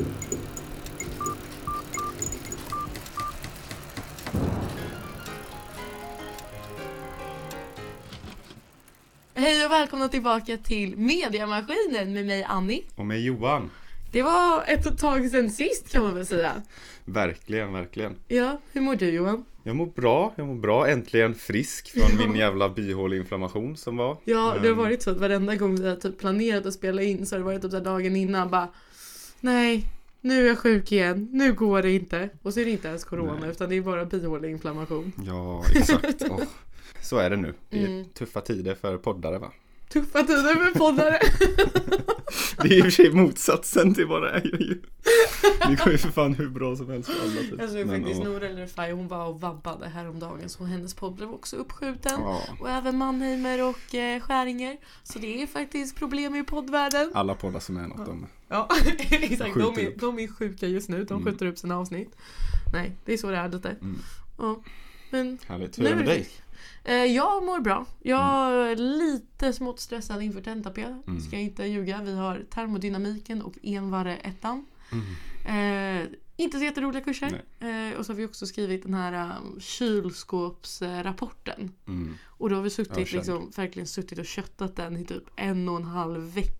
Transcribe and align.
Hej 0.00 0.06
och 9.66 9.72
välkomna 9.72 10.08
tillbaka 10.08 10.56
till 10.56 10.96
Mediamaskinen 10.96 12.12
med 12.12 12.26
mig 12.26 12.44
Annie. 12.44 12.82
Och 12.94 13.06
med 13.06 13.20
Johan. 13.20 13.70
Det 14.12 14.22
var 14.22 14.64
ett 14.66 14.98
tag 14.98 15.30
sedan 15.30 15.50
sist 15.50 15.92
kan 15.92 16.02
man 16.02 16.14
väl 16.14 16.26
säga. 16.26 16.52
Verkligen, 17.04 17.72
verkligen. 17.72 18.16
Ja, 18.28 18.60
hur 18.72 18.80
mår 18.80 18.96
du 18.96 19.10
Johan? 19.10 19.44
Jag 19.62 19.76
mår 19.76 19.86
bra, 19.86 20.32
jag 20.36 20.46
mår 20.46 20.54
bra. 20.54 20.88
Äntligen 20.88 21.34
frisk 21.34 21.90
från 21.90 22.18
min 22.18 22.34
jävla 22.38 22.68
bihåleinflammation 22.68 23.76
som 23.76 23.96
var. 23.96 24.16
Ja, 24.24 24.56
det 24.62 24.68
har 24.68 24.74
varit 24.74 25.02
så 25.02 25.10
att 25.10 25.16
varenda 25.16 25.56
gång 25.56 25.76
vi 25.76 25.88
har 25.88 25.96
typ 25.96 26.18
planerat 26.18 26.66
att 26.66 26.74
spela 26.74 27.02
in 27.02 27.26
så 27.26 27.34
har 27.34 27.38
det 27.38 27.44
varit 27.44 27.62
typ 27.62 27.84
dagen 27.84 28.16
innan 28.16 28.50
bara 28.50 28.68
Nej, 29.40 29.86
nu 30.20 30.44
är 30.44 30.48
jag 30.48 30.58
sjuk 30.58 30.92
igen, 30.92 31.28
nu 31.32 31.52
går 31.52 31.82
det 31.82 31.92
inte. 31.92 32.28
Och 32.42 32.54
så 32.54 32.60
är 32.60 32.64
det 32.64 32.70
inte 32.70 32.88
ens 32.88 33.04
corona 33.04 33.38
Nej. 33.40 33.50
utan 33.50 33.68
det 33.68 33.76
är 33.76 33.80
bara 33.82 34.04
bihåleinflammation. 34.04 35.12
Ja, 35.26 35.64
exakt. 35.76 36.22
Åh, 36.30 36.40
så 37.02 37.18
är 37.18 37.30
det 37.30 37.36
nu. 37.36 37.54
Det 37.70 37.82
är 37.82 37.86
Mm. 37.86 38.04
tuffa 38.04 38.40
tider 38.40 38.74
för 38.74 38.96
poddare 38.96 39.38
va? 39.38 39.52
Tuffa 39.92 40.22
tider 40.22 40.64
med 40.64 40.74
poddare. 40.74 41.18
Det 42.62 42.68
är 42.68 42.72
i 42.78 42.80
och 42.80 42.84
för 42.84 42.90
sig 42.90 43.10
motsatsen 43.12 43.94
till 43.94 44.06
vad 44.06 44.22
det 44.22 44.30
är 44.30 44.42
ju. 44.44 44.80
Det 45.68 45.84
går 45.84 45.92
ju 45.92 45.98
för 45.98 46.08
fan 46.08 46.34
hur 46.34 46.48
bra 46.48 46.76
som 46.76 46.90
helst 46.90 47.10
för 47.10 47.22
alla 47.22 47.40
typ. 47.40 47.60
Jag 47.60 47.70
såg 47.70 47.88
faktiskt 47.88 48.18
ja. 48.20 48.24
Nour 48.24 48.44
El 48.44 48.56
Refai, 48.56 48.92
hon 48.92 49.08
var 49.08 49.26
och 49.26 49.40
vabbade 49.40 49.88
häromdagen 49.88 50.48
så 50.48 50.64
hennes 50.64 50.94
podd 50.94 51.14
blev 51.14 51.30
också 51.30 51.56
uppskjuten. 51.56 52.20
Ja, 52.20 52.42
Och 52.60 52.70
även 52.70 52.96
Mannheimer 52.98 53.62
och 53.68 53.94
eh, 53.94 54.20
Skäringer. 54.20 54.76
Så 55.02 55.18
det 55.18 55.42
är 55.42 55.46
faktiskt 55.46 55.96
problem 55.96 56.34
i 56.34 56.44
poddvärlden. 56.44 57.10
alla 57.14 57.34
poddar 57.34 57.60
som 57.60 57.76
är 57.76 57.86
något 57.88 58.08
om. 58.08 58.26
Ja, 58.48 58.68
exakt. 59.10 59.54
De 59.54 59.78
är, 59.78 59.86
upp. 59.88 60.00
de 60.00 60.18
är 60.18 60.28
sjuka 60.28 60.66
just 60.66 60.88
nu. 60.88 61.04
De 61.04 61.14
Mm. 61.20 61.32
skjuter 61.32 61.46
upp 61.46 61.58
sina 61.58 61.78
avsnitt. 61.78 62.16
Nej, 62.72 62.92
det 63.04 63.12
är 63.12 63.16
så 63.16 63.30
det 63.30 63.36
är 63.36 63.48
lite. 63.48 63.68
Mm. 63.70 63.98
Ja. 64.38 64.62
Men 65.10 65.38
Härligt. 65.46 65.78
Hur 65.78 65.86
är 65.86 65.90
det 65.90 65.96
med 65.96 66.06
dig? 66.06 66.28
Eh, 66.84 66.94
jag 66.94 67.44
mår 67.44 67.60
bra. 67.60 67.86
Jag 68.02 68.52
är 68.70 68.76
lite 68.76 69.52
smått 69.52 69.80
stressad 69.80 70.22
inför 70.22 70.40
tenta-P. 70.40 70.82
Mm. 70.82 71.20
Ska 71.20 71.36
jag 71.36 71.42
inte 71.42 71.64
ljuga. 71.64 72.02
Vi 72.02 72.16
har 72.16 72.44
termodynamiken 72.50 73.42
och 73.42 73.54
envarre 73.62 74.16
ettan. 74.16 74.66
Mm. 74.92 75.04
Eh, 75.44 76.06
inte 76.36 76.58
så 76.58 76.64
jätteroliga 76.64 77.04
kurser. 77.04 77.42
Eh, 77.60 77.92
och 77.98 78.06
så 78.06 78.12
har 78.12 78.16
vi 78.16 78.26
också 78.26 78.46
skrivit 78.46 78.82
den 78.82 78.94
här 78.94 79.36
um, 79.36 79.60
kylskåpsrapporten. 79.60 81.72
Mm. 81.88 82.14
Och 82.26 82.50
då 82.50 82.56
har 82.56 82.62
vi 82.62 82.70
suttit, 82.70 83.12
liksom, 83.12 83.52
verkligen 83.56 83.86
suttit 83.86 84.18
och 84.18 84.26
köttat 84.26 84.76
den 84.76 84.96
i 84.96 85.04
typ 85.04 85.24
en 85.36 85.68
och 85.68 85.76
en 85.76 85.84
halv 85.84 86.34
vecka. 86.34 86.59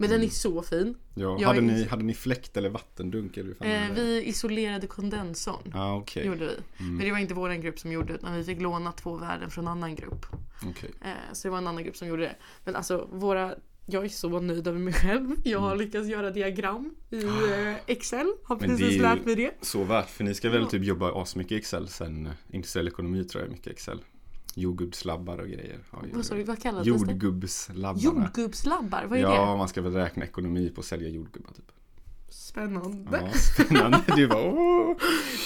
Men 0.00 0.10
den 0.10 0.22
är 0.22 0.28
så 0.28 0.62
fin. 0.62 0.94
Ja, 1.14 1.36
Jag 1.40 1.46
hade, 1.48 1.58
är- 1.58 1.62
ni, 1.62 1.84
hade 1.84 2.02
ni 2.02 2.14
fläkt 2.14 2.56
eller 2.56 2.68
vattendunk? 2.68 3.36
Eller 3.36 3.54
fan 3.54 3.68
Eh, 3.68 3.90
vi 3.94 4.22
isolerade 4.24 4.86
kondensorn. 4.86 5.70
Ja, 5.74 5.96
okej. 5.96 6.26
Gjorde 6.26 6.46
vi. 6.46 6.84
Mm. 6.84 6.96
Men 6.96 7.06
det 7.06 7.12
var 7.12 7.18
inte 7.18 7.34
våran 7.34 7.60
grupp 7.60 7.78
som 7.78 7.92
gjorde 7.92 8.06
det 8.08 8.14
utan 8.14 8.34
vi 8.36 8.44
fick 8.44 8.60
låna 8.60 8.92
två 8.92 9.16
värden 9.16 9.50
från 9.50 9.64
en 9.64 9.72
annan 9.72 9.94
grupp. 9.94 10.26
Okej. 10.70 10.90
Eh, 11.04 11.10
så 11.32 11.48
det 11.48 11.52
var 11.52 11.58
en 11.58 11.66
annan 11.66 11.84
grupp 11.84 11.96
som 11.96 12.08
gjorde 12.08 12.22
det. 12.22 12.36
Men 12.64 12.76
alltså 12.76 13.08
våra 13.12 13.54
jag 13.86 14.04
är 14.04 14.08
så 14.08 14.40
nöjd 14.40 14.66
över 14.68 14.78
mig 14.78 14.92
själv. 14.94 15.30
Jag 15.44 15.58
har 15.58 15.76
lyckats 15.76 16.08
göra 16.08 16.30
diagram 16.30 16.94
i 17.10 17.24
eh, 17.24 17.74
Excel. 17.86 18.26
Har 18.44 18.56
Mm. 18.56 18.76
Precis 18.78 19.00
lärt 19.00 19.24
mig 19.24 19.34
det. 19.34 19.50
Så 19.60 19.84
värt, 19.84 20.10
för 20.10 20.24
ni 20.24 20.34
ska 20.34 20.50
väl 20.50 20.66
typ 20.66 20.84
jobba 20.84 21.22
asmycket 21.22 21.52
i 21.52 21.56
Excel 21.56 21.88
sen 21.88 22.28
industriell 22.50 22.88
ekonomi 22.88 23.24
tror 23.24 23.42
jag 23.42 23.48
är 23.48 23.52
mycket 23.52 23.72
Excel. 23.72 24.00
Jordgubbslabbar 24.54 25.38
och 25.38 25.48
grejer. 25.48 25.78
ju- 26.04 26.10
Vad 26.12 26.24
sa 26.26 26.34
du, 26.34 26.42
vad 26.42 26.62
kallades 26.62 26.84
det? 26.84 26.90
Jordgubbslabbarna. 26.90 27.98
Jordgubbslabbar, 28.02 29.04
vad 29.08 29.18
är 29.18 29.22
ja, 29.22 29.50
det? 29.50 29.56
man 29.56 29.68
ska 29.68 29.82
väl 29.82 29.92
räkna 29.92 30.24
ekonomi 30.24 30.70
på 30.74 30.80
att 30.80 30.86
sälja 30.86 31.08
jordgubbar 31.08 31.52
typ. 31.52 31.72
Spännande. 32.30 33.18
Ja, 33.32 33.38
spännande. 33.38 33.98
Du 34.16 34.28
bara 34.28 34.42
åh. 34.52 34.96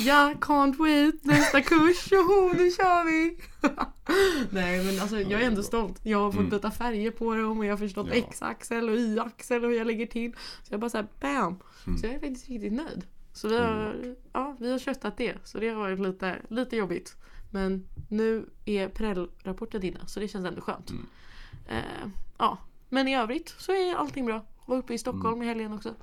Ja, 0.01 0.35
can't 0.41 0.77
wait, 0.77 1.25
nästa 1.25 1.61
kurs, 1.61 1.97
tjoho, 2.09 2.53
nu 2.59 2.71
kör 2.71 3.05
vi! 3.05 3.39
Nej 4.51 4.85
men 4.85 5.01
alltså 5.01 5.21
jag 5.21 5.43
är 5.43 5.47
ändå 5.47 5.63
stolt. 5.63 6.01
Jag 6.03 6.19
har 6.19 6.31
fått 6.33 6.39
Mm. 6.41 6.51
byta 6.51 6.71
färger 6.71 7.11
på 7.11 7.35
dem 7.35 7.59
och 7.59 7.65
jag 7.65 7.73
har 7.73 7.77
förstått 7.79 8.07
Ja. 8.11 8.15
X-axel 8.15 8.89
och 8.89 8.97
Y-axel 8.97 9.65
och 9.65 9.71
hur 9.71 9.79
jag 9.79 9.87
lägger 9.87 10.07
till. 10.07 10.33
Så 10.63 10.75
jag 10.75 10.81
bara 10.81 10.91
såhär 10.91 11.07
bam! 11.21 11.57
Mm. 11.87 11.99
Så 11.99 12.07
jag 12.07 12.15
är 12.15 12.19
faktiskt 12.19 12.49
riktigt 12.49 12.73
nöjd. 12.73 13.07
Så 13.33 13.49
vi 13.49 13.57
har, 13.59 14.15
ja, 14.33 14.57
vi 14.61 14.71
har 14.73 14.79
köttat 14.79 15.17
det. 15.17 15.35
Så 15.45 15.59
det 15.59 15.69
har 15.69 15.77
varit 15.77 16.01
lite, 16.01 16.37
lite 16.49 16.77
jobbigt. 16.77 17.17
Men 17.55 17.87
nu 18.09 18.47
är 18.65 18.89
Prell-rapporten 18.89 19.83
inne 19.83 20.01
så 20.07 20.21
det 20.21 20.29
känns 20.29 20.47
ändå 20.47 20.61
skönt. 20.61 20.91
Mm. 20.91 21.07
Eh, 21.69 22.09
ja, 22.39 22.59
men 22.89 23.09
i 23.09 23.17
övrigt 23.17 23.55
så 23.59 23.73
är 23.73 23.95
allting 23.97 24.27
bra. 24.27 24.45
Var 24.67 24.77
uppe 24.77 24.95
i 24.95 24.99
Stockholm 24.99 25.43
i 25.43 25.47
helgen 25.47 25.73
också. 25.73 25.95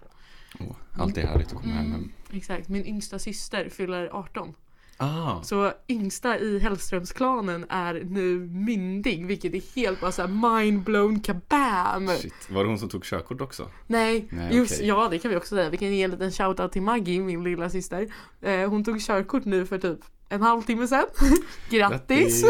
Åh, 0.60 0.76
alltid 0.98 1.24
härligt 1.24 1.48
att 1.54 1.62
komma 1.62 1.74
Mm. 1.74 1.92
hem. 1.92 2.12
Exakt, 2.32 2.70
min 2.70 2.86
yngsta 2.86 3.20
syster 3.20 3.70
fyller 3.70 4.10
18. 4.14 4.54
Ah, 4.98 5.42
Så 5.44 5.72
yngsta 5.88 6.40
i 6.40 6.60
Hellströmsklanen 6.60 7.66
är 7.70 7.94
nu 8.04 8.40
myndig 8.40 9.26
vilket 9.26 9.54
är 9.54 9.76
helt 9.76 10.02
bara 10.02 10.12
såhär 10.12 10.60
mindblown 10.62 11.20
kabam! 11.20 12.08
shit. 12.08 12.34
Var 12.50 12.64
det 12.64 12.70
hon 12.70 12.80
som 12.80 12.90
tog 12.90 13.04
körkort 13.04 13.42
också? 13.42 13.70
Nej, 13.88 14.28
Nej, 14.32 14.56
just 14.56 14.74
okej. 14.76 14.88
ja 14.88 15.08
det 15.12 15.20
kan 15.20 15.32
vi 15.32 15.38
också 15.38 15.56
säga. 15.56 15.70
Vi 15.70 15.78
kan 15.78 15.94
ge 15.96 16.04
en 16.04 16.12
liten 16.12 16.32
shoutout 16.32 16.72
till 16.72 16.82
Maggie, 16.82 17.20
min 17.22 17.44
lilla 17.44 17.70
syster. 17.70 18.08
Eh, 18.42 18.70
hon 18.70 18.84
tog 18.84 19.02
körkort 19.02 19.46
nu 19.46 19.66
för 19.66 19.78
typ 19.78 20.00
en 20.32 20.42
halvtimme 20.42 20.88
sedan. 20.88 21.06
Grattis! 21.70 22.44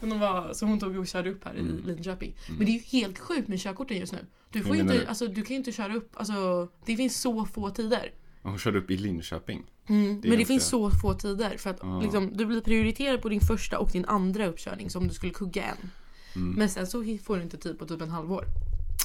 hon 0.00 0.20
var, 0.20 0.52
så 0.52 0.66
hon 0.66 0.80
tog 0.80 0.96
och 0.96 1.06
körde 1.06 1.30
upp 1.30 1.44
här 1.44 1.54
i 1.54 1.60
Mm. 1.60 1.82
Linköping. 1.86 2.36
Men 2.48 2.58
det 2.66 2.72
är 2.72 2.74
ju 2.74 2.78
helt 3.00 3.18
sjukt 3.18 3.48
med 3.48 3.60
körkorten 3.60 3.96
just 3.96 4.12
nu. 4.12 4.18
Du 4.52 4.62
får 4.62 4.76
inte, 4.76 4.92
du? 4.98 5.06
alltså 5.06 5.26
du 5.26 5.42
kan 5.42 5.48
ju 5.50 5.56
inte 5.56 5.72
köra 5.72 5.94
upp, 5.96 6.10
alltså 6.14 6.68
det 6.84 6.96
finns 6.96 7.20
så 7.20 7.44
få 7.44 7.70
tider. 7.70 8.12
Hon 8.42 8.58
körde 8.58 8.78
upp 8.78 8.90
i 8.90 8.96
Linköping. 8.96 9.64
Mm, 9.88 10.20
Det 10.20 10.28
men 10.28 10.38
det 10.38 10.44
finns 10.44 10.68
så 10.68 10.90
få 10.90 11.14
tider 11.14 11.56
för 11.56 11.70
att 11.70 11.78
Ja. 11.82 12.00
liksom, 12.00 12.36
du 12.36 12.46
blir 12.46 12.60
prioriterad 12.60 13.22
på 13.22 13.28
din 13.28 13.40
första 13.40 13.78
och 13.78 13.90
din 13.90 14.04
andra 14.04 14.46
uppkörning 14.46 14.90
som 14.90 15.08
du 15.08 15.14
skulle 15.14 15.32
kugga 15.32 15.62
en. 15.64 15.90
Mm. 16.36 16.54
Men 16.54 16.68
sen 16.68 16.86
så 16.86 17.04
får 17.24 17.36
du 17.36 17.42
inte 17.42 17.56
tid 17.56 17.78
på 17.78 17.86
typ 17.86 18.02
en 18.02 18.10
halvår. 18.10 18.44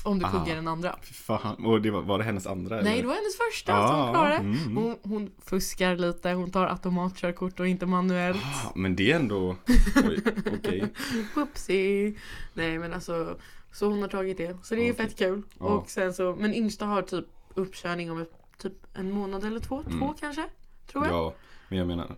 Om 0.03 0.19
du 0.19 0.25
kuggar 0.25 0.55
den 0.55 0.67
andra. 0.67 0.95
Fy 1.01 1.13
fan. 1.13 1.65
Och 1.65 1.81
det 1.81 1.91
var, 1.91 2.01
var 2.01 2.17
det 2.17 2.23
hennes 2.23 2.47
andra? 2.47 2.75
Nej 2.81 2.91
eller? 2.93 3.01
det 3.01 3.07
var 3.07 3.15
hennes 3.15 3.37
första 3.37 3.87
som 3.87 3.95
hon 3.99 4.09
Ah, 4.09 4.13
klarade. 4.13 4.35
mm. 4.35 4.77
Hon, 4.77 4.97
hon 5.03 5.31
fuskar 5.45 5.95
lite, 5.95 6.31
hon 6.31 6.51
tar 6.51 6.67
automatkörkort 6.67 7.59
och 7.59 7.67
inte 7.67 7.85
manuellt. 7.85 8.37
Ah, 8.43 8.71
men 8.75 8.95
det 8.95 9.11
är 9.11 9.15
ändå... 9.15 9.55
Oj, 10.07 10.19
okej. 10.59 10.93
Whoopsie. 11.35 12.13
Nej 12.53 12.79
men 12.79 12.93
alltså, 12.93 13.37
så 13.71 13.85
hon 13.89 14.01
har 14.01 14.09
tagit 14.09 14.37
det. 14.37 14.57
Så 14.63 14.75
det 14.75 14.81
är 14.89 14.93
Okej. 14.93 15.05
fett 15.07 15.17
kul. 15.17 15.41
Ja. 15.59 15.65
Och 15.65 15.89
sen 15.89 16.13
så, 16.13 16.35
men 16.39 16.53
yngsta 16.53 16.85
har 16.85 17.01
typ 17.01 17.25
uppkörning 17.53 18.11
om 18.11 18.25
typ 18.57 18.73
en 18.93 19.11
månad 19.11 19.43
eller 19.45 19.59
två. 19.59 19.83
Två 19.83 19.89
Mm. 20.05 20.13
kanske? 20.19 20.43
Tror 20.91 21.05
jag. 21.05 21.13
Ja, 21.15 21.33
men 21.69 21.77
jag 21.79 21.87
menar. 21.87 22.15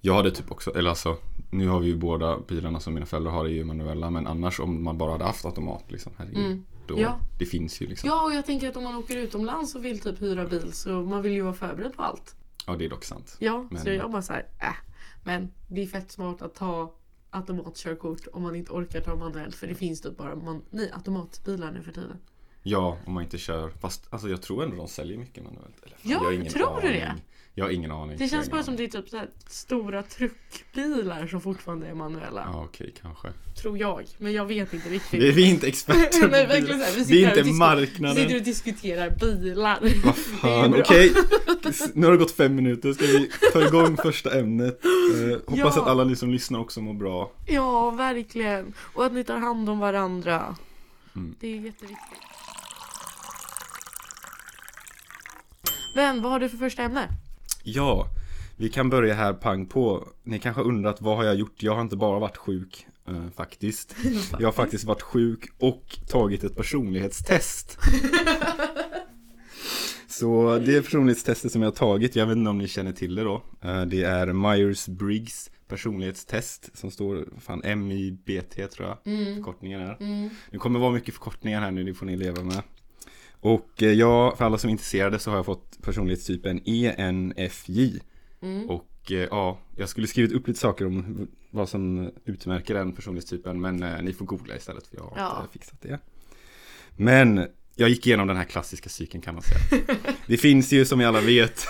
Jag 0.00 0.14
hade 0.14 0.30
typ 0.30 0.50
också, 0.50 0.70
eller 0.78 0.90
alltså. 0.90 1.16
Nu 1.50 1.68
har 1.68 1.80
vi 1.80 1.86
ju 1.86 1.96
båda 1.96 2.38
bilarna 2.38 2.80
som 2.80 2.94
mina 2.94 3.06
föräldrar 3.06 3.32
har 3.32 3.44
är 3.44 3.48
ju 3.48 3.64
manuella. 3.64 4.10
Men 4.10 4.26
annars 4.26 4.60
om 4.60 4.84
man 4.84 4.98
bara 4.98 5.12
hade 5.12 5.24
haft 5.24 5.44
automat 5.44 5.84
liksom. 5.88 6.12
Herregud. 6.18 6.46
Mm. 6.46 6.64
Då, 6.86 7.00
Ja. 7.00 7.18
Det 7.38 7.46
finns 7.46 7.80
ju 7.80 7.86
liksom. 7.86 8.08
Ja 8.08 8.24
och 8.24 8.32
jag 8.34 8.46
tänker 8.46 8.68
att 8.68 8.76
om 8.76 8.84
man 8.84 8.94
åker 8.94 9.16
utomlands 9.16 9.74
och 9.74 9.84
vill 9.84 10.00
typ 10.00 10.22
hyra 10.22 10.44
bil 10.44 10.72
så 10.72 10.88
man 10.90 11.22
vill 11.22 11.32
ju 11.32 11.42
vara 11.42 11.54
förberedd 11.54 11.96
på 11.96 12.02
allt. 12.02 12.34
Ja, 12.66 12.76
det 12.76 12.84
är 12.84 12.88
dock 12.90 13.04
sant. 13.04 13.36
Ja, 13.38 13.66
Men- 13.70 13.82
så 13.82 13.90
jag 13.90 14.10
bara 14.10 14.22
såhär, 14.22 14.46
äh. 14.60 14.74
Men 15.24 15.52
det 15.68 15.82
är 15.82 15.86
fett 15.86 16.10
smart 16.12 16.42
att 16.42 16.54
ta 16.54 16.94
automatkörkort 17.30 18.26
om 18.32 18.42
man 18.42 18.54
inte 18.56 18.72
orkar 18.72 19.00
ta 19.00 19.16
manuellt 19.16 19.54
för 19.54 19.66
det 19.66 19.74
finns 19.74 20.00
typ 20.00 20.16
bara 20.16 20.34
man, 20.36 20.62
nej, 20.70 20.90
automatbilar 20.94 21.72
nu 21.72 21.82
för 21.82 21.92
tiden. 21.92 22.16
Ja, 22.62 22.98
om 23.06 23.14
man 23.14 23.22
inte 23.22 23.38
kör. 23.38 23.70
Fast 23.70 24.06
alltså, 24.10 24.28
jag 24.28 24.42
tror 24.42 24.64
ändå 24.64 24.76
de 24.76 24.88
säljer 24.88 25.18
mycket 25.18 25.44
manuellt. 25.44 25.82
Eller, 25.84 25.96
Ja, 26.02 26.18
tror 26.50 26.80
du 26.82 26.88
det? 26.88 27.14
Jag 27.56 27.64
har 27.64 27.70
ingen 27.70 27.90
aning. 27.90 28.16
Det 28.18 28.28
känns 28.28 28.50
bara 28.50 28.62
som 28.62 28.76
det 28.76 28.84
är 28.84 28.88
typ 28.88 29.08
så 29.08 29.16
här 29.16 29.28
stora 29.46 30.02
truckbilar 30.02 31.26
som 31.26 31.40
fortfarande 31.40 31.86
är 31.86 31.94
manuella. 31.94 32.48
Ja, 32.52 32.64
okej, 32.64 32.94
kanske. 33.02 33.28
Tror 33.62 33.78
jag, 33.78 34.04
men 34.18 34.32
jag 34.32 34.46
vet 34.46 34.72
inte 34.74 34.88
riktigt. 34.88 35.20
Vi, 35.22 35.44
är 35.44 35.48
inte 35.50 35.66
experter 35.66 36.20
på 36.22 36.26
Nej, 36.26 36.46
verkligen 36.46 36.78
så 36.80 36.84
här, 36.84 36.92
vi 36.92 36.98
Det 36.98 37.04
sitter 37.04 37.20
är 37.22 37.26
här 37.26 37.32
och 37.32 37.46
inte 37.46 37.58
marknaden. 37.58 38.16
Vi 38.16 38.22
sitter 38.22 38.36
och 38.36 38.42
diskuterar 38.42 39.10
bilar. 39.10 39.78
Vad 39.80 39.90
Det 40.04 40.08
är 40.08 40.12
fan, 40.62 40.70
bra. 40.70 40.80
okej. 40.80 41.12
Nu 41.94 42.06
har 42.06 42.12
det 42.12 42.18
gått 42.18 42.30
fem 42.36 42.54
minuter, 42.54 42.92
ska 42.92 43.04
vi 43.06 43.30
ta 43.52 43.66
igång 43.66 43.96
första 43.96 44.38
ämnet. 44.38 44.80
Eh, 44.84 45.30
hoppas 45.46 45.76
Ja. 45.76 45.82
att 45.82 45.88
alla 45.88 46.04
ni 46.04 46.16
som 46.16 46.30
lyssnar 46.30 46.58
också 46.58 46.80
mår 46.80 46.94
bra. 46.94 47.30
Ja, 47.46 47.90
verkligen. 47.90 48.72
Och 48.78 49.04
att 49.06 49.12
ni 49.12 49.24
tar 49.24 49.38
hand 49.38 49.68
om 49.70 49.78
varandra. 49.78 50.56
Mm. 51.16 51.34
Det 51.40 51.46
är 51.46 51.50
jätteviktigt. 51.60 51.98
Vem, 55.94 56.22
vad 56.22 56.32
har 56.32 56.40
du 56.40 56.48
för 56.48 56.56
första 56.56 56.82
ämne? 56.82 57.08
Ja, 57.66 58.08
vi 58.56 58.68
kan 58.68 58.90
börja 58.90 59.14
här 59.14 59.32
pang 59.32 59.66
på. 59.66 60.08
Ni 60.22 60.38
kanske 60.38 60.62
undrat 60.62 61.00
vad 61.00 61.16
har 61.16 61.24
jag 61.24 61.34
gjort? 61.34 61.62
Jag 61.62 61.74
har 61.74 61.82
inte 61.82 61.96
bara 61.96 62.18
varit 62.18 62.36
sjuk 62.36 62.86
eh, 63.08 63.24
faktiskt. 63.36 63.96
Jag 64.38 64.46
har 64.46 64.52
faktiskt 64.52 64.84
varit 64.84 65.02
sjuk 65.02 65.48
och 65.58 65.98
tagit 66.08 66.44
ett 66.44 66.56
personlighetstest. 66.56 67.78
Så 70.08 70.58
det 70.58 70.82
personlighetstestet 70.82 71.52
som 71.52 71.62
jag 71.62 71.66
har 71.70 71.74
tagit. 71.76 72.16
Jag 72.16 72.26
vet 72.26 72.36
inte 72.36 72.50
om 72.50 72.58
ni 72.58 72.68
känner 72.68 72.92
till 72.92 73.14
det 73.14 73.22
då. 73.22 73.42
Eh, 73.62 73.82
Det 73.82 74.02
är 74.02 74.26
Myers-Briggs 74.26 75.50
personlighetstest 75.68 76.70
som 76.78 76.90
står 76.90 77.28
fan 77.40 77.62
MIBT 77.78 78.68
tror 78.70 78.88
jag 78.88 78.98
Mm. 79.14 79.34
förkortningen 79.36 79.80
är. 79.80 79.96
Mm. 80.00 80.30
Det 80.50 80.58
kommer 80.58 80.78
vara 80.80 80.92
mycket 80.92 81.14
förkortningar 81.14 81.60
här 81.60 81.70
nu, 81.70 81.84
det 81.84 81.94
får 81.94 82.06
ni 82.06 82.16
leva 82.16 82.42
med. 82.42 82.62
Och 83.44 83.82
eh, 83.82 83.92
jag, 83.92 84.38
för 84.38 84.44
alla 84.44 84.58
som 84.58 84.68
är 84.68 84.72
intresserade 84.72 85.18
så 85.18 85.30
har 85.30 85.36
jag 85.38 85.46
fått 85.46 85.82
personlighetstypen 85.82 86.60
ENFJ. 86.64 88.00
Mm. 88.42 88.70
Och 88.70 89.12
eh, 89.12 89.16
ja, 89.30 89.58
jag 89.76 89.88
skulle 89.88 90.06
skrivit 90.06 90.32
upp 90.32 90.48
lite 90.48 90.60
saker 90.60 90.86
om 90.86 91.28
vad 91.50 91.68
som 91.68 92.10
utmärker 92.24 92.74
den 92.74 92.92
personlighetstypen 92.92 93.60
men 93.60 93.82
eh, 93.82 94.02
ni 94.02 94.12
får 94.12 94.24
googla 94.24 94.56
istället 94.56 94.86
för 94.86 94.96
jag 94.96 95.02
har 95.04 95.12
Ja. 95.16 95.40
inte 95.40 95.52
fixat 95.52 95.82
det. 95.82 95.98
Men 96.96 97.46
jag 97.74 97.88
gick 97.88 98.06
igenom 98.06 98.26
den 98.28 98.36
här 98.36 98.44
klassiska 98.44 98.88
cykeln 98.88 99.22
kan 99.22 99.34
man 99.34 99.42
säga. 99.42 99.84
Det 100.26 100.36
finns 100.36 100.72
ju 100.72 100.84
som 100.84 100.98
vi 100.98 101.04
alla 101.04 101.20
vet 101.20 101.66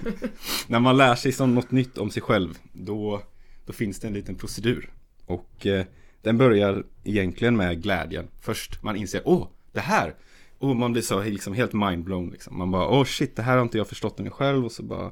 när 0.66 0.80
man 0.80 0.96
lär 0.96 1.14
sig 1.14 1.32
som 1.32 1.54
något 1.54 1.70
nytt 1.70 1.98
om 1.98 2.10
sig 2.10 2.22
själv 2.22 2.58
då, 2.72 3.22
då 3.66 3.72
finns 3.72 4.00
det 4.00 4.06
en 4.08 4.14
liten 4.14 4.34
procedur. 4.34 4.92
Och 5.26 5.66
eh, 5.66 5.84
den 6.22 6.38
börjar 6.38 6.84
egentligen 7.04 7.56
med 7.56 7.82
glädjen. 7.82 8.28
Först 8.40 8.82
man 8.82 8.96
inser, 8.96 9.22
åh, 9.24 9.48
det 9.72 9.80
här! 9.80 10.14
Och 10.64 10.76
man 10.76 10.92
blir 10.92 11.02
så 11.02 11.22
liksom 11.22 11.54
helt 11.54 11.72
mindblown 11.72 12.30
liksom. 12.30 12.58
Man 12.58 12.70
bara, 12.70 12.88
åh 12.88 13.04
shit, 13.04 13.36
det 13.36 13.42
här 13.42 13.56
har 13.56 13.62
inte 13.62 13.78
jag 13.78 13.88
förstått 13.88 14.20
än 14.20 14.30
själv 14.30 14.64
och 14.64 14.72
så 14.72 14.82
bara 14.82 15.10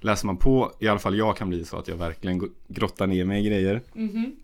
läser 0.00 0.26
man 0.26 0.36
på, 0.36 0.72
i 0.80 0.88
alla 0.88 0.98
fall 0.98 1.18
jag 1.18 1.36
kan 1.36 1.48
bli 1.48 1.64
så 1.64 1.76
att 1.76 1.88
jag 1.88 1.96
verkligen 1.96 2.50
grottar 2.68 3.06
ner 3.06 3.24
mig 3.24 3.46
i 3.46 3.48
grejer. 3.48 3.82
Mhm. 3.94 4.36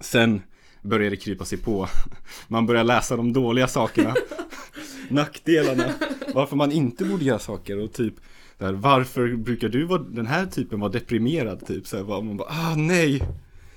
Sen 0.00 0.42
börjar 0.82 1.10
det 1.10 1.16
krypa 1.16 1.44
sig 1.44 1.58
på. 1.58 1.88
Man 2.48 2.66
börjar 2.66 2.84
läsa 2.84 3.16
de 3.16 3.32
dåliga 3.32 3.68
sakerna. 3.68 4.14
Nackdelarna. 5.08 5.94
Varför 6.34 6.56
man 6.56 6.72
inte 6.72 7.04
borde 7.04 7.24
göra 7.24 7.38
saker 7.38 7.78
och 7.78 7.92
typ 7.92 8.14
där, 8.58 8.72
varför 8.72 9.36
brukar 9.36 9.68
du 9.68 9.84
vara, 9.84 10.02
den 10.02 10.26
här 10.26 10.46
typen 10.46 10.80
vara 10.80 10.92
deprimerad 10.92 11.66
typ? 11.66 11.86
Så 11.86 11.96
här, 11.96 12.22
man 12.22 12.36
bara, 12.36 12.48
ah 12.48 12.74
nej, 12.76 13.22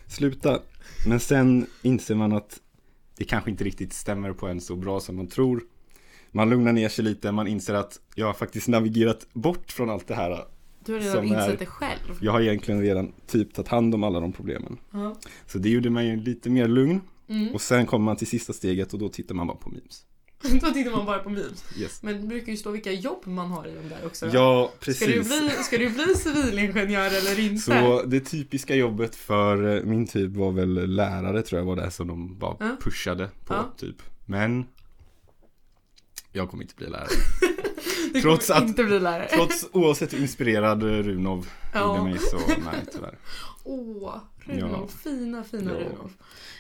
sluta. 0.08 0.60
Men 1.08 1.20
sen 1.20 1.66
inser 1.82 2.16
man 2.16 2.34
att 2.34 2.60
det 3.18 3.24
kanske 3.24 3.52
inte 3.52 3.64
riktigt 3.64 3.94
stämmer 3.94 4.34
på 4.34 4.48
en 4.48 4.62
så 4.62 4.76
bra 4.76 5.00
som 5.00 5.16
man 5.16 5.28
tror. 5.28 5.64
Man 6.32 6.50
lugnar 6.50 6.74
ner 6.74 6.90
sig 6.90 7.06
lite, 7.06 7.32
man 7.32 7.48
inser 7.48 7.74
att 7.74 8.00
jag 8.16 8.26
har 8.26 8.34
faktiskt 8.34 8.68
navigerat 8.68 9.28
bort 9.34 9.72
från 9.72 9.90
allt 9.90 10.08
det 10.08 10.16
här. 10.16 10.46
Du 10.86 10.94
har 10.94 11.00
redan 11.00 11.16
Som 11.16 11.26
är- 11.32 11.42
insett 11.46 11.60
det 11.60 11.66
själv. 11.66 12.18
Jag 12.22 12.32
har 12.32 12.42
egentligen 12.42 12.82
redan 12.82 13.12
typ 13.28 13.54
tagit 13.54 13.68
hand 13.70 13.96
om 13.96 14.04
alla 14.04 14.20
de 14.20 14.32
problemen. 14.34 14.78
Ja. 14.92 15.16
Så 15.48 15.58
det 15.58 15.70
gjorde 15.70 15.90
mig 15.90 16.18
lite 16.18 16.50
mer 16.50 16.68
lugn. 16.68 17.02
Mm. 17.30 17.54
Och 17.54 17.62
sen 17.62 17.86
kommer 17.86 18.06
man 18.06 18.16
till 18.16 18.28
sista 18.28 18.54
steget 18.54 18.94
och 18.94 19.00
då 19.00 19.10
tittar 19.10 19.36
man 19.36 19.48
bara 19.48 19.58
på 19.58 19.70
memes. 19.70 20.06
Då 20.62 20.72
tittar 20.72 20.92
man 20.92 21.06
bara 21.06 21.20
på 21.20 21.30
memes. 21.30 21.64
Yes. 21.78 22.04
Men 22.04 22.22
det 22.22 22.28
brukar 22.28 22.52
ju 22.52 22.58
stå 22.58 22.72
vilka 22.72 22.92
jobb 22.92 23.22
man 23.28 23.52
har 23.52 23.68
i 23.68 23.72
de 23.76 23.90
där 23.90 24.06
också. 24.06 24.26
Ja, 24.34 24.72
Ska 24.80 24.86
du, 24.92 24.94
precis. 25.00 25.28
bli, 25.28 25.50
ska 25.64 25.78
du 25.78 25.90
bli 25.90 26.06
civilingenjör 26.16 27.06
eller 27.08 27.40
inte? 27.40 27.62
Så 27.62 28.04
det 28.06 28.20
typiska 28.20 28.76
jobbet 28.76 29.16
för 29.16 29.78
eh, 29.78 29.84
min 29.84 30.08
typ 30.08 30.32
var 30.36 30.52
väl 30.52 30.96
lärare 30.96 31.42
tror 31.42 31.60
jag 31.62 31.66
var 31.66 31.76
det 31.76 31.92
som 31.92 32.08
de 32.08 32.38
bara 32.40 32.56
Ja. 32.60 32.78
pushade 32.84 33.30
på 33.46 33.56
typ. 33.78 33.96
Men 34.26 34.66
jag 36.32 36.50
kommer 36.50 36.64
inte 36.64 36.76
bli 36.76 36.88
lärare. 36.90 37.08
du 38.14 38.22
trots 38.22 38.48
kommer 38.48 38.62
att- 38.62 38.68
inte 38.68 38.84
bli 38.84 39.00
lärare. 39.00 39.28
Trots 39.28 39.66
oavsett 39.72 40.14
hur 40.14 40.20
inspirerad 40.22 40.84
eh, 40.84 40.88
Runov 40.88 41.48
Ja. 41.74 41.98
gjorde 41.98 42.10
mig 42.10 42.20
så 42.20 42.38
nej 42.48 42.86
tyvärr. 42.94 43.18
Åh, 43.64 44.16
Runolf. 44.46 44.92
Fina, 44.92 45.44
fina 45.44 45.72
Ja. 45.72 45.78
Runolf. 45.80 46.12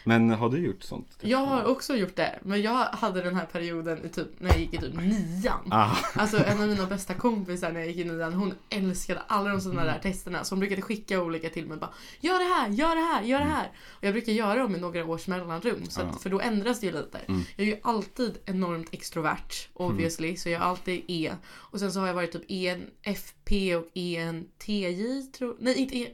Men 0.06 0.30
har 0.30 0.50
du 0.50 0.58
gjort 0.58 0.84
sånt? 0.84 1.18
Jag 1.22 1.38
har 1.38 1.64
också 1.66 1.96
gjort 1.96 2.16
det, 2.16 2.40
men 2.44 2.62
jag 2.62 2.74
hade 2.86 3.22
den 3.22 3.36
här 3.36 3.46
perioden 3.46 4.06
i 4.06 4.10
typ, 4.10 4.28
när 4.40 4.50
jag 4.50 4.60
gick 4.60 4.74
i 4.74 4.78
typ 4.78 4.94
nian. 4.96 5.60
Ah, 5.72 5.96
Alltså 6.16 6.44
en 6.46 6.62
av 6.62 6.68
mina 6.68 6.86
bästa 6.86 7.14
kompisar 7.14 7.72
när 7.72 7.80
jag 7.80 7.90
gick 7.90 7.98
i 7.98 8.04
nian, 8.04 8.34
hon 8.34 8.54
älskade 8.70 9.22
alla 9.28 9.50
de 9.50 9.62
sådana 9.62 9.82
Mm. 9.82 9.94
där 9.94 10.02
testerna. 10.12 10.44
Så 10.44 10.56
hon 10.56 10.60
brukade 10.60 10.82
skicka 10.82 11.22
olika 11.22 11.50
till 11.50 11.66
mig 11.68 11.78
bara 11.78 11.90
Gör 12.20 12.40
det 12.40 12.54
här, 12.56 12.70
gör 12.70 12.96
det 12.96 13.02
här, 13.02 13.24
gör 13.24 13.40
det 13.40 13.46
här. 13.46 13.72
Och 13.90 14.04
jag 14.04 14.14
brukar 14.14 14.32
göra 14.32 14.60
dem 14.60 14.72
med 14.72 14.82
några 14.82 15.06
års 15.06 15.28
mellanrum. 15.28 15.86
Så 15.90 16.00
att, 16.00 16.04
Mm. 16.04 16.14
Ja. 16.16 16.20
För 16.20 16.30
då 16.30 16.40
ändras 16.40 16.80
det 16.80 16.86
ju 16.86 16.92
lite. 16.92 17.18
Mm. 17.18 17.42
Jag 17.56 17.68
är 17.68 17.72
ju 17.72 17.80
alltid 17.84 18.38
enormt 18.46 18.88
extrovert, 18.94 19.68
obviously. 19.74 20.38
Så 20.38 20.50
jag 20.50 20.62
är 20.62 20.66
alltid 20.66 21.04
E. 21.08 21.32
Och 21.52 21.80
sen 21.80 21.92
så 21.92 22.00
har 22.00 22.08
jag 22.08 22.14
varit 22.14 22.32
typ 22.32 22.44
ENFP 22.52 23.39
och 23.76 23.88
ENTJ 23.94 25.22
tror 25.34 25.58
Nej 25.60 25.76
inte 25.78 25.98
E. 25.98 26.08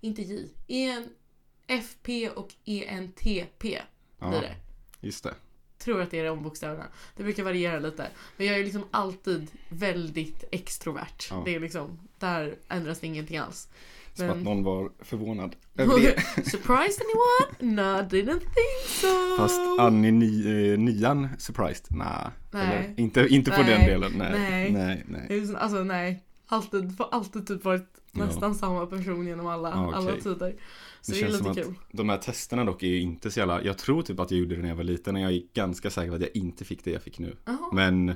Inte 0.00 0.22
J. 0.22 0.48
ENFP 0.68 2.28
och 2.30 2.54
ENTP 2.64 3.58
blir 3.58 3.82
ja, 4.18 4.26
det 4.30 4.54
just 5.00 5.24
det. 5.24 5.34
tror 5.78 6.00
att 6.02 6.10
det 6.10 6.18
är 6.18 6.24
de 6.24 6.42
bokstäverna. 6.42 6.84
Det 7.16 7.22
brukar 7.22 7.42
variera 7.42 7.78
lite. 7.78 8.06
Men 8.36 8.46
jag 8.46 8.58
är 8.58 8.64
liksom 8.64 8.84
alltid 8.90 9.50
väldigt 9.68 10.44
extrovert. 10.52 11.28
Ja. 11.30 11.42
Det 11.44 11.54
är 11.54 11.60
liksom, 11.60 11.98
där 12.18 12.54
ändras 12.68 13.00
det 13.00 13.06
ingenting 13.06 13.36
alls. 13.36 13.68
Som 14.14 14.30
att 14.30 14.36
Men- 14.36 14.44
någon 14.44 14.64
var 14.64 14.90
förvånad 14.98 15.56
över 15.76 16.00
det. 16.00 16.20
Surprised 16.50 17.02
anyone? 17.06 17.74
No, 17.82 18.02
didn't 18.02 18.38
think 18.40 18.86
so. 18.86 19.36
Fast 19.38 19.60
Annie 19.80 20.10
ni, 20.10 20.40
eh, 20.72 20.78
nian 20.78 21.28
surprised? 21.38 21.96
Nah. 21.96 22.28
Nej. 22.50 22.62
Eller, 22.66 22.94
inte, 23.00 23.26
inte 23.28 23.50
på 23.50 23.62
Nej. 23.62 23.70
den 23.78 23.86
delen. 23.86 24.12
Nej. 24.16 24.40
Nej. 24.40 24.72
Nej. 24.72 25.26
nej. 25.28 25.56
Alltså 25.56 25.84
nej. 25.84 26.22
Alltid, 26.52 27.00
alltid 27.10 27.46
typ 27.46 27.64
varit 27.64 27.86
Ja. 28.12 28.24
nästan 28.24 28.54
samma 28.54 28.86
person 28.86 29.26
genom 29.26 29.46
alla, 29.46 29.70
Ja, 29.70 29.86
okej. 29.86 29.96
alla 29.98 30.20
tider. 30.20 30.54
Så 31.00 31.12
Det 31.12 31.20
det, 31.20 31.26
är 31.26 31.30
lite 31.30 31.62
kul. 31.62 31.74
De 31.92 32.08
här 32.08 32.16
testerna 32.16 32.64
dock 32.64 32.82
är 32.82 32.86
ju 32.86 33.00
inte 33.00 33.30
så 33.30 33.38
jävla, 33.40 33.62
jag 33.64 33.78
tror 33.78 34.02
typ 34.02 34.20
att 34.20 34.30
jag 34.30 34.40
gjorde 34.40 34.56
det 34.56 34.62
när 34.62 34.68
jag 34.68 34.76
var 34.76 34.84
liten 34.84 35.16
och 35.16 35.22
jag 35.22 35.32
är 35.32 35.42
ganska 35.54 35.90
säker 35.90 36.08
på 36.10 36.14
att 36.14 36.20
jag 36.22 36.36
inte 36.36 36.64
fick 36.64 36.84
det 36.84 36.90
jag 36.90 37.02
fick 37.02 37.18
nu. 37.18 37.36
Jaha. 37.44 37.58
Men 37.72 38.14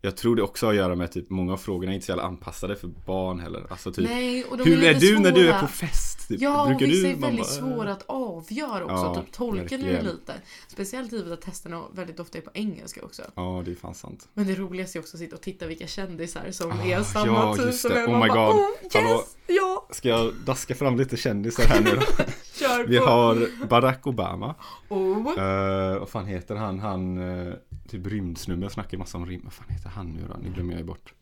jag 0.00 0.16
tror 0.16 0.36
det 0.36 0.42
också 0.42 0.66
har 0.66 0.72
att 0.72 0.76
göra 0.76 0.94
med 0.94 1.12
typ 1.12 1.30
många 1.30 1.52
av 1.52 1.56
frågorna 1.56 1.92
är 1.92 1.94
inte 1.94 2.06
så 2.06 2.12
jävla 2.12 2.22
anpassade 2.24 2.76
för 2.76 2.88
barn 3.06 3.40
heller. 3.40 3.66
Alltså 3.70 3.92
typ, 3.92 4.04
Nej, 4.08 4.44
och 4.44 4.58
de 4.58 4.64
hur 4.64 4.84
är 4.84 4.94
lite 4.94 5.06
du 5.06 5.18
när 5.18 5.32
du 5.32 5.48
är 5.48 5.52
svåra. 5.52 5.60
på 5.60 5.66
fest? 5.68 6.28
Typ? 6.28 6.40
Ja, 6.40 6.62
och 6.62 6.68
Brukar 6.68 6.86
vissa 6.86 7.06
du? 7.08 7.12
är 7.12 7.16
väldigt 7.16 7.46
bara, 7.46 7.68
äh. 7.68 7.74
svåra 7.76 7.92
att 7.92 8.04
avgöra 8.06 8.84
också. 8.84 8.94
Ja, 8.94 9.14
typ 9.14 9.32
tolken 9.32 9.84
är 9.84 10.02
lite. 10.02 10.34
Speciellt 10.68 11.12
givet 11.12 11.32
att 11.32 11.40
testerna 11.40 11.82
väldigt 11.92 12.20
ofta 12.20 12.38
är 12.38 12.42
på 12.42 12.50
engelska 12.54 13.04
också. 13.04 13.22
Ja, 13.34 13.62
det 13.64 13.70
är 13.70 13.74
fan 13.74 13.94
sant. 13.94 14.28
Men 14.34 14.46
det 14.46 14.54
roligaste 14.54 14.98
är 14.98 15.00
också 15.00 15.16
att 15.16 15.20
sitta 15.20 15.36
och 15.36 15.42
titta 15.42 15.66
vilka 15.66 15.86
kändisar 15.86 16.50
som 16.50 16.70
Ah, 16.70 16.84
är 16.84 17.02
samma 17.02 17.26
ja, 17.26 17.56
typ 17.56 17.74
som 17.74 17.92
en. 17.92 18.06
Oh 18.06 18.22
my 18.22 18.28
bara, 18.28 18.46
God. 18.46 18.56
Oh, 18.56 18.68
yes! 18.82 18.94
Hallå? 18.94 19.24
Ja! 19.46 19.86
Ska 19.90 20.08
jag 20.08 20.34
daska 20.46 20.74
fram 20.74 20.96
lite 20.96 21.16
kändisar 21.16 21.64
här 21.64 21.80
nu 21.80 21.90
då? 21.90 22.00
Kör 22.58 22.86
Vi 22.86 22.98
på! 22.98 23.04
har 23.04 23.66
Barack 23.68 24.06
Obama. 24.06 24.54
Oh. 24.88 25.38
Uh, 25.38 25.98
vad 25.98 26.08
fan 26.08 26.26
heter 26.26 26.54
han? 26.54 26.78
Han, 26.78 27.18
uh, 27.18 27.54
typ 27.86 28.06
rymdsnubbe. 28.06 28.62
Jag 28.62 28.72
snackar 28.72 28.98
massa 28.98 29.18
om 29.18 29.26
rymd. 29.26 29.44
Vad 29.44 29.52
fan 29.52 29.68
heter 29.68 29.88
han 29.88 30.06
nu 30.10 30.22
då? 30.28 30.36
Nu 30.42 30.50
glömmer 30.50 30.72
jag 30.72 30.80
ju 30.80 30.86
bort. 30.86 31.14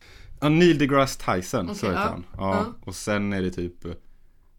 Uh, 0.44 0.50
Neil 0.50 0.78
deGrasse 0.78 1.20
Tyson, 1.34 1.66
så 1.66 1.72
Okej, 1.86 1.88
heter 1.88 2.02
ja. 2.02 2.08
han. 2.08 2.24
Ja. 2.38 2.54
Ja. 2.54 2.66
Och 2.84 2.94
sen 2.94 3.32
är 3.32 3.42
det 3.42 3.50
typ, 3.50 3.84
uh, 3.84 3.92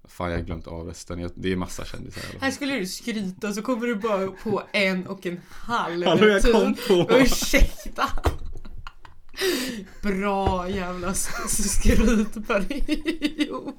fan 0.04 0.32
jag 0.32 0.38
har 0.38 0.44
glömt 0.46 0.68
av 0.68 0.88
resten. 0.88 1.20
Jag- 1.20 1.32
Det 1.36 1.52
är 1.52 1.56
massa 1.56 1.86
kändisar 1.86 2.22
i 2.22 2.24
alla 2.32 2.40
Här 2.40 2.52
skulle 2.52 2.80
du 2.80 2.86
skryta 2.86 3.54
så 3.54 3.62
kommer 3.62 3.88
du 3.88 3.96
bara 3.96 4.28
på 4.28 4.64
en 4.74 5.08
och 5.08 5.26
en 5.26 5.40
halv 5.50 6.06
Hallå 6.06 6.28
jag 6.28 6.42
kom 6.44 6.76
på! 6.88 7.08
Ursäkta! 7.18 8.10
Bra 10.02 10.70
jävla 10.70 11.12
sk- 11.14 11.48
skrytperiod. 11.48 13.74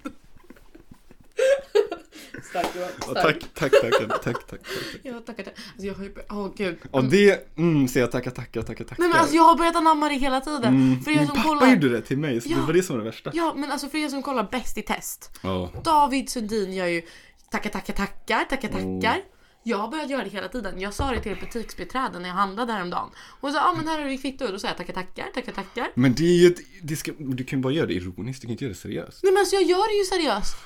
Stark 2.50 2.66
Johan, 2.76 2.88
Ja, 3.00 3.20
stark. 3.20 3.40
tack, 3.54 3.72
tack, 3.72 3.80
tack, 3.82 4.08
tack, 4.08 4.22
tack, 4.24 4.46
tack. 4.46 4.60
Ja, 5.02 5.12
tackar, 5.26 5.42
tackar. 5.44 5.62
Alltså 5.72 5.86
jag 5.86 5.94
har 5.94 6.04
ju 6.04 6.14
Åh 6.30 6.48
gud. 6.56 6.76
Och 6.90 7.04
det, 7.04 7.56
mm, 7.58 7.88
säger 7.88 8.04
jag 8.06 8.12
tackar, 8.12 8.30
tackar, 8.30 8.62
tackar, 8.62 8.84
tackar. 8.84 8.96
Nej 9.02 9.08
men 9.08 9.18
alltså 9.20 9.36
jag 9.36 9.42
har 9.42 9.56
börjat 9.56 9.76
anamma 9.76 10.08
det 10.08 10.14
hela 10.14 10.40
tiden. 10.40 10.64
mm, 10.74 11.00
För 11.02 11.10
er 11.10 11.16
min 11.16 11.26
som 11.26 11.36
pappa 11.36 11.48
kollar. 11.48 11.66
gjorde 11.72 11.88
det 11.88 12.00
till 12.02 12.18
mig, 12.18 12.40
så 12.40 12.48
Ja. 12.48 12.56
det 12.56 12.62
var 12.62 12.72
det 12.72 12.82
som 12.82 12.96
var 12.96 13.04
det 13.04 13.10
värsta. 13.10 13.30
Ja 13.34 13.54
men 13.56 13.72
alltså 13.72 13.88
för 13.88 13.98
er 13.98 14.08
som 14.08 14.22
kollar 14.22 14.48
Bäst 14.50 14.78
i 14.78 14.82
test. 14.82 15.30
Ja. 15.42 15.70
David 15.84 16.30
Sundin 16.30 16.72
gör 16.74 16.86
ju 16.86 17.02
tackar, 17.50 17.70
tackar, 17.70 17.92
tackar, 17.94 18.44
tackar, 18.44 18.68
tackar. 18.68 19.22
Jag 19.62 19.78
har 19.78 19.88
börjat 19.88 20.10
göra 20.10 20.24
det 20.24 20.30
hela 20.30 20.48
tiden. 20.48 20.80
Jag 20.80 20.94
sa 20.94 21.10
det 21.10 21.20
till 21.20 21.32
ett 21.32 21.40
butiksbiträde 21.40 22.18
när 22.18 22.28
jag 22.28 22.36
handlade 22.36 22.72
häromdagen. 22.72 23.08
Hon 23.40 23.52
sa, 23.52 23.58
ja 23.58 23.64
ah, 23.64 23.74
men 23.76 23.88
här 23.88 23.98
har 24.02 24.08
du 24.08 24.18
kvitto. 24.18 24.46
Då 24.52 24.58
sa 24.58 24.68
jag 24.68 24.76
tackar, 24.76 24.92
tackar, 24.92 25.26
tackar, 25.34 25.52
tackar. 25.52 25.88
Men 25.94 26.14
det 26.14 26.22
är 26.24 26.36
ju 26.42 26.54
det 26.82 26.96
ska, 26.96 27.12
du 27.18 27.44
kan 27.44 27.58
ju 27.58 27.62
bara 27.62 27.72
göra 27.72 27.86
det 27.86 27.94
ironiskt, 27.94 28.40
du 28.40 28.46
kan 28.46 28.52
inte 28.52 28.64
göra 28.64 28.72
det 28.74 28.78
seriöst. 28.80 29.20
Nej 29.22 29.32
men 29.32 29.40
alltså 29.40 29.56
jag 29.56 29.62
gör 29.64 29.88
det 29.88 29.98
ju 29.98 30.04
seriöst. 30.04 30.56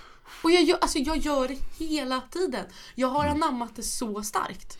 Och 0.43 0.51
jag 0.51 0.63
gör, 0.63 0.79
alltså, 0.81 0.99
jag 0.99 1.17
gör 1.17 1.49
det 1.49 1.85
hela 1.85 2.21
tiden. 2.21 2.65
Jag 2.95 3.09
har 3.09 3.27
anammat 3.27 3.77
det 3.77 3.83
så 3.83 4.23
starkt. 4.23 4.79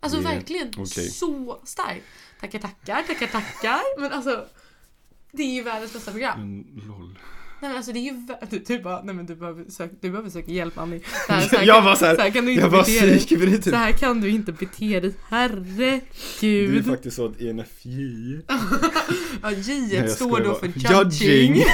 Alltså 0.00 0.18
Det- 0.18 0.24
verkligen 0.24 0.68
okej. 0.76 1.10
så 1.10 1.60
starkt. 1.64 2.04
Tackar, 2.40 2.58
tackar, 2.58 3.02
tackar, 3.02 3.26
tackar. 3.26 4.00
Men 4.00 4.12
alltså 4.12 4.44
det 5.32 5.42
är 5.42 5.54
ju 5.54 5.62
världens 5.62 5.92
bästa 5.92 6.10
program. 6.10 6.40
Men 6.40 6.82
lol. 6.88 7.18
Nej 7.62 7.68
men 7.70 7.76
alltså 7.76 7.92
det 7.92 7.98
är 7.98 8.02
ju 8.02 8.10
vä- 8.12 8.46
du, 8.50 8.58
du 8.58 8.82
bara, 8.82 9.02
nej 9.02 9.14
men 9.14 9.26
du 9.26 9.34
behöver 9.36 9.70
söka, 9.70 9.94
du 10.00 10.10
behöver 10.10 10.30
söka 10.30 10.50
hjälp 10.50 10.78
Annie. 10.78 11.00
Så 11.26 11.32
här, 11.32 11.40
så 11.48 11.56
här 11.56 11.64
Jag 11.66 11.76
kan- 11.76 11.84
var 11.84 11.96
så 11.96 12.04
här- 12.04 12.30
kan 12.30 12.44
du 12.44 12.52
inte 12.52 12.64
Jag 12.64 12.70
var 12.70 12.78
bete 12.84 13.06
dig. 13.06 13.18
psykbryt 13.18 13.64
Så 13.64 13.76
här 13.76 13.92
kan 13.92 14.20
du 14.20 14.30
inte 14.30 14.52
bete 14.52 15.00
dig, 15.00 15.00
Det 15.00 15.06
är 15.06 15.14
herregud. 15.28 16.86
faktiskt 16.86 17.16
så 17.16 17.26
att 17.26 17.40
ENFJ 17.40 17.90
Ja, 19.42 19.50
J 19.52 19.80
Nej, 19.80 19.94
jag 19.94 20.10
står 20.10 20.26
skojar 20.26 20.44
då 20.44 20.50
bara. 20.50 20.58
för 20.60 20.66
judging. 20.66 21.54
Judging. 21.54 21.64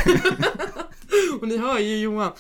Och 1.41 1.49
ni 1.49 1.57
hör 1.59 1.79
ju 1.79 1.97
Johan. 2.01 2.33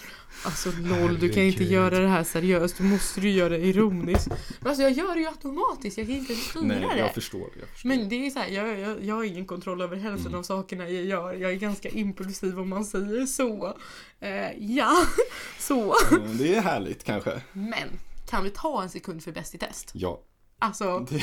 Alltså 0.46 0.70
noll, 0.70 1.18
du 1.18 1.28
kan 1.32 1.42
inte 1.42 1.64
göra 1.64 1.98
det 1.98 2.08
här 2.08 2.24
seriöst. 2.24 2.76
Du 2.78 2.84
måste 2.84 3.20
du 3.20 3.30
göra 3.30 3.48
det 3.48 3.58
ironiskt. 3.58 4.28
Men 4.60 4.68
alltså 4.68 4.82
jag 4.82 4.92
gör 4.92 5.14
det 5.14 5.20
ju 5.20 5.26
automatiskt, 5.26 5.98
jag 5.98 6.06
kan 6.06 6.16
inte 6.16 6.34
styra 6.34 6.62
Nej, 6.62 6.80
det. 6.94 6.98
jag 6.98 7.14
förstår. 7.14 7.50
Jag 7.60 7.68
förstår. 7.68 7.88
Men 7.88 8.08
det 8.08 8.26
är 8.26 8.30
så 8.30 8.38
här, 8.38 8.48
jag, 8.48 8.78
jag, 8.78 9.04
jag 9.04 9.14
har 9.14 9.24
ingen 9.24 9.46
kontroll 9.46 9.80
över 9.80 9.96
hälften 9.96 10.26
Mm. 10.26 10.38
av 10.38 10.42
sakerna 10.42 10.88
jag 10.88 11.04
gör. 11.04 11.34
Jag 11.34 11.50
är 11.52 11.56
ganska 11.56 11.88
impulsiv 11.88 12.58
om 12.60 12.68
man 12.68 12.84
säger 12.84 13.26
så. 13.26 13.76
Eh, 14.20 14.50
ja, 14.58 14.96
så. 15.58 15.94
Mm, 16.10 16.36
Det 16.38 16.54
är 16.54 16.60
härligt 16.60 17.04
kanske. 17.04 17.40
Men 17.52 17.88
kan 18.30 18.44
vi 18.44 18.50
ta 18.50 18.82
en 18.82 18.90
sekund 18.90 19.22
för 19.24 19.32
Bäst 19.32 19.54
i 19.54 19.58
test? 19.58 19.90
Ja. 19.94 20.20
Alltså, 20.58 20.98
Det, 21.10 21.22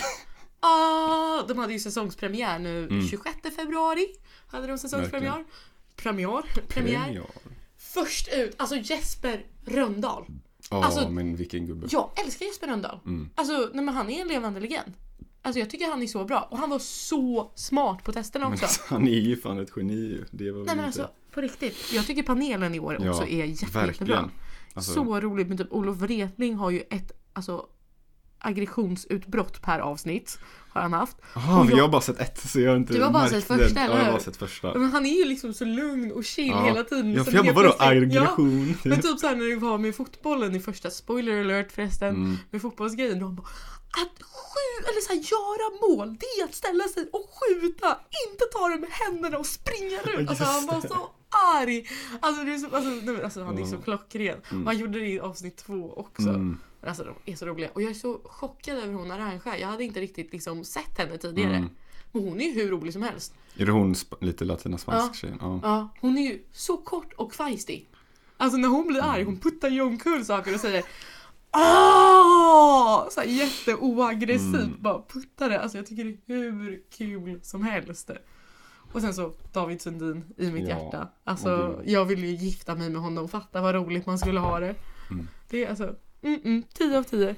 Ah, 0.60 1.42
de 1.48 1.58
hade 1.58 1.74
ju 1.74 1.80
säsongspremiär 1.80 2.60
nu 2.60 2.88
Mm. 2.88 3.08
26 3.08 3.38
februari. 3.56 4.08
Hade 4.48 4.68
de 4.68 4.77
säsongspremiär. 4.77 5.44
Premiär. 5.96 6.44
Premiär. 6.68 7.22
Först 7.94 8.28
ut, 8.34 8.54
alltså 8.58 8.76
Jesper 8.76 9.46
Röndahl. 9.66 10.26
Ja, 10.70 10.86
Alltså- 10.86 11.10
men 11.10 11.36
vilken 11.36 11.66
gubbe. 11.66 11.88
Jag 11.92 12.10
älskar 12.26 12.46
Jesper 12.46 12.68
Röndahl. 12.68 13.00
Mm. 13.06 13.30
Alltså, 13.36 13.70
nej, 13.74 13.86
men 13.86 13.96
han 13.96 14.10
är 14.10 14.22
en 14.22 14.28
levande 14.28 14.60
legend. 14.60 14.94
Alltså 15.42 15.60
jag 15.60 15.70
tycker 15.70 15.90
han 15.90 16.04
är 16.04 16.08
så 16.08 16.26
bra. 16.26 16.48
Och 16.52 16.58
han 16.58 16.70
var 16.70 16.80
så 16.80 17.52
smart 17.56 18.04
på 18.04 18.12
testerna 18.12 18.46
Men 18.46 18.54
också. 18.54 18.66
alltså, 18.66 18.82
han 18.88 19.08
är 19.08 19.20
ju 19.20 19.38
fan 19.38 19.60
ett 19.60 19.72
geni 19.76 19.94
ju. 19.94 20.26
Det 20.32 20.52
var 20.52 20.58
Nej 20.58 20.76
men 20.76 20.86
inte... 20.86 20.86
alltså, 20.86 21.10
på 21.32 21.42
riktigt. 21.42 21.78
Jag 21.94 22.06
tycker 22.08 22.24
panelen 22.24 22.76
i 22.76 22.80
år 22.80 22.98
Ja, 23.02 23.10
också 23.10 23.28
är 23.28 23.46
jätte, 23.46 23.80
jättebra. 23.88 24.30
Alltså, 24.74 24.94
Så 24.94 25.20
roligt 25.20 25.48
med 25.48 25.58
typ 25.58 25.72
Olof 25.72 25.98
Wretling 25.98 26.56
har 26.56 26.70
ju 26.70 26.82
ett 26.90 27.12
alltså, 27.34 27.66
aggressionsutbrott 28.40 29.62
per 29.62 29.80
avsnitt. 29.80 30.40
Har 30.74 30.82
han 30.82 30.94
haft. 30.94 31.18
Jaha, 31.36 31.68
jag- 31.72 31.77
har 31.77 31.88
bara 31.89 32.01
sett 32.01 32.20
ett 32.20 32.50
så 32.50 32.60
jag 32.60 32.70
har 32.70 32.77
inte 32.77 32.94
Du 32.94 33.03
har 33.03 33.12
bara 33.12 33.30
sett 33.30 33.44
första, 33.44 33.58
den. 33.58 33.77
eller 33.77 33.94
Ja, 33.94 33.98
jag 34.00 34.06
har 34.06 34.12
bara 34.12 34.22
sett 34.22 34.38
första. 34.38 34.74
Men 34.74 34.92
han 34.92 35.06
är 35.06 35.18
ju 35.20 35.25
liksom 35.25 35.53
så 35.53 35.65
lugn 35.65 36.12
och 36.12 36.24
chill 36.25 36.48
Ja. 36.48 36.63
hela 36.65 36.84
tiden. 36.84 37.13
Ja, 37.13 37.24
för 37.24 37.32
jag 37.34 37.46
bara 37.46 37.53
vadå 37.53 37.68
plötsligt- 37.77 38.13
Ja, 38.13 38.22
aggression? 38.22 38.77
men 38.84 39.01
typ 39.01 39.20
såhär 39.20 39.36
när 39.36 39.46
det 39.50 39.56
var 39.56 39.77
med 39.77 39.96
fotbollen 39.96 40.56
i 40.56 40.60
första, 40.60 40.89
spoiler 40.89 41.39
alert 41.42 41.72
förresten, 41.72 42.15
Mm. 42.15 42.38
med 42.51 42.62
fotbollsgrejen. 42.62 43.20
Då 43.20 43.25
han 43.25 43.36
bara 43.36 43.48
att 44.03 44.24
skjuta, 44.24 44.89
eller 44.92 45.01
såhär 45.01 45.20
göra 45.34 45.68
mål, 45.89 46.18
det 46.20 46.25
är 46.42 46.46
att 46.46 46.56
ställa 46.56 46.84
sig 46.84 47.10
och 47.13 47.30
skjuta, 47.39 47.88
inte 48.30 48.44
ta 48.53 48.70
det 48.70 48.80
med 48.80 48.89
händerna 48.92 49.38
och 49.38 49.46
springa 49.46 49.98
runt. 50.01 50.30
Alltså 50.30 50.44
han 50.44 50.65
var 50.65 50.82
så 50.82 51.10
arg. 51.58 51.88
Alltså, 52.20 52.44
det 52.44 52.53
är 52.53 52.58
så, 52.58 52.75
alltså, 52.75 53.24
alltså 53.24 53.44
han 53.44 53.58
är 53.58 53.65
så 53.65 53.77
klockren. 53.77 54.38
Och 54.50 54.65
han 54.65 54.77
gjorde 54.77 55.00
det 55.00 55.08
i 55.08 55.20
avsnitt 55.20 55.58
två 55.58 55.94
också. 55.98 56.30
Mm. 56.30 56.60
Men 56.84 56.90
Alltså 56.90 57.04
de 57.25 57.32
är 57.32 57.36
så 57.36 57.46
roliga. 57.46 57.70
Och 57.74 57.82
jag 57.82 57.90
är 57.90 57.94
så 57.94 58.20
chockad 58.24 58.78
över 58.78 58.94
hon 58.94 59.12
Arantxa. 59.12 59.58
Jag 59.58 59.68
hade 59.68 59.84
inte 59.84 60.02
riktigt 60.02 60.32
liksom 60.34 60.63
sett 60.63 60.98
henne 60.98 61.18
tidigare. 61.18 61.56
Mm. 61.56 61.70
Men 62.12 62.24
hon 62.24 62.42
är 62.42 62.46
ju 62.46 62.52
hur 62.54 62.70
rolig 62.72 62.94
som 62.94 63.02
helst. 63.04 63.34
Är 63.58 63.66
det 63.66 63.72
hon 63.72 63.96
lite 64.22 64.46
latinaspansk 64.46 65.10
Ja. 65.10 65.13
tjejen? 65.13 65.38
Ja. 65.42 65.60
Ja, 65.63 65.90
hon 66.02 66.18
är 66.18 66.22
ju 66.22 66.44
så 66.52 66.78
kort 66.78 67.13
och 67.13 67.34
feisty. 67.34 67.82
Alltså 68.38 68.58
när 68.58 68.68
hon 68.68 68.88
blir 68.88 69.02
arg, 69.04 69.24
hon 69.24 69.40
puttar 69.40 69.70
ju 69.70 69.82
omkull 69.82 70.25
saker 70.25 70.54
och 70.54 70.60
säger 70.60 70.84
Åh! 71.56 73.10
Så 73.10 73.20
här 73.22 73.28
jätteoaggressivt 73.28 74.54
Mm. 74.56 74.78
bara 74.80 75.02
puttar 75.13 75.50
det. 75.50 75.60
Alltså 75.62 75.78
jag 75.78 75.86
tycker 75.88 76.18
det 76.25 76.34
är 76.34 76.52
hur 76.52 76.82
kul 76.98 77.40
som 77.44 77.63
helst. 77.63 78.10
Och 78.94 79.02
sen 79.02 79.13
så 79.13 79.34
David 79.54 79.82
Sundin 79.82 80.24
i 80.38 80.52
mitt 80.52 80.68
Ja, 80.70 80.84
hjärta. 80.84 81.08
Alltså 81.24 81.58
det- 81.84 81.92
jag 81.92 82.06
vill 82.06 82.24
ju 82.24 82.36
gifta 82.36 82.75
mig 82.75 82.90
med 82.90 83.02
honom. 83.02 83.28
Fatta 83.30 83.62
vad 83.62 83.75
roligt 83.75 84.06
man 84.06 84.20
skulle 84.20 84.40
ha 84.40 84.60
det. 84.60 84.75
Mm. 85.12 85.28
Det 85.50 85.63
är 85.66 85.70
alltså, 85.70 85.96
mm, 86.24 86.39
mm, 86.46 86.63
10 86.74 86.98
av 86.98 87.03
10. 87.03 87.36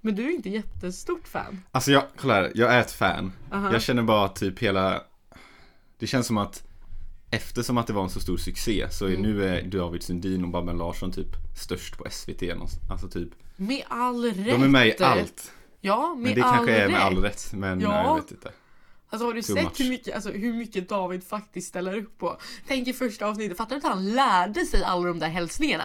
Men 0.00 0.14
du 0.14 0.24
är 0.26 0.30
inte 0.30 0.48
jättestort 0.50 1.28
fan. 1.28 1.62
Alltså 1.70 1.90
jag, 1.90 2.02
kolla 2.16 2.34
här, 2.34 2.52
jag 2.54 2.74
är 2.74 2.80
ett 2.80 2.92
fan. 2.92 3.32
Aha. 3.52 3.72
Jag 3.72 3.82
känner 3.82 4.02
bara 4.02 4.28
typ 4.28 4.58
hela 4.58 5.02
Det 5.98 6.06
känns 6.06 6.26
som 6.26 6.38
att 6.38 6.62
Eftersom 7.30 7.78
att 7.78 7.86
det 7.86 7.92
var 7.92 8.02
en 8.02 8.10
så 8.10 8.20
stor 8.20 8.36
succé 8.36 8.86
så 8.90 9.04
är 9.04 9.08
Mm. 9.10 9.22
nu 9.22 9.44
är 9.44 9.62
David 9.62 10.02
Sundin 10.02 10.44
och 10.44 10.50
Babben 10.50 10.78
Larsson 10.78 11.12
typ 11.12 11.28
störst 11.58 11.98
på 11.98 12.06
SVT. 12.10 12.42
Alltså 12.90 13.08
typ 13.08 13.28
Med 13.56 13.82
all 13.88 14.24
rätt. 14.24 14.36
De 14.46 14.62
är 14.62 14.68
med 14.68 14.86
i 14.86 15.02
allt 15.02 15.52
Ja, 15.80 16.14
med 16.14 16.22
Men 16.22 16.34
det 16.34 16.42
all 16.42 16.54
kanske 16.56 16.74
är 16.76 16.82
rätt. 16.82 16.90
med 16.90 17.00
all 17.00 17.18
rätt 17.22 17.52
men 17.52 17.80
Ja. 17.80 18.04
jag 18.04 18.16
vet 18.16 18.30
inte 18.30 18.50
Alltså 19.08 19.26
har 19.26 19.34
du 19.34 19.42
Too 19.42 19.54
sett 19.56 19.64
much. 19.64 19.80
hur 19.80 19.88
mycket, 19.88 20.14
alltså, 20.14 20.30
hur 20.30 20.52
mycket 20.52 20.88
David 20.88 21.24
faktiskt 21.24 21.68
ställer 21.68 21.96
upp 21.98 22.18
på? 22.18 22.36
Tänk 22.66 22.88
i 22.88 22.92
första 22.92 23.26
avsnittet, 23.26 23.56
fattar 23.56 23.70
du 23.70 23.76
att 23.86 23.92
han 23.94 24.10
lärde 24.14 24.64
sig 24.66 24.84
alla 24.84 25.06
de 25.08 25.18
där 25.18 25.28
hälsningarna? 25.28 25.84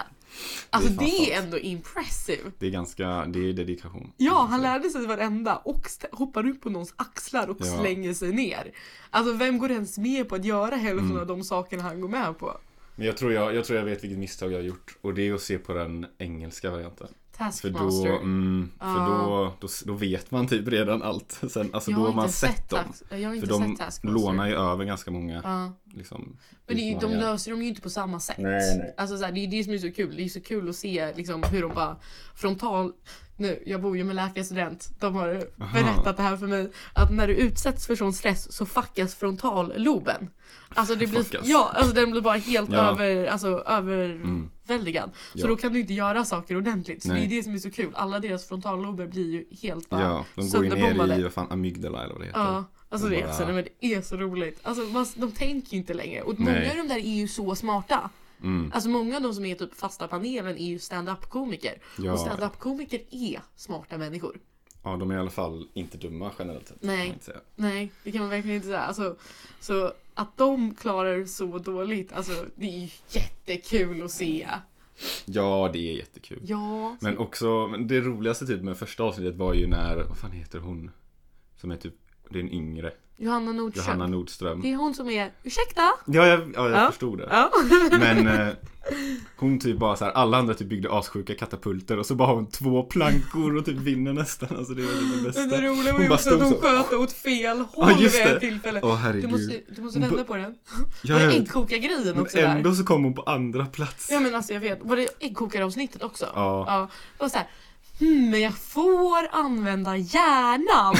Alltså 0.69 0.89
Det 0.89 1.05
är 1.05 1.25
det 1.25 1.33
är, 1.33 1.41
ändå 1.43 1.59
impressive. 1.59 2.51
Det 2.59 2.65
är 2.67 2.71
ganska, 2.71 3.25
det 3.25 3.39
är 3.49 3.53
dedikation 3.53 4.11
Ja, 4.17 4.47
han 4.49 4.61
lärde 4.61 4.89
sig 4.89 5.05
varenda 5.07 5.55
och 5.55 5.87
hoppar 6.11 6.47
upp 6.47 6.61
på 6.61 6.69
någons 6.69 6.93
axlar 6.95 7.47
och 7.49 7.57
Ja. 7.59 7.77
slänger 7.79 8.13
sig 8.13 8.31
ner. 8.33 8.71
Alltså 9.09 9.33
vem 9.33 9.57
går 9.57 9.71
ens 9.71 9.97
med 9.97 10.29
på 10.29 10.35
att 10.35 10.45
göra 10.45 10.75
hälften 10.75 11.05
Mm. 11.09 11.21
av 11.21 11.27
de 11.27 11.43
sakerna 11.43 11.83
han 11.83 12.01
går 12.01 12.09
med 12.09 12.37
på? 12.39 12.57
Men 12.95 13.05
jag 13.07 13.17
tror 13.17 13.33
jag, 13.33 13.55
jag 13.55 13.65
tror 13.65 13.79
jag 13.79 13.85
vet 13.85 14.03
vilket 14.03 14.19
misstag 14.19 14.51
jag 14.51 14.57
har 14.57 14.63
gjort 14.63 14.97
Och 15.01 15.13
det 15.13 15.27
är 15.27 15.33
att 15.33 15.41
se 15.41 15.57
på 15.57 15.73
den 15.73 16.05
engelska 16.17 16.71
varianten 16.71 17.07
För 17.41 17.69
Taskmaster. 17.69 18.09
då, 18.09 18.15
mm, 18.17 18.71
för 18.79 18.85
Ah. 18.85 19.07
då, 19.07 19.53
då, 19.59 19.67
då 19.85 19.93
vet 19.93 20.31
man 20.31 20.47
typ 20.47 20.67
redan 20.67 21.01
allt 21.03 21.39
Sen, 21.49 21.69
alltså 21.73 21.91
jag 21.91 21.99
då 21.99 22.05
har 22.05 22.13
man 22.13 22.25
inte 22.25 22.37
sett 22.37 22.69
dem 22.69 22.79
Jag 23.09 23.17
har 23.17 23.23
För 23.29 23.33
inte 23.35 23.47
de 23.47 23.61
sett 23.61 23.77
Taskmaster. 23.77 24.07
lånar 24.07 24.47
ju 24.47 24.55
över 24.55 24.85
ganska 24.85 25.11
många 25.11 25.41
Ja. 25.43 25.73
liksom 25.97 26.37
Men 26.67 26.75
det 26.77 26.81
är, 26.83 26.93
ju- 26.93 26.99
de 26.99 27.11
löser 27.13 27.51
dem 27.51 27.61
ju 27.61 27.67
inte 27.67 27.81
på 27.81 27.89
samma 27.89 28.19
sätt. 28.19 28.37
Nej, 28.37 28.77
nej. 28.77 28.93
Alltså 28.97 29.17
så 29.17 29.25
här, 29.25 29.31
det 29.31 29.39
är 29.39 29.47
det 29.47 29.63
som 29.63 29.73
är 29.73 29.77
så 29.77 29.91
kul. 29.91 30.15
Det 30.15 30.23
är 30.23 30.29
så 30.29 30.41
kul 30.41 30.69
att 30.69 30.75
se 30.75 31.13
liksom, 31.15 31.43
hur 31.51 31.61
de 31.61 31.71
bara 31.73 31.95
frontal... 32.35 32.91
Nu, 33.37 33.63
jag 33.65 33.81
bor 33.81 33.97
ju 33.97 34.03
med 34.03 34.15
läkarstudent. 34.15 34.89
De 34.99 35.15
har 35.15 35.43
Aha. 35.61 35.73
berättat 35.73 36.17
det 36.17 36.23
här 36.23 36.37
för 36.37 36.47
mig. 36.47 36.71
Att 36.93 37.11
när 37.15 37.27
du 37.27 37.33
utsätts 37.35 37.87
för 37.87 37.95
sån 37.95 38.13
stress 38.13 38.51
så 38.51 38.65
fuckas 38.65 39.15
frontalloben. 39.15 40.29
Alltså 40.69 40.95
det 40.95 41.07
blir, 41.07 41.23
Fuckas? 41.23 41.41
ja, 41.45 41.71
alltså 41.75 41.93
den 41.95 42.11
blir 42.11 42.21
bara 42.21 42.37
helt 42.37 42.71
Ja. 42.71 42.77
över, 42.77 43.25
alltså, 43.25 43.63
Mm. 43.67 44.49
Överväldigad. 44.67 45.11
Så 45.33 45.39
Ja. 45.39 45.47
då 45.47 45.55
kan 45.55 45.73
du 45.73 45.79
inte 45.79 45.93
göra 45.93 46.25
saker 46.25 46.57
ordentligt. 46.57 47.03
Så 47.03 47.09
Nej. 47.09 47.27
det 47.27 47.35
är 47.35 47.37
det 47.37 47.43
som 47.43 47.53
är 47.53 47.57
så 47.57 47.71
kul. 47.71 47.91
Alla 47.93 48.19
deras 48.19 48.47
frontallober 48.47 49.07
blir 49.07 49.31
ju 49.31 49.45
helt 49.61 49.89
bara 49.89 50.01
Ja, 50.01 50.25
de 50.35 50.49
går 50.49 50.63
ju 50.63 50.69
ner 50.69 51.17
i, 51.19 51.23
vad 51.23 51.33
fan, 51.33 51.47
amygdala 51.49 52.03
eller 52.03 52.13
vad 52.13 52.21
det 52.21 52.27
heter 52.27 52.39
Ja, 52.39 52.63
alltså 52.89 53.07
De 53.09 53.15
det, 53.15 53.21
är 53.21 53.25
bara- 53.25 53.33
så, 53.33 53.45
nej, 53.45 53.53
men 53.53 53.65
det 53.79 53.93
är 53.93 54.01
så 54.01 54.17
roligt. 54.17 54.59
Alltså 54.63 54.83
man, 54.83 55.05
de 55.15 55.31
tänker 55.31 55.71
ju 55.71 55.77
inte 55.77 55.93
längre. 55.93 56.21
Och 56.21 56.39
många 56.39 56.51
Nej. 56.51 56.69
av 56.69 56.75
de 56.77 56.87
där 56.87 56.95
är 56.97 57.15
ju 57.15 57.27
så 57.27 57.55
smarta. 57.55 58.09
mm. 58.43 58.71
Alltså 58.73 58.89
många 58.89 59.15
av 59.15 59.21
de 59.21 59.33
som 59.33 59.45
är 59.45 59.55
typ 59.55 59.73
fasta 59.75 60.07
panelen 60.07 60.57
är 60.57 60.65
ju 60.65 60.79
stand-up 60.79 61.29
komiker. 61.29 61.77
Ja. 61.97 62.13
Och 62.13 62.19
stand-up 62.19 62.59
komiker 62.59 63.01
är 63.11 63.41
smarta 63.55 63.97
människor. 63.97 64.39
ja, 64.83 64.97
de 64.97 65.11
är 65.11 65.15
i 65.15 65.19
alla 65.19 65.29
fall 65.29 65.67
inte 65.73 65.97
dumma 65.97 66.31
generellt 66.39 66.67
sett 66.67 66.77
Nej. 66.81 67.17
Nej, 67.55 67.91
det 68.03 68.11
kan 68.11 68.21
man 68.21 68.29
verkligen 68.29 68.55
inte 68.55 68.67
säga. 68.67 68.79
Alltså, 68.79 69.15
så 69.59 69.91
att 70.21 70.37
de 70.37 70.75
klarar 70.75 71.25
så 71.25 71.57
dåligt, 71.57 72.13
alltså 72.13 72.45
det 72.55 72.65
är 72.65 72.79
ju 72.79 72.89
jättekul 73.09 74.03
att 74.03 74.11
se. 74.11 74.47
Ja, 75.25 75.69
det 75.73 75.79
är 75.79 75.93
jättekul 75.97 76.39
Ja. 76.43 76.97
Men 77.01 77.17
också, 77.17 77.67
men 77.67 77.87
det 77.87 78.01
roligaste 78.01 78.47
typ 78.47 78.61
med 78.61 78.77
första 78.77 79.03
avsnittet 79.03 79.35
var 79.35 79.53
ju 79.53 79.67
när, 79.67 79.95
vad 79.95 80.17
fan 80.17 80.31
heter 80.31 80.59
hon? 80.59 80.91
Som 81.55 81.71
är 81.71 81.77
typ, 81.77 81.95
det 82.33 82.39
är 82.39 82.43
en 82.43 82.51
yngre 82.53 82.91
Johanna 83.17 83.51
Nordström. 83.51 83.85
Johanna 83.85 84.07
Nordström 84.07 84.61
Det 84.61 84.71
är 84.71 84.75
hon 84.75 84.93
som 84.93 85.09
är, 85.09 85.31
ursäkta? 85.43 85.81
Ja, 86.05 86.27
jag, 86.27 86.39
ja, 86.55 86.69
jag 86.69 86.79
Ja. 86.81 86.87
förstod 86.89 87.17
det 87.17 87.27
Ja. 87.31 87.51
Men 87.99 88.27
eh, 88.27 88.47
hon 89.37 89.59
typ 89.59 89.77
bara 89.77 89.95
så 89.95 90.05
här, 90.05 90.11
alla 90.11 90.37
andra 90.37 90.53
typ 90.53 90.67
byggde 90.67 90.91
assjuka 90.91 91.35
katapulter 91.35 91.97
och 91.99 92.05
så 92.05 92.15
bara 92.15 92.27
har 92.27 92.35
hon 92.35 92.47
två 92.49 92.83
plankor 92.83 93.55
och 93.57 93.65
typ 93.65 93.77
vinner 93.77 94.13
nästan 94.13 94.49
Alltså 94.57 94.73
det 94.73 94.81
var 94.81 94.91
typ 94.91 95.17
det 95.17 95.23
bästa 95.23 95.41
Men 95.41 95.49
det 95.49 95.61
roliga 95.67 95.93
var 95.93 95.99
ju 96.01 96.09
också 96.13 96.33
att 96.35 96.41
hon 96.41 96.51
så. 96.53 96.61
sköt 96.61 96.93
åt 96.93 97.11
fel 97.11 97.59
håll 97.59 97.91
Ja, 97.91 98.01
just 98.01 98.15
vid 98.19 98.27
ett 98.27 98.39
tillfälle. 98.39 98.79
Åh 98.83 98.89
Du 98.91 98.95
herregud 98.97 99.31
måste, 99.31 99.59
du 99.75 99.81
måste 99.81 99.99
vända 99.99 100.23
på 100.23 100.35
den. 100.35 100.55
Ja, 101.03 101.13
Var 101.15 101.21
jag 101.21 101.31
det 101.31 101.37
äggkokargrejen 101.37 102.01
Men 102.05 102.19
också 102.19 102.37
där? 102.37 102.43
ändå 102.55 102.73
så 102.75 102.83
kom 102.83 103.03
hon 103.03 103.13
på 103.13 103.21
andra 103.21 103.65
plats 103.65 104.09
Ja 104.11 104.19
men 104.19 104.35
alltså 104.35 104.53
jag 104.53 104.59
vet, 104.61 104.79
var 104.83 104.95
det 104.95 105.07
äggkokaravsnittet 105.19 106.03
också? 106.03 106.25
Ja. 106.35 106.65
ja. 106.67 106.89
Det 107.17 107.23
var 107.23 107.29
såhär, 107.29 107.47
hmm, 108.01 108.29
men 108.29 108.41
jag 108.41 108.53
får 108.57 109.27
använda 109.31 109.97
hjärnan. 109.97 110.95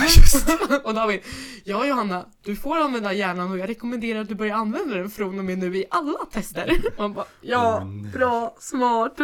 och 0.84 0.94
David, 0.94 1.20
ja 1.64 1.86
Johanna, 1.86 2.26
du 2.44 2.56
får 2.56 2.78
använda 2.80 3.14
hjärnan 3.14 3.52
och 3.52 3.58
jag 3.58 3.70
rekommenderar 3.70 4.22
att 4.22 4.28
du 4.30 4.36
börjar 4.36 4.56
använda 4.56 4.96
den 4.96 5.10
från 5.10 5.40
och 5.40 5.46
med 5.46 5.58
nu 5.58 5.78
i 5.78 5.86
alla 5.90 6.26
tester. 6.32 6.82
Man 6.98 7.14
bara, 7.14 7.26
ja, 7.42 7.88
bra, 8.14 8.56
smart. 8.60 9.18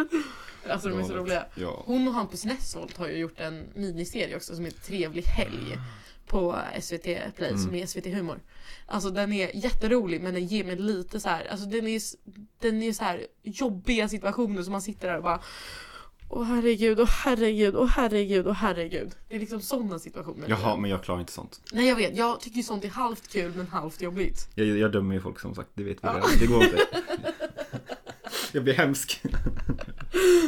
Alltså 0.70 0.90
de 0.90 1.00
är 1.00 1.04
så 1.04 1.14
roliga. 1.14 1.46
Hon 1.86 2.08
och 2.08 2.14
Hampus 2.14 2.46
Nessholt 2.46 2.98
har 2.98 3.08
ju 3.08 3.18
gjort 3.18 3.40
en 3.40 3.64
miniserie 3.76 4.36
också 4.36 4.56
som 4.56 4.66
heter 4.66 4.80
Trevlig 4.82 5.24
helg 5.24 5.78
på 6.28 6.56
SVT 6.82 7.04
Play 7.36 7.50
Mm. 7.50 7.58
som 7.58 7.76
är 7.76 7.86
SVT 7.86 8.06
Humor. 8.06 8.40
Alltså 8.86 9.10
den 9.10 9.34
är 9.34 9.56
jätterolig 9.56 10.22
men 10.22 10.34
den 10.34 10.46
ger 10.46 10.64
mig 10.64 10.76
lite 10.76 11.20
så 11.20 11.30
här, 11.30 11.48
alltså 11.52 11.66
den 11.66 11.88
är, 11.88 12.02
den 12.62 12.84
är 12.84 12.94
så 12.94 13.04
här 13.04 13.28
jobbiga 13.44 14.10
situationer 14.10 14.64
som 14.64 14.72
man 14.72 14.82
sitter 14.82 15.08
där 15.08 15.18
och 15.18 15.24
bara 15.24 15.40
Åh 16.30 16.44
herregud, 16.44 17.00
åh 17.00 17.08
herregud, 17.10 17.76
åh 17.76 17.88
herregud, 17.88 18.48
åh 18.48 18.54
herregud. 18.54 19.16
Det 19.30 19.36
är 19.36 19.40
liksom 19.40 19.62
sådana 19.62 20.00
situationer. 20.00 20.50
Jaha, 20.50 20.78
men 20.78 20.92
jag 20.92 21.04
klarar 21.04 21.20
inte 21.20 21.32
sånt 21.32 21.62
Nej 21.72 21.88
jag 21.88 21.96
vet, 21.96 22.18
jag 22.18 22.40
tycker 22.42 22.58
ju 22.58 22.64
sånt 22.64 22.84
är 22.86 22.90
halvt 22.90 23.28
kul 23.28 23.54
men 23.56 23.68
halvt 23.68 24.02
jobbigt. 24.02 24.50
Jag, 24.56 24.68
jag 24.68 24.92
dömer 24.92 25.16
ju 25.16 25.22
folk 25.22 25.40
som 25.40 25.56
sagt, 25.56 25.70
det 25.74 25.84
vet 25.84 25.98
vi 25.98 26.08
Ja. 26.08 26.24
Det 26.40 26.46
går 26.48 26.64
inte 26.64 26.88
Jag 28.52 28.64
blir 28.64 28.74
hemsk 28.74 29.22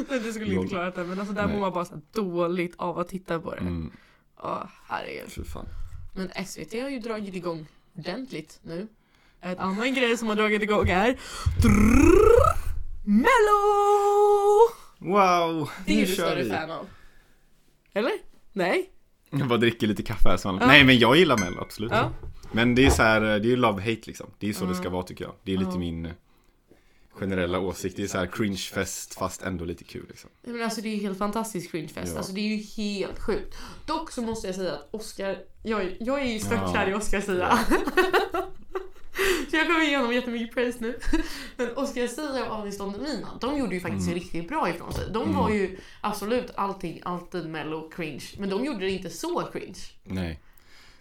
Men 0.10 0.24
det 0.24 0.34
skulle 0.34 0.54
Lol. 0.54 0.64
inte 0.64 0.68
klarat 0.76 0.96
det 0.96 1.04
men 1.04 1.20
alltså 1.20 1.34
där 1.36 1.46
Nej. 1.46 1.54
mår 1.54 1.62
man 1.62 1.74
bara 1.74 1.86
så 1.86 2.02
dåligt 2.14 2.74
av 2.78 3.00
att 3.00 3.08
titta 3.08 3.40
på 3.40 3.52
det. 3.56 3.62
mm, 3.62 3.92
Åh 4.44 4.64
herregud. 4.88 5.30
Fy 5.32 5.44
fan 5.44 5.66
Men 6.16 6.46
SVT 6.46 6.74
har 6.82 6.90
ju 6.90 7.00
dragit 7.00 7.36
igång 7.36 7.68
ordentligt 7.98 8.60
nu. 8.64 8.88
Ett 9.42 9.60
annan 9.60 9.94
grej 9.94 10.18
som 10.18 10.28
har 10.28 10.36
dragit 10.36 10.62
igång 10.62 10.90
är 10.90 11.20
Mello! 13.06 14.79
Wow, 15.00 15.70
Det 15.86 15.94
är 15.94 15.96
nu 15.96 16.02
du 16.06 16.08
kör 16.08 16.14
större 16.28 16.44
vi 16.44 16.50
fan 16.50 16.72
av. 16.72 16.88
Eller? 17.94 18.12
Nej? 18.54 18.90
Jag 19.30 19.48
bara 19.48 19.58
dricker 19.60 19.88
lite 19.88 20.04
kaffe 20.04 20.30
här 20.30 20.38
så 20.38 20.48
Ja. 20.62 20.68
Nej 20.68 20.84
men 20.84 21.00
jag 21.00 21.16
gillar 21.18 21.38
Mello, 21.38 21.62
absolut 21.62 21.92
Ja. 21.92 22.12
Men 22.52 22.76
det 22.76 22.86
är 22.86 22.90
så 22.90 23.04
här, 23.04 23.22
det 23.22 23.28
är 23.28 23.40
ju 23.40 23.56
love-hate 23.58 24.04
liksom 24.08 24.28
Det 24.40 24.46
är 24.46 24.48
ju 24.48 24.54
så 24.54 24.64
Ja. 24.66 24.70
det 24.70 24.76
ska 24.76 24.90
vara 24.90 25.04
tycker 25.04 25.26
jag 25.26 25.34
Det 25.44 25.54
är 25.54 25.58
lite 25.58 25.72
Ja. 25.72 25.78
min 25.78 26.10
generella 27.12 27.60
åsikt. 27.60 27.96
Det 27.96 28.04
är 28.04 28.08
så 28.08 28.18
här 28.18 28.26
cringe-fest 28.28 29.14
fast 29.20 29.42
ändå 29.44 29.66
lite 29.66 29.84
kul 29.84 30.06
liksom. 30.10 30.30
Men 30.44 30.64
alltså 30.64 30.82
det 30.82 30.90
är 30.90 30.96
ju 30.96 31.02
helt 31.02 31.18
fantastisk 31.18 31.72
cringefest. 31.72 32.12
Ja. 32.12 32.18
Alltså 32.18 32.34
det 32.34 32.42
är 32.42 32.56
ju 32.58 32.64
helt 32.84 33.20
sjukt. 33.20 33.56
Dock 33.86 34.12
så 34.12 34.22
måste 34.22 34.48
jag 34.48 34.56
säga 34.56 34.74
att 34.74 34.88
Oscar, 34.92 35.38
jag, 35.64 35.98
jag 36.00 36.22
är 36.22 36.26
ju 36.26 36.40
störtkär 36.40 36.88
Ja. 36.88 36.90
i 36.90 36.94
Oscars 36.94 37.24
sida. 37.26 37.60
Så 39.50 39.56
jag 39.56 39.68
kommer 39.68 39.84
igenom 39.88 40.14
jättemycket 40.14 40.54
praise 40.56 40.78
nu. 40.82 41.00
Men 41.58 41.68
Oscar 41.78 42.08
Sia 42.08 42.50
och 42.50 42.56
Anis 42.60 42.78
Don 42.78 42.94
Demina, 42.94 43.28
de 43.42 43.58
gjorde 43.60 43.76
ju 43.76 43.82
faktiskt 43.82 44.08
Mm. 44.08 44.20
riktigt 44.20 44.48
bra 44.48 44.70
ifrån 44.70 44.94
sig. 44.94 45.06
De 45.14 45.36
var 45.36 45.50
ju 45.50 45.78
absolut 46.02 46.52
allting, 46.56 47.02
alltid 47.04 47.50
mello 47.50 47.90
cringe. 47.90 48.24
Men 48.38 48.50
de 48.50 48.66
gjorde 48.66 48.80
det 48.80 48.92
inte 48.92 49.10
så 49.10 49.44
cringe. 49.54 49.80
Nej. 50.04 50.40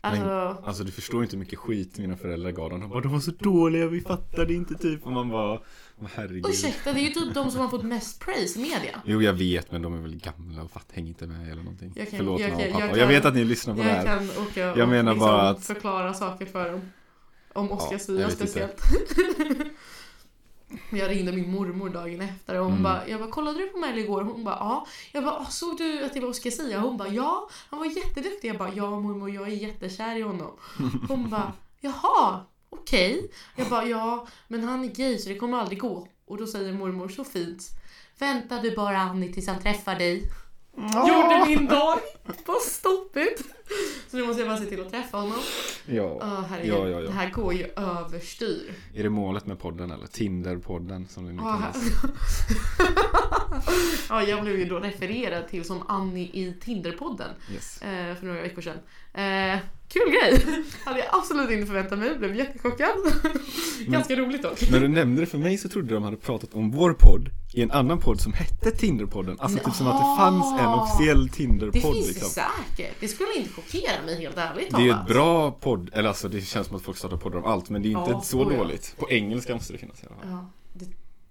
Alltså, 0.00 0.56
Alltså 0.66 0.84
du 0.84 0.92
förstår 0.92 1.22
inte 1.22 1.36
hur 1.36 1.40
mycket 1.40 1.58
skit 1.58 1.98
mina 1.98 2.16
föräldrar 2.16 2.50
gav 2.50 2.70
dem. 2.70 2.80
De 2.80 2.90
bara, 2.90 3.00
de 3.00 3.12
var 3.12 3.20
så 3.20 3.30
dåliga, 3.30 3.86
vi 3.86 4.00
fattade 4.00 4.54
inte 4.54 4.74
typ. 4.74 5.06
Och 5.06 5.12
man 5.12 5.28
bara, 5.28 5.52
"Åh, 6.00 6.06
herregud. 6.14 6.46
ursäkta, 6.48 6.92
det 6.92 7.00
är 7.00 7.02
ju 7.02 7.08
typ 7.08 7.34
de 7.34 7.50
som 7.50 7.60
har 7.60 7.68
fått 7.68 7.82
mest 7.84 8.20
praise 8.20 8.58
i 8.58 8.62
media. 8.62 9.00
Jo 9.04 9.22
jag 9.22 9.32
vet 9.32 9.72
men 9.72 9.82
de 9.82 9.94
är 9.94 9.98
väl 10.02 10.16
gamla 10.16 10.62
och 10.62 10.70
fatt 10.70 10.86
hänger 10.92 11.08
inte 11.08 11.26
med 11.26 11.52
eller 11.52 11.62
någonting. 11.62 11.92
Jag 11.96 12.10
kan- 12.10 12.16
Förlåt 12.18 12.40
jag 12.40 12.50
mamma 12.50 12.64
och 12.66 12.72
pappa. 12.72 12.80
jag 12.86 12.90
Jag, 12.90 12.98
kan- 12.98 13.08
vet 13.08 13.24
att 13.24 13.34
ni 13.34 13.44
lyssnar 13.44 13.74
på 13.74 13.82
det 13.82 13.88
Jag 13.88 13.94
här. 13.96 14.04
kan 14.04 14.30
och 14.30 14.78
Jag 14.78 14.88
menar 14.88 15.12
liksom 15.12 15.28
bara 15.28 15.48
att- 15.48 15.64
förklara 15.64 16.14
saker 16.14 16.46
för 16.46 16.72
dem. 16.72 16.80
Om 17.52 17.72
Oscar 17.72 17.92
jag 17.92 18.00
Sia 18.00 18.26
vet 18.26 18.36
speciellt. 18.36 18.80
jag 20.90 21.10
ringde 21.10 21.32
min 21.32 21.50
mormor 21.52 21.88
dagen 21.88 22.20
efter 22.20 22.54
och 22.58 22.64
hon 22.64 22.72
Mm. 22.72 22.82
bara, 22.82 23.08
jag 23.08 23.20
bara, 23.20 23.30
kollade 23.30 23.58
du 23.58 23.66
på 23.66 23.78
Mello 23.78 23.98
igår? 23.98 24.22
Hon 24.22 24.44
bara, 24.44 24.54
ja. 24.60 24.86
Jag 25.12 25.24
bara, 25.24 25.34
"Ah, 25.34 25.44
såg 25.46 25.76
du 25.78 26.04
att 26.04 26.14
det 26.14 26.20
var 26.20 26.28
Oscar 26.28 26.50
Sia? 26.50 26.80
Hon 26.80 26.96
bara, 26.96 27.08
ja. 27.08 27.48
Han 27.70 27.78
var 27.78 27.86
jätteduktig. 27.86 28.48
Jag 28.48 28.58
bara, 28.58 28.72
ja 28.74 29.00
mormor, 29.00 29.30
jag 29.30 29.48
är 29.48 29.52
jättekär 29.52 30.16
i 30.16 30.22
honom. 30.22 30.56
Hon 31.08 31.30
bara, 31.30 31.52
jaha, 31.80 32.40
okej. 32.70 33.30
Jag 33.56 33.68
bara, 33.68 33.84
ja, 33.86 34.26
men 34.48 34.64
han 34.64 34.84
är 34.84 34.88
gay 34.88 35.18
så 35.18 35.28
det 35.28 35.34
kommer 35.34 35.58
aldrig 35.58 35.78
gå. 35.80 36.08
Och 36.26 36.36
då 36.36 36.46
säger 36.46 36.72
mormor 36.72 37.08
så 37.08 37.24
fint, 37.24 37.62
vänta 38.18 38.60
du 38.62 38.76
bara 38.76 38.98
Annie 38.98 39.32
tills 39.32 39.46
han 39.48 39.62
träffar 39.62 39.94
dig. 39.98 40.22
Gjorde 40.82 41.44
min 41.46 41.66
dag. 41.66 41.98
Vad 42.46 42.62
stoppigt. 42.62 43.42
Så 44.10 44.16
nu 44.16 44.26
måste 44.26 44.42
jag 44.42 44.48
bara 44.50 44.58
se 44.58 44.64
till 44.66 44.80
att 44.80 44.90
träffa 44.90 45.16
honom. 45.16 45.38
Ja. 45.86 46.02
Oh, 46.02 46.42
herregud. 46.50 46.74
Ja, 46.74 46.88
ja, 46.88 47.00
ja. 47.00 47.06
Det 47.06 47.12
här 47.12 47.30
går 47.30 47.54
ju 47.54 47.66
överstyr. 47.76 48.74
Är 48.94 49.02
det 49.02 49.10
målet 49.10 49.46
med 49.46 49.58
podden 49.58 49.90
eller? 49.90 50.06
Tinder-podden 50.06 51.08
som 51.08 51.26
det 51.26 51.32
nu 51.32 51.42
Ja, 51.42 51.58
kallas. 51.58 51.76
ja, 54.08 54.22
jag 54.22 54.42
blev 54.42 54.58
ju 54.58 54.64
då 54.64 54.78
refererad 54.78 55.48
till 55.48 55.64
som 55.64 55.82
Annie 55.88 56.30
i 56.32 56.54
Tinderpodden 56.60 57.30
Yes. 57.52 57.82
eh, 57.82 58.14
för 58.16 58.26
några 58.26 58.42
veckor 58.42 58.62
sedan. 58.62 58.76
Eh, 59.14 59.58
kul 59.88 60.10
grej! 60.10 60.44
Hade 60.84 60.98
jag 60.98 61.08
absolut 61.12 61.50
inte 61.50 61.66
förväntat 61.66 61.98
mig. 61.98 62.18
Blev 62.18 62.36
jättechockad. 62.36 62.90
Ganska 63.86 64.16
roligt 64.16 64.42
dock. 64.42 64.70
När 64.70 64.80
du 64.80 64.88
nämnde 64.88 65.20
det 65.22 65.26
för 65.26 65.38
mig 65.38 65.58
så 65.58 65.68
trodde 65.68 65.94
de 65.94 66.02
hade 66.02 66.16
pratat 66.16 66.54
om 66.54 66.70
vår 66.70 66.92
podd 66.92 67.28
i 67.54 67.62
en 67.62 67.70
annan 67.70 67.98
podd 68.00 68.20
som 68.20 68.32
hette 68.32 68.70
Tinderpodden. 68.70 69.36
Alltså 69.40 69.58
typ 69.64 69.74
som 69.74 69.86
att 69.86 69.98
det 69.98 70.22
fanns 70.22 70.60
en 70.60 70.66
officiell 70.66 71.26
Det 71.26 71.32
Tinderpodd 71.32 71.94
finns 71.94 72.08
liksom. 72.08 72.28
det 72.34 72.74
säkert. 72.76 72.96
Det 73.00 73.08
skulle 73.08 73.34
inte 73.36 73.52
chockera 73.52 74.02
mig 74.06 74.18
helt 74.20 74.36
ärligt 74.38 74.70
Det 74.76 74.88
är 74.88 75.00
ett 75.00 75.06
bra 75.06 75.50
podd, 75.50 75.90
eller 75.92 76.08
alltså 76.08 76.28
det 76.28 76.40
känns 76.40 76.66
som 76.66 76.76
att 76.76 76.82
folk 76.82 76.96
startar 76.98 77.16
poddar 77.16 77.38
om 77.38 77.44
allt 77.44 77.70
men 77.70 77.82
det 77.82 77.88
är 77.88 77.98
inte 77.98 78.10
Ja, 78.10 78.20
så 78.20 78.40
oh 78.44 78.52
ja. 78.52 78.58
dåligt. 78.58 78.94
På 78.98 79.10
engelska 79.10 79.54
måste 79.54 79.72
det 79.72 79.78
finnas 79.78 80.02
i 80.02 80.06
alla 80.06 80.16
fall. 80.16 80.30
Ja, 80.30 80.50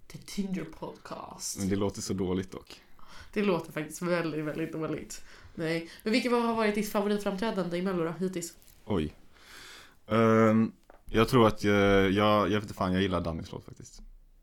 the, 0.08 0.18
Tinder 0.18 0.64
podcast. 0.64 1.58
Men 1.60 1.70
det 1.70 1.76
låter 1.76 2.02
så 2.02 2.14
dåligt 2.14 2.52
dock. 2.52 2.82
Det 3.34 3.42
låter 3.44 3.72
faktiskt 3.72 4.02
väldigt, 4.02 4.46
väldigt 4.46 4.72
dåligt. 4.72 5.24
Nej. 5.56 5.90
Men 6.04 6.14
vilket 6.14 6.32
har 6.32 6.56
varit 6.56 6.76
ditt 6.76 6.92
favoritframträdande 6.92 7.78
i 7.78 7.82
Mello 7.82 8.04
då, 8.04 8.12
hittills? 8.20 8.54
Oj. 8.86 9.14
Ehm, 10.08 10.72
jag 11.06 11.28
tror 11.28 11.48
att 11.48 11.64
jag, 11.64 12.12
jag, 12.12 12.46
jag 12.46 12.50
vet 12.50 12.64
inte 12.64 12.74
fan, 12.74 12.94
jag 12.94 13.02
gillar 13.02 13.22
Dannys 13.22 13.52
låt 13.52 13.66
faktiskt. 13.66 14.02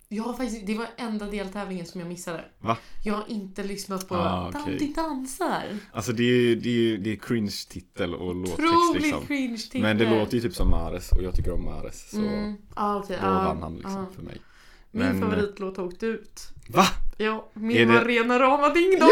Jag 0.08 0.24
har 0.24 0.34
faktiskt, 0.34 0.66
det 0.66 0.74
var 0.74 0.86
enda 0.96 1.26
deltävlingen 1.26 1.86
som 1.86 2.00
jag 2.00 2.08
missade. 2.08 2.44
Va? 2.58 2.78
Jag 3.04 3.14
har 3.14 3.24
inte 3.28 3.62
lyssnat 3.62 4.08
på 4.08 4.14
Ah, 4.14 4.48
okej. 4.48 4.60
Dandy 4.60 4.92
dansar. 4.92 5.78
Alltså 5.92 6.12
det 6.12 6.24
är, 6.24 6.56
det 6.56 6.68
är, 6.68 6.98
det 6.98 7.12
är 7.12 7.16
cringe-titel 7.16 8.14
och 8.14 8.34
låttext 8.34 8.60
Otroligt 8.60 9.02
liksom. 9.02 9.26
cringe 9.26 9.56
titel. 9.56 9.82
Men 9.82 9.98
det 9.98 10.10
låter 10.10 10.34
ju 10.34 10.40
typ 10.40 10.54
som 10.54 10.70
Mares 10.70 11.12
och 11.12 11.22
jag 11.22 11.34
tycker 11.34 11.52
om 11.52 11.64
Mares 11.64 12.10
så 12.10 12.16
Mm. 12.16 12.56
Ah, 12.74 12.96
okej. 12.96 13.18
då 13.20 13.26
ah, 13.26 13.44
vann 13.44 13.62
han 13.62 13.74
liksom 13.74 13.96
ah. 13.96 14.14
för 14.14 14.22
mig. 14.22 14.40
Min 14.94 15.06
Men- 15.06 15.20
favoritlåt 15.20 15.78
åkte 15.78 16.06
ut. 16.06 16.48
Va? 16.68 16.84
Ja, 17.16 17.50
min 17.54 17.76
det- 17.88 17.94
var 17.94 18.04
rena 18.04 18.38
rama 18.38 18.68
ding 18.68 18.98
dong. 19.00 19.08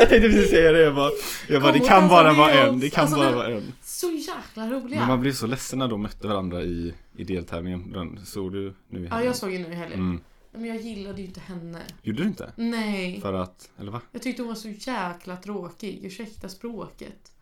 Jag 0.00 0.08
tänkte 0.08 0.28
precis 0.28 0.50
säga 0.50 0.72
det, 0.72 0.80
jag 0.80 0.94
bara, 0.94 1.10
jag 1.48 1.62
bara 1.62 1.72
det 1.72 1.78
kan 1.80 2.08
bara 2.08 2.32
vara 2.32 2.52
en, 2.52 2.80
det 2.80 2.90
kan 2.90 3.02
Alltså, 3.04 3.16
bara 3.18 3.32
vara 3.32 3.48
en. 3.48 3.72
Så 3.82 4.10
jäkla 4.10 4.70
roliga. 4.70 4.98
Men 4.98 5.08
man 5.08 5.20
blev 5.20 5.32
så 5.32 5.46
ledsen 5.46 5.78
när 5.78 5.88
de 5.88 6.02
mötte 6.02 6.28
varandra 6.28 6.62
i, 6.62 6.94
i 7.16 7.24
deltävlingen. 7.24 7.92
Den, 7.92 8.20
såg 8.26 8.52
du 8.52 8.74
nu 8.88 9.00
i 9.00 9.04
Ja, 9.04 9.08
helgen? 9.10 9.26
jag 9.26 9.36
såg 9.36 9.52
ju 9.52 9.58
nu 9.58 9.68
i 9.72 9.74
helgen. 9.74 9.98
Mm. 10.00 10.20
Men 10.52 10.64
jag 10.64 10.76
gillade 10.76 11.20
ju 11.20 11.26
inte 11.26 11.40
henne. 11.40 11.78
Gjorde 12.02 12.22
du 12.22 12.28
inte? 12.28 12.52
Nej. 12.56 13.20
För 13.20 13.32
att, 13.34 13.70
eller 13.80 13.92
va? 13.92 14.00
Jag 14.12 14.22
tyckte 14.22 14.42
hon 14.42 14.48
var 14.48 14.54
så 14.56 14.68
jäkla 14.68 15.36
tråkig. 15.36 16.00
Ursäkta 16.04 16.48
språket. 16.48 17.32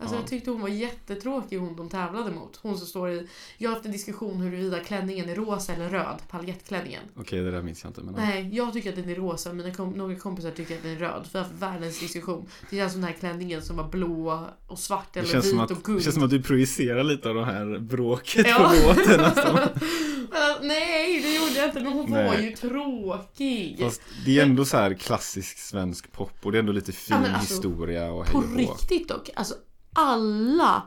Alltså 0.00 0.14
Ja. 0.16 0.20
jag 0.20 0.28
tyckte 0.30 0.50
hon 0.50 0.60
var 0.60 0.68
jättetråkig 0.68 1.58
hon 1.58 1.76
de 1.76 1.88
tävlade 1.88 2.30
mot. 2.30 2.56
Hon 2.62 2.78
som 2.78 2.86
står 2.86 3.10
i... 3.10 3.26
Jag 3.58 3.70
har 3.70 3.74
haft 3.74 3.86
en 3.86 3.92
diskussion 3.92 4.36
huruvida 4.40 4.80
klänningen 4.80 5.28
är 5.28 5.34
rosa 5.34 5.72
eller 5.74 5.88
röd. 5.88 6.16
Paljettklänningen. 6.30 7.00
Okej, 7.16 7.40
det 7.42 7.50
där 7.50 7.62
minns 7.62 7.82
jag 7.84 7.90
inte 7.90 8.00
men 8.00 8.14
Nej, 8.14 8.48
jag 8.52 8.72
tycker 8.72 8.90
att 8.90 8.96
den 8.96 9.08
är 9.10 9.14
rosa. 9.14 9.52
Mina 9.52 9.74
kom, 9.74 9.90
några 9.90 10.14
kompisar 10.16 10.50
tycker 10.50 10.76
att 10.76 10.82
den 10.82 10.92
är 10.92 10.96
röd. 10.98 11.28
Vi 11.32 11.38
har 11.38 11.44
haft 11.44 11.56
världens 11.62 12.00
diskussion. 12.00 12.46
Det 12.70 12.76
känns 12.76 12.92
som 12.92 13.00
den 13.00 13.10
här 13.10 13.16
klänningen 13.18 13.62
som 13.62 13.76
var 13.76 13.88
blå 13.88 14.46
och 14.66 14.78
svart 14.78 15.16
eller 15.16 15.34
vit 15.34 15.44
som 15.44 15.58
och 15.58 15.70
att, 15.70 15.82
guld. 15.82 15.98
det 15.98 16.02
känns 16.02 16.14
som 16.14 16.24
att 16.24 16.30
du 16.30 16.42
projicerar 16.42 17.02
lite 17.04 17.28
av 17.28 17.34
det 17.34 17.44
här 17.44 17.78
bråket 17.78 18.46
Ja. 18.48 18.72
på 18.74 18.88
låten 18.88 19.20
alltså. 19.20 19.68
Nej, 20.62 21.20
det 21.22 21.34
gjorde 21.36 21.54
jag 21.56 21.68
inte. 21.68 21.80
Men 21.80 21.92
hon 21.92 22.10
var 22.10 22.18
Nej. 22.22 22.44
ju 22.44 22.56
tråkig. 22.56 23.78
Fast 23.80 24.02
det 24.24 24.38
är 24.38 24.42
ändå 24.42 24.64
så 24.64 24.76
här 24.76 24.94
klassisk 24.94 25.58
svensk 25.58 26.12
pop 26.12 26.30
och 26.42 26.52
det 26.52 26.58
är 26.58 26.60
ändå 26.60 26.72
lite 26.72 26.92
fin 26.92 27.16
Ja, 27.24 27.32
alltså, 27.34 27.54
historia 27.54 28.12
och 28.12 28.24
hej 28.24 28.32
På 28.32 28.40
riktigt 28.56 29.08
dock. 29.08 29.30
Alltså 29.34 29.54
alla 29.92 30.82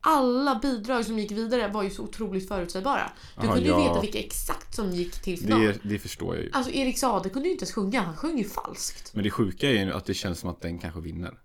alla 0.00 0.54
bidrag 0.54 1.04
som 1.04 1.18
gick 1.18 1.30
vidare 1.30 1.68
var 1.68 1.82
ju 1.82 1.90
så 1.90 2.02
otroligt 2.02 2.48
förutsägbara. 2.48 3.10
Du 3.40 3.46
Aha, 3.46 3.54
kunde 3.54 3.68
ju 3.68 3.74
ja. 3.74 3.88
veta 3.88 4.00
vilka 4.00 4.18
exakt 4.18 4.74
som 4.74 4.90
gick 4.90 5.22
till 5.22 5.38
final. 5.38 5.60
Det, 5.60 5.78
det 5.82 5.98
förstår 5.98 6.34
jag 6.34 6.44
ju. 6.44 6.50
Alltså 6.52 6.72
Erik 6.72 6.98
Saade 6.98 7.28
kunde 7.28 7.48
ju 7.48 7.52
inte 7.52 7.62
ens 7.62 7.74
sjunga, 7.74 8.00
han 8.00 8.16
sjöng 8.16 8.38
ju 8.38 8.44
falskt. 8.44 9.14
Men 9.14 9.24
det 9.24 9.30
sjuka 9.30 9.70
är 9.70 9.84
ju 9.84 9.92
att 9.92 10.04
det 10.04 10.14
känns 10.14 10.38
som 10.38 10.50
att 10.50 10.60
den 10.60 10.78
kanske 10.78 11.00
vinner. 11.00 11.38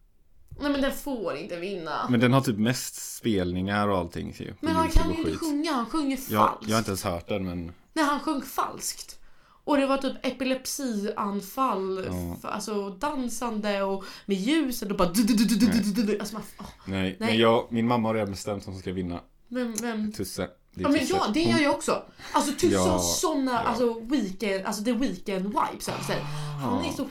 Nej 0.61 0.71
men 0.71 0.81
den 0.81 0.91
får 0.91 1.35
inte 1.37 1.55
vinna. 1.59 1.99
Men, 2.03 2.11
Men 2.11 2.19
den 2.19 2.33
har 2.33 2.41
typ 2.41 2.57
mest 2.57 3.15
spelningar 3.15 3.87
och 3.87 3.97
allting 3.97 4.35
ju, 4.39 4.53
på 4.53 4.67
han 4.69 4.89
kan 4.89 5.11
ju 5.11 5.17
inte 5.17 5.31
skit. 5.31 5.39
sjunga, 5.39 5.71
han 5.73 5.85
sjunger 5.85 6.19
Jag, 6.29 6.49
falskt. 6.49 6.67
jag 6.69 6.75
har 6.75 6.79
inte 6.79 6.89
ens 6.91 7.03
hört 7.03 7.27
den 7.27 7.45
men 7.45 7.71
Nej, 7.93 8.05
han 8.05 8.19
sjöng 8.19 8.41
falskt. 8.41 9.19
Och 9.63 9.77
det 9.77 9.85
var 9.87 9.97
typ 9.97 10.15
epilepsianfall, 10.25 12.03
Ja. 12.05 12.35
f- 12.37 12.45
alltså 12.45 12.89
dansande 12.89 13.83
och 13.83 14.03
med 14.25 14.37
ljuset 14.37 14.91
och 14.91 14.97
bara 14.97 15.09
du, 15.09 15.23
du, 15.23 15.33
du, 15.33 15.45
du, 15.45 15.55
du, 15.65 15.79
du, 15.79 15.91
du, 15.91 16.03
du. 16.03 16.19
Alltså 16.19 16.33
man, 16.35 16.43
åh, 16.59 16.65
nej. 16.85 17.01
Nej. 17.19 17.29
Men 17.29 17.37
jag, 17.37 17.67
min 17.71 17.87
mamma 17.87 18.09
har 18.09 18.13
redan 18.15 18.31
bestämt 18.31 18.63
som 18.63 18.79
ska 18.79 18.91
vinna. 18.93 19.19
vem, 19.47 19.73
vem? 19.81 20.11
Tusse. 20.11 20.49
Ja 20.73 20.89
men 20.89 21.07
ja, 21.07 21.27
det 21.33 21.41
gör 21.43 21.59
jag 21.59 21.73
också. 21.73 22.03
Alltså 22.33 22.51
Tusse 22.51 22.67
Ja, 22.67 22.81
har 22.91 22.99
såna, 22.99 23.51
ja. 23.51 23.59
alltså 23.59 23.99
weekend, 23.99 24.65
alltså 24.65 24.83
the 24.83 24.93
weekend 24.93 25.45
vibes 25.45 25.89
över 25.89 26.03
sig. 26.03 26.19
Han 26.63 26.85
är 26.85 26.91
så 26.91 27.07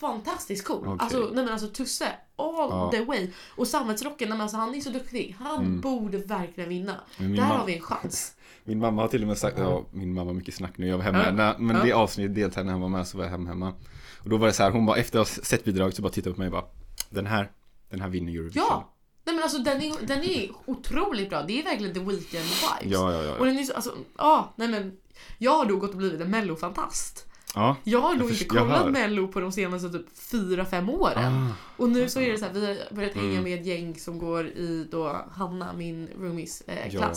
fantastiskt 0.00 0.64
cool. 0.66 0.78
Okej. 0.88 0.96
Alltså, 1.00 1.18
nej 1.18 1.44
men 1.44 1.48
alltså 1.48 1.68
Tusse, 1.68 2.06
all 2.36 2.54
Ja. 2.70 2.90
the 2.92 3.04
way. 3.04 3.30
Och 3.56 3.66
Sammetsrocken, 3.68 4.28
nej 4.28 4.38
men 4.38 4.40
alltså 4.42 4.56
han 4.56 4.74
är 4.74 4.80
så 4.80 4.90
duktig. 4.90 5.36
Han 5.38 5.58
Mm. 5.58 5.80
borde 5.80 6.18
verkligen 6.18 6.68
vinna. 6.70 6.94
Där 7.18 7.42
har 7.42 7.66
vi 7.66 7.74
en 7.76 7.82
chans. 7.82 8.32
Min 8.64 8.78
mamma 8.78 9.02
har 9.02 9.08
till 9.08 9.22
och 9.22 9.28
med 9.28 9.38
sagt, 9.38 9.58
ja 9.58 9.84
min 9.90 10.14
mamma 10.14 10.30
har 10.30 10.34
mycket 10.34 10.54
snack 10.54 10.72
nu, 10.78 10.86
jag 10.88 10.96
var 10.96 11.04
hemma, 11.04 11.24
Ja. 11.24 11.30
när, 11.32 11.58
men 11.58 11.76
Ja. 11.76 11.82
det 11.82 11.92
avsnittet 11.92 12.34
deltagade 12.34 12.64
när 12.64 12.72
han 12.72 12.80
var 12.80 12.88
med 12.88 13.06
så 13.06 13.16
var 13.18 13.24
jag 13.24 13.30
hemma 13.30 13.48
hemma. 13.48 13.72
Och 14.18 14.28
då 14.30 14.36
var 14.36 14.46
det 14.46 14.52
så 14.52 14.62
här, 14.62 14.70
hon 14.70 14.86
bara 14.86 14.96
efter 14.96 15.18
att 15.20 15.28
ha 15.36 15.44
sett 15.44 15.64
bidraget 15.64 15.96
så 15.96 16.02
bara 16.02 16.12
tittade 16.12 16.34
på 16.34 16.40
mig 16.40 16.46
och 16.48 16.52
bara 16.52 16.64
Den 17.10 17.26
här, 17.26 17.50
den 17.90 18.00
här 18.00 18.08
vinner 18.08 18.32
Eurovision. 18.32 18.62
Ja! 18.68 18.90
Nej 19.26 19.34
men 19.34 19.42
alltså 19.42 19.58
den 19.58 19.82
är, 19.82 20.06
den 20.06 20.22
är 20.24 20.50
otroligt 20.66 21.30
bra. 21.30 21.42
Det 21.42 21.60
är 21.60 21.64
verkligen 21.64 21.94
the 21.94 22.00
weekend 22.00 22.44
vibes. 22.44 22.92
Ja, 22.98 23.12
ja, 23.12 23.22
ja. 23.22 23.34
Och 23.38 23.46
den 23.46 23.58
är 23.58 23.62
så, 23.62 23.72
alltså, 23.74 23.94
ja, 24.18 24.52
nej 24.56 24.68
men. 24.68 24.92
Jag 25.38 25.58
har 25.58 25.64
då 25.66 25.76
gått 25.76 25.90
och 25.90 25.96
blivit 25.96 26.20
en 26.20 26.30
mellofantast. 26.30 27.26
ja. 27.54 27.76
Jag 27.84 28.00
har 28.00 28.14
nog 28.14 28.22
Jag 28.26 28.30
inte 28.32 28.44
kollat 28.44 28.90
mello 28.92 29.28
på 29.28 29.40
de 29.40 29.52
senaste 29.52 29.90
typ 29.90 30.06
4-5 30.32 30.90
åren. 30.90 31.34
Ah, 31.34 31.48
Och 31.76 31.88
nu 31.88 32.08
så 32.08 32.20
är 32.20 32.32
det 32.32 32.38
så 32.38 32.44
här, 32.44 32.52
vi 32.52 32.66
har 32.66 32.94
börjat 32.96 33.14
hänga 33.14 33.30
Mm. 33.30 33.44
med 33.44 33.60
ett 33.60 33.66
gäng 33.66 33.94
som 33.98 34.18
går 34.18 34.46
i 34.46 34.88
då 34.90 35.24
Hanna, 35.32 35.72
min 35.72 36.08
roomies 36.20 36.60
eh, 36.66 36.94
Ja. 36.94 37.12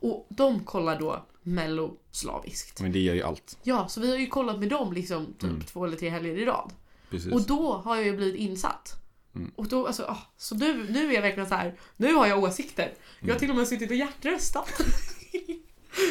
Och 0.00 0.26
de 0.28 0.64
kollar 0.64 0.98
då 0.98 1.24
mello 1.42 1.96
slaviskt. 2.10 2.80
men 2.80 2.92
det 2.92 2.98
gör 2.98 3.14
ju 3.14 3.22
allt. 3.22 3.58
Ja, 3.62 3.88
så 3.88 4.00
vi 4.00 4.10
har 4.10 4.16
ju 4.18 4.26
kollat 4.26 4.58
med 4.58 4.68
dem 4.68 4.92
liksom 4.92 5.26
typ 5.26 5.42
Mm. 5.50 5.60
två 5.62 5.84
eller 5.84 5.96
tre 5.96 6.08
helger 6.08 6.36
i 6.36 6.44
rad. 6.44 6.72
Precis. 7.10 7.32
Och 7.32 7.42
då 7.42 7.72
har 7.72 7.96
jag 7.96 8.04
ju 8.04 8.16
blivit 8.16 8.40
insatt. 8.40 8.94
Mm. 9.34 9.50
Och 9.56 9.68
då, 9.68 9.86
alltså, 9.86 10.02
ah, 10.02 10.18
så 10.36 10.54
nu, 10.54 10.86
nu 10.90 11.10
är 11.10 11.14
jag 11.14 11.22
verkligen 11.22 11.48
så 11.48 11.54
här. 11.54 11.74
nu 11.96 12.14
har 12.14 12.26
jag 12.26 12.42
åsikter. 12.42 12.92
Jag 13.20 13.26
har 13.26 13.30
Mm. 13.30 13.38
till 13.38 13.50
och 13.50 13.56
med 13.56 13.68
suttit 13.68 13.90
och 13.90 13.96
hjärtröstat. 13.96 14.68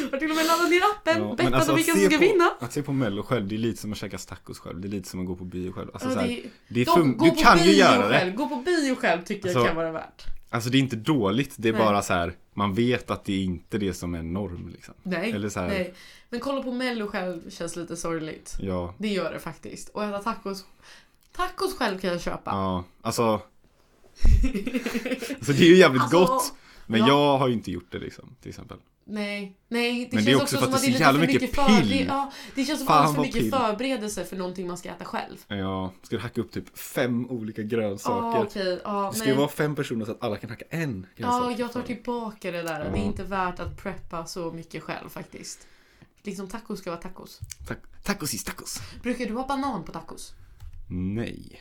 jag 0.02 0.10
har 0.10 0.18
till 0.18 0.30
och 0.30 0.36
med 0.36 0.46
laddat 0.46 0.70
ner 0.70 0.80
appen, 0.96 1.22
Ja, 1.28 1.34
bettat 1.34 1.52
alltså, 1.54 1.70
om 1.72 1.76
vilka 1.76 1.92
som 1.92 2.00
ska 2.00 2.10
på- 2.16 2.20
vinna. 2.20 2.50
Att 2.60 2.72
se 2.72 2.82
på 2.82 2.92
mello 2.92 3.22
själv, 3.22 3.48
det 3.48 3.54
är 3.54 3.58
lite 3.58 3.80
som 3.80 3.92
att 3.92 3.98
käka 3.98 4.18
tacos 4.18 4.58
själv. 4.58 4.80
Det 4.80 4.88
är 4.88 4.90
lite 4.90 5.08
som 5.08 5.20
att 5.20 5.26
gå 5.26 5.36
på 5.36 5.44
bio 5.44 5.72
själv. 5.72 5.90
Alltså, 5.92 6.08
Ja, 6.08 6.14
så 6.14 6.20
här, 6.20 6.26
det, 6.28 6.42
det 6.68 6.80
är 6.80 6.84
de, 6.84 7.14
fun- 7.14 7.24
du 7.36 7.42
kan 7.42 7.64
ju 7.64 7.72
göra 7.72 8.08
det. 8.08 8.18
själv, 8.18 8.34
Gå 8.34 8.48
på 8.48 8.56
bio 8.56 8.94
själv 8.94 9.24
tycker 9.24 9.48
jag 9.48 9.56
Alltså, 9.56 9.68
kan 9.68 9.76
vara 9.76 9.92
värt. 9.92 10.24
Alltså 10.50 10.70
det 10.70 10.78
är 10.78 10.80
inte 10.80 10.96
dåligt, 10.96 11.54
det 11.58 11.68
är 11.68 11.72
Nej. 11.72 11.82
bara 11.82 12.02
så 12.02 12.12
här. 12.12 12.32
Man 12.54 12.74
vet 12.74 13.10
att 13.10 13.24
det 13.24 13.32
är 13.32 13.44
inte 13.44 13.78
det 13.78 13.94
som 13.94 14.14
är 14.14 14.22
norm 14.22 14.68
liksom. 14.74 14.94
Nej, 15.02 15.32
Eller 15.32 15.48
så 15.48 15.60
här, 15.60 15.68
nej. 15.68 15.94
Men 16.30 16.40
kolla 16.40 16.62
på 16.62 16.72
mello 16.72 17.06
själv 17.06 17.50
känns 17.50 17.76
lite 17.76 17.96
sorgligt. 17.96 18.56
ja. 18.60 18.94
Det 18.98 19.08
gör 19.08 19.32
det 19.32 19.38
faktiskt. 19.38 19.88
Och 19.88 20.04
äta 20.04 20.18
tacos. 20.18 20.64
Tacos 21.32 21.74
själv 21.76 21.98
kan 21.98 22.10
jag 22.10 22.20
köpa. 22.20 22.50
Ja, 22.50 22.84
alltså. 23.02 23.22
alltså 25.38 25.52
det 25.52 25.60
är 25.62 25.68
ju 25.68 25.76
jävligt 25.76 26.02
Alltså, 26.02 26.18
gott. 26.18 26.52
Men 26.86 27.00
ja. 27.00 27.08
jag 27.08 27.38
har 27.38 27.48
ju 27.48 27.54
inte 27.54 27.70
gjort 27.70 27.92
det 27.92 27.98
liksom, 27.98 28.36
till 28.42 28.48
exempel. 28.48 28.76
Nej, 29.10 29.56
nej. 29.68 30.08
Det 30.10 30.16
Men 30.16 30.24
känns 30.24 30.24
det 30.24 30.32
är 30.32 30.36
också, 30.36 30.56
också 30.56 30.68
för 30.70 30.76
att 30.76 30.82
det 30.82 30.88
är 30.88 30.92
så 30.92 31.00
jävla 31.00 31.20
mycket 31.20 31.52
pill. 31.66 32.04
Ja, 32.08 32.32
det 32.54 32.64
känns 32.64 32.78
som 32.78 32.86
Fan, 32.86 32.96
alldeles 32.96 33.14
för 33.14 33.22
mycket 33.22 33.40
pill. 33.40 33.50
förberedelse 33.50 34.24
för 34.24 34.36
någonting 34.36 34.66
man 34.66 34.78
ska 34.78 34.88
äta 34.88 35.04
själv. 35.04 35.36
Ja, 35.48 35.92
ska 36.02 36.16
du 36.16 36.22
hacka 36.22 36.40
upp 36.40 36.52
typ 36.52 36.78
fem 36.78 37.30
olika 37.30 37.62
grönsaker? 37.62 38.42
okej. 38.46 38.80
Ja, 38.84 39.10
det 39.12 39.18
ska 39.18 39.28
ju 39.28 39.34
vara 39.34 39.48
fem 39.48 39.74
personer 39.74 40.04
så 40.04 40.10
att 40.10 40.22
alla 40.24 40.36
kan 40.36 40.50
hacka 40.50 40.64
en 40.70 41.06
grönsak. 41.16 41.52
Ja, 41.52 41.54
jag 41.58 41.72
tar 41.72 41.82
tillbaka 41.82 42.50
det 42.50 42.62
där. 42.62 42.90
Det 42.92 42.98
är 42.98 43.04
inte 43.04 43.24
värt 43.24 43.60
att 43.60 43.82
preppa 43.82 44.26
så 44.26 44.52
mycket 44.52 44.82
själv 44.82 45.08
faktiskt. 45.08 45.66
Liksom 46.22 46.48
tacos 46.48 46.78
ska 46.78 46.90
vara 46.90 47.00
tacos. 47.00 47.40
Tack, 47.68 47.78
tacos 48.04 48.34
is 48.34 48.44
tacos. 48.44 48.80
Brukar 49.02 49.26
du 49.26 49.34
ha 49.34 49.46
banan 49.46 49.84
på 49.84 49.92
tacos? 49.92 50.32
Nej. 50.90 51.60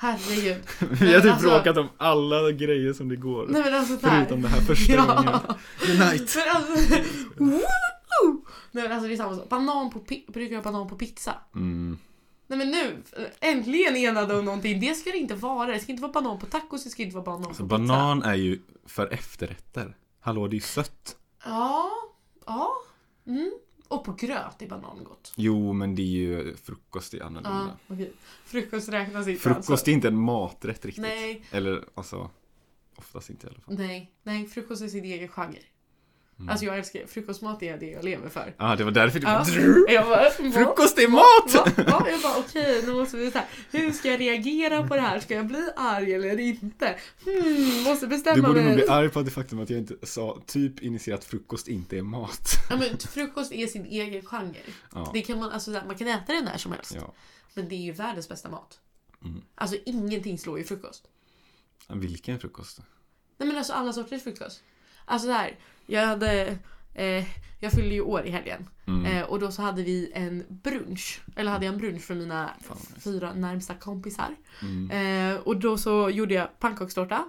Herregud. 0.00 0.56
Vi 1.00 1.14
har 1.14 1.20
typ 1.20 1.32
alltså- 1.32 1.48
bråkat 1.48 1.76
om 1.76 1.88
alla 1.96 2.52
grejer 2.52 2.92
som 2.92 3.08
det 3.08 3.16
går. 3.16 3.46
Nej 3.48 3.62
men 3.64 3.74
alltså. 3.74 3.98
Förutom 3.98 4.42
det 4.42 4.48
här 4.48 4.60
första 4.60 4.92
Ja. 4.92 5.04
gången. 5.04 5.40
The 5.86 5.92
night. 6.04 6.36
Men 6.36 6.56
alltså, 6.56 6.94
woo! 7.36 8.44
Nej 8.72 8.82
men 8.84 8.92
alltså 8.92 9.08
det 9.08 9.14
är 9.14 9.16
samma 9.16 9.36
sak. 9.36 9.48
Banan 9.48 9.90
på 9.90 9.98
brukar 10.32 10.54
jag 10.54 10.64
banan 10.64 10.88
på 10.88 10.96
pizza? 10.96 11.34
Mm. 11.54 11.98
Nej 12.46 12.58
men 12.58 12.70
nu, 12.70 13.02
äntligen 13.40 13.96
enade 13.96 14.38
om 14.38 14.44
någonting. 14.44 14.80
Det 14.80 14.94
ska 14.94 15.10
det 15.10 15.18
inte 15.18 15.34
vara. 15.34 15.72
Det 15.72 15.78
ska 15.80 15.92
inte 15.92 16.02
vara 16.02 16.12
banan 16.12 16.38
på 16.38 16.46
tacos, 16.46 16.84
det 16.84 16.90
ska 16.90 17.02
inte 17.02 17.14
vara 17.16 17.24
banan 17.24 17.44
Alltså 17.48 17.62
på 17.62 17.68
pizza. 17.68 17.78
banan 17.78 18.22
är 18.22 18.34
ju 18.34 18.58
för 18.86 19.12
efterrätter. 19.12 19.96
Hallå, 20.20 20.46
det 20.48 20.52
är 20.52 20.58
ju 20.58 20.60
sött. 20.60 21.16
Ja, 21.44 21.90
ja. 22.46 22.72
Mm. 23.26 23.52
Och 23.88 24.04
på 24.04 24.12
gröt 24.12 24.62
är 24.62 24.68
banan 24.68 25.04
gott. 25.04 25.32
Jo, 25.36 25.72
men 25.72 25.94
det 25.94 26.02
är 26.02 26.06
ju 26.06 26.56
frukost 26.56 27.14
är 27.14 27.22
annorlunda. 27.22 27.78
Ja, 27.86 27.94
okej. 27.94 28.12
Frukost 28.44 28.88
räknas 28.88 29.28
inte 29.28 29.40
Frukost 29.42 29.70
alltså. 29.70 29.90
är 29.90 29.94
inte 29.94 30.08
en 30.08 30.20
maträtt 30.20 30.84
riktigt. 30.84 31.02
Nej, 31.02 31.42
Eller 31.50 31.84
alltså, 31.94 32.30
oftast 32.96 33.30
inte 33.30 33.46
i 33.46 33.50
alla 33.50 33.60
fall. 33.60 33.74
nej, 33.78 34.12
nej. 34.22 34.46
Frukost 34.46 34.82
är 34.82 34.88
sin 34.88 35.04
egen 35.04 35.28
genre. 35.28 35.58
Mm. 36.38 36.48
Alltså 36.48 36.64
jag 36.66 36.78
älskar 36.78 37.06
frukostmat, 37.06 37.60
det 37.60 37.68
är 37.68 37.78
det 37.78 37.90
jag 37.90 38.04
lever 38.04 38.28
för. 38.28 38.54
ah, 38.58 38.76
det 38.76 38.84
var 38.84 38.90
därför 38.90 39.18
du 39.20 39.26
Ja. 39.26 39.44
bara, 39.86 39.92
Jag 39.92 40.06
bara, 40.08 40.30
Frukost 40.52 40.98
är 40.98 41.08
mat! 41.08 41.54
Va? 41.76 41.82
Va? 41.98 42.06
Jag 42.10 42.20
bara 42.22 42.38
okej, 42.38 42.82
nu 42.86 42.92
måste 42.92 43.16
vi 43.16 43.30
så 43.30 43.38
här. 43.38 43.46
Hur 43.70 43.92
ska 43.92 44.08
jag 44.10 44.20
reagera 44.20 44.88
på 44.88 44.94
det 44.94 45.00
här? 45.00 45.20
Ska 45.20 45.34
jag 45.34 45.46
bli 45.46 45.68
arg 45.76 46.14
eller 46.14 46.40
inte? 46.40 46.98
Hmm, 47.24 47.82
måste 47.84 48.06
Du 48.06 48.10
bestämma 48.10 48.48
borde 48.48 48.60
nog 48.60 48.64
mig. 48.68 48.74
bli 48.74 48.88
arg 48.88 49.08
på 49.08 49.22
det 49.22 49.30
faktum 49.30 49.60
att 49.62 49.70
jag 49.70 49.78
inte 49.78 50.06
sa 50.06 50.42
typ 50.46 50.82
initierat 50.82 51.24
frukost 51.24 51.68
inte 51.68 51.98
är 51.98 52.02
mat. 52.02 52.48
Ja, 52.70 52.76
men 52.76 52.98
frukost 52.98 53.52
är 53.52 53.66
sin 53.66 53.86
egen 53.86 54.22
genre. 54.26 54.54
Ja. 54.94 55.10
Det 55.14 55.22
kan 55.22 55.38
man, 55.38 55.50
alltså, 55.50 55.70
man 55.70 55.96
kan 55.96 56.08
äta 56.08 56.32
den 56.32 56.44
när 56.44 56.58
som 56.58 56.72
helst. 56.72 56.94
ja. 56.94 57.12
Men 57.54 57.68
det 57.68 57.74
är 57.74 57.82
ju 57.82 57.92
världens 57.92 58.28
bästa 58.28 58.48
mat. 58.48 58.78
Mm. 59.24 59.42
Alltså 59.54 59.76
ingenting 59.86 60.38
slår 60.38 60.58
ju 60.58 60.64
frukost. 60.64 61.04
Vilken 61.88 62.38
frukost? 62.40 62.80
Nej 63.38 63.48
men 63.48 63.56
alltså 63.58 63.72
alla 63.72 63.92
sorters 63.92 64.22
frukost. 64.22 64.62
Alltså 65.04 65.26
så 65.26 65.32
här, 65.32 65.58
jag 65.88 66.06
hade... 66.06 66.58
Eh, 66.94 67.24
jag 67.60 67.72
fyllde 67.72 67.94
ju 67.94 68.00
år 68.00 68.26
i 68.26 68.30
helgen. 68.30 68.68
Mm. 68.86 69.04
Eh, 69.06 69.22
och 69.22 69.40
då 69.40 69.50
så 69.50 69.62
hade 69.62 69.82
vi 69.82 70.12
en 70.14 70.44
brunch. 70.48 71.20
Eller 71.36 71.50
hade 71.50 71.64
jag 71.66 71.72
en 71.72 71.78
brunch 71.80 72.02
för 72.02 72.14
mina 72.14 72.50
Fan, 72.60 72.76
fyra 73.00 73.34
närmsta 73.34 73.74
kompisar. 73.74 74.36
Mm. 74.62 74.90
Eh, 74.90 75.40
och 75.40 75.56
då 75.56 75.78
så 75.78 76.10
gjorde 76.10 76.34
jag 76.34 76.58
pannkakstårta. 76.58 77.24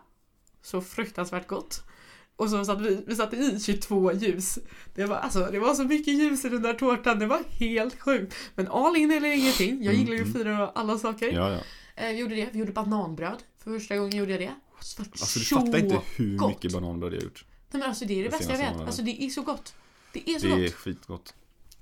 Så 0.62 0.82
fruktansvärt 0.82 1.48
gott. 1.48 1.84
Och 2.36 2.50
så 2.50 2.66
satte 2.66 2.84
vi, 2.84 3.04
vi 3.08 3.16
satte 3.16 3.36
i 3.36 3.60
22 3.60 4.14
ljus. 4.14 4.60
Det 4.96 5.06
var, 5.06 5.16
alltså, 5.16 5.48
det 5.52 5.60
var 5.60 5.74
så 5.74 5.84
mycket 5.84 6.14
ljus 6.14 6.46
i 6.46 6.50
den 6.50 6.62
där 6.62 6.74
tårtan, 6.74 7.20
det 7.20 7.26
var 7.26 7.40
helt 7.50 8.00
sjukt. 8.02 8.36
Men 8.56 8.68
all 8.68 8.96
in 8.96 9.12
eller 9.12 9.30
ingenting. 9.30 9.84
Jag 9.84 9.94
Mm, 9.94 10.06
gillar 10.06 10.14
ju 10.14 10.22
mm. 10.22 10.32
att 10.32 10.38
fira 10.38 10.70
alla 10.70 10.98
saker. 10.98 11.32
Ja, 11.32 11.52
ja. 11.52 11.60
Eh, 12.04 12.14
vi 12.14 12.20
gjorde 12.20 12.36
det, 12.36 12.50
vi 12.52 12.60
gjorde 12.60 12.72
bananbröd. 12.72 13.44
För 13.64 13.80
första 13.80 13.98
gången 13.98 14.18
gjorde 14.18 14.32
jag 14.32 14.42
det. 14.42 14.54
Alltså 14.78 15.40
du 15.40 15.46
fattar 15.46 15.80
inte 15.80 16.02
hur 16.16 16.38
gott. 16.38 16.50
mycket 16.50 16.74
bananbröd 16.74 17.14
jag 17.14 17.24
gjort. 17.24 17.46
Nej 17.72 17.80
men 17.80 17.84
alltså 17.90 18.06
det 18.06 18.14
är 18.14 18.18
det 18.18 18.24
Det 18.24 18.38
bästa 18.38 18.52
jag 18.54 18.60
vet. 18.60 18.82
Alltså 18.82 19.02
det 19.02 19.24
är 19.24 19.30
så 19.30 19.42
gott. 19.42 19.76
Det 20.14 20.30
är 20.30 20.40
så 20.40 20.48
Det 20.48 20.54
är 20.54 20.62
gott. 20.64 20.74
skitgott. 20.74 21.34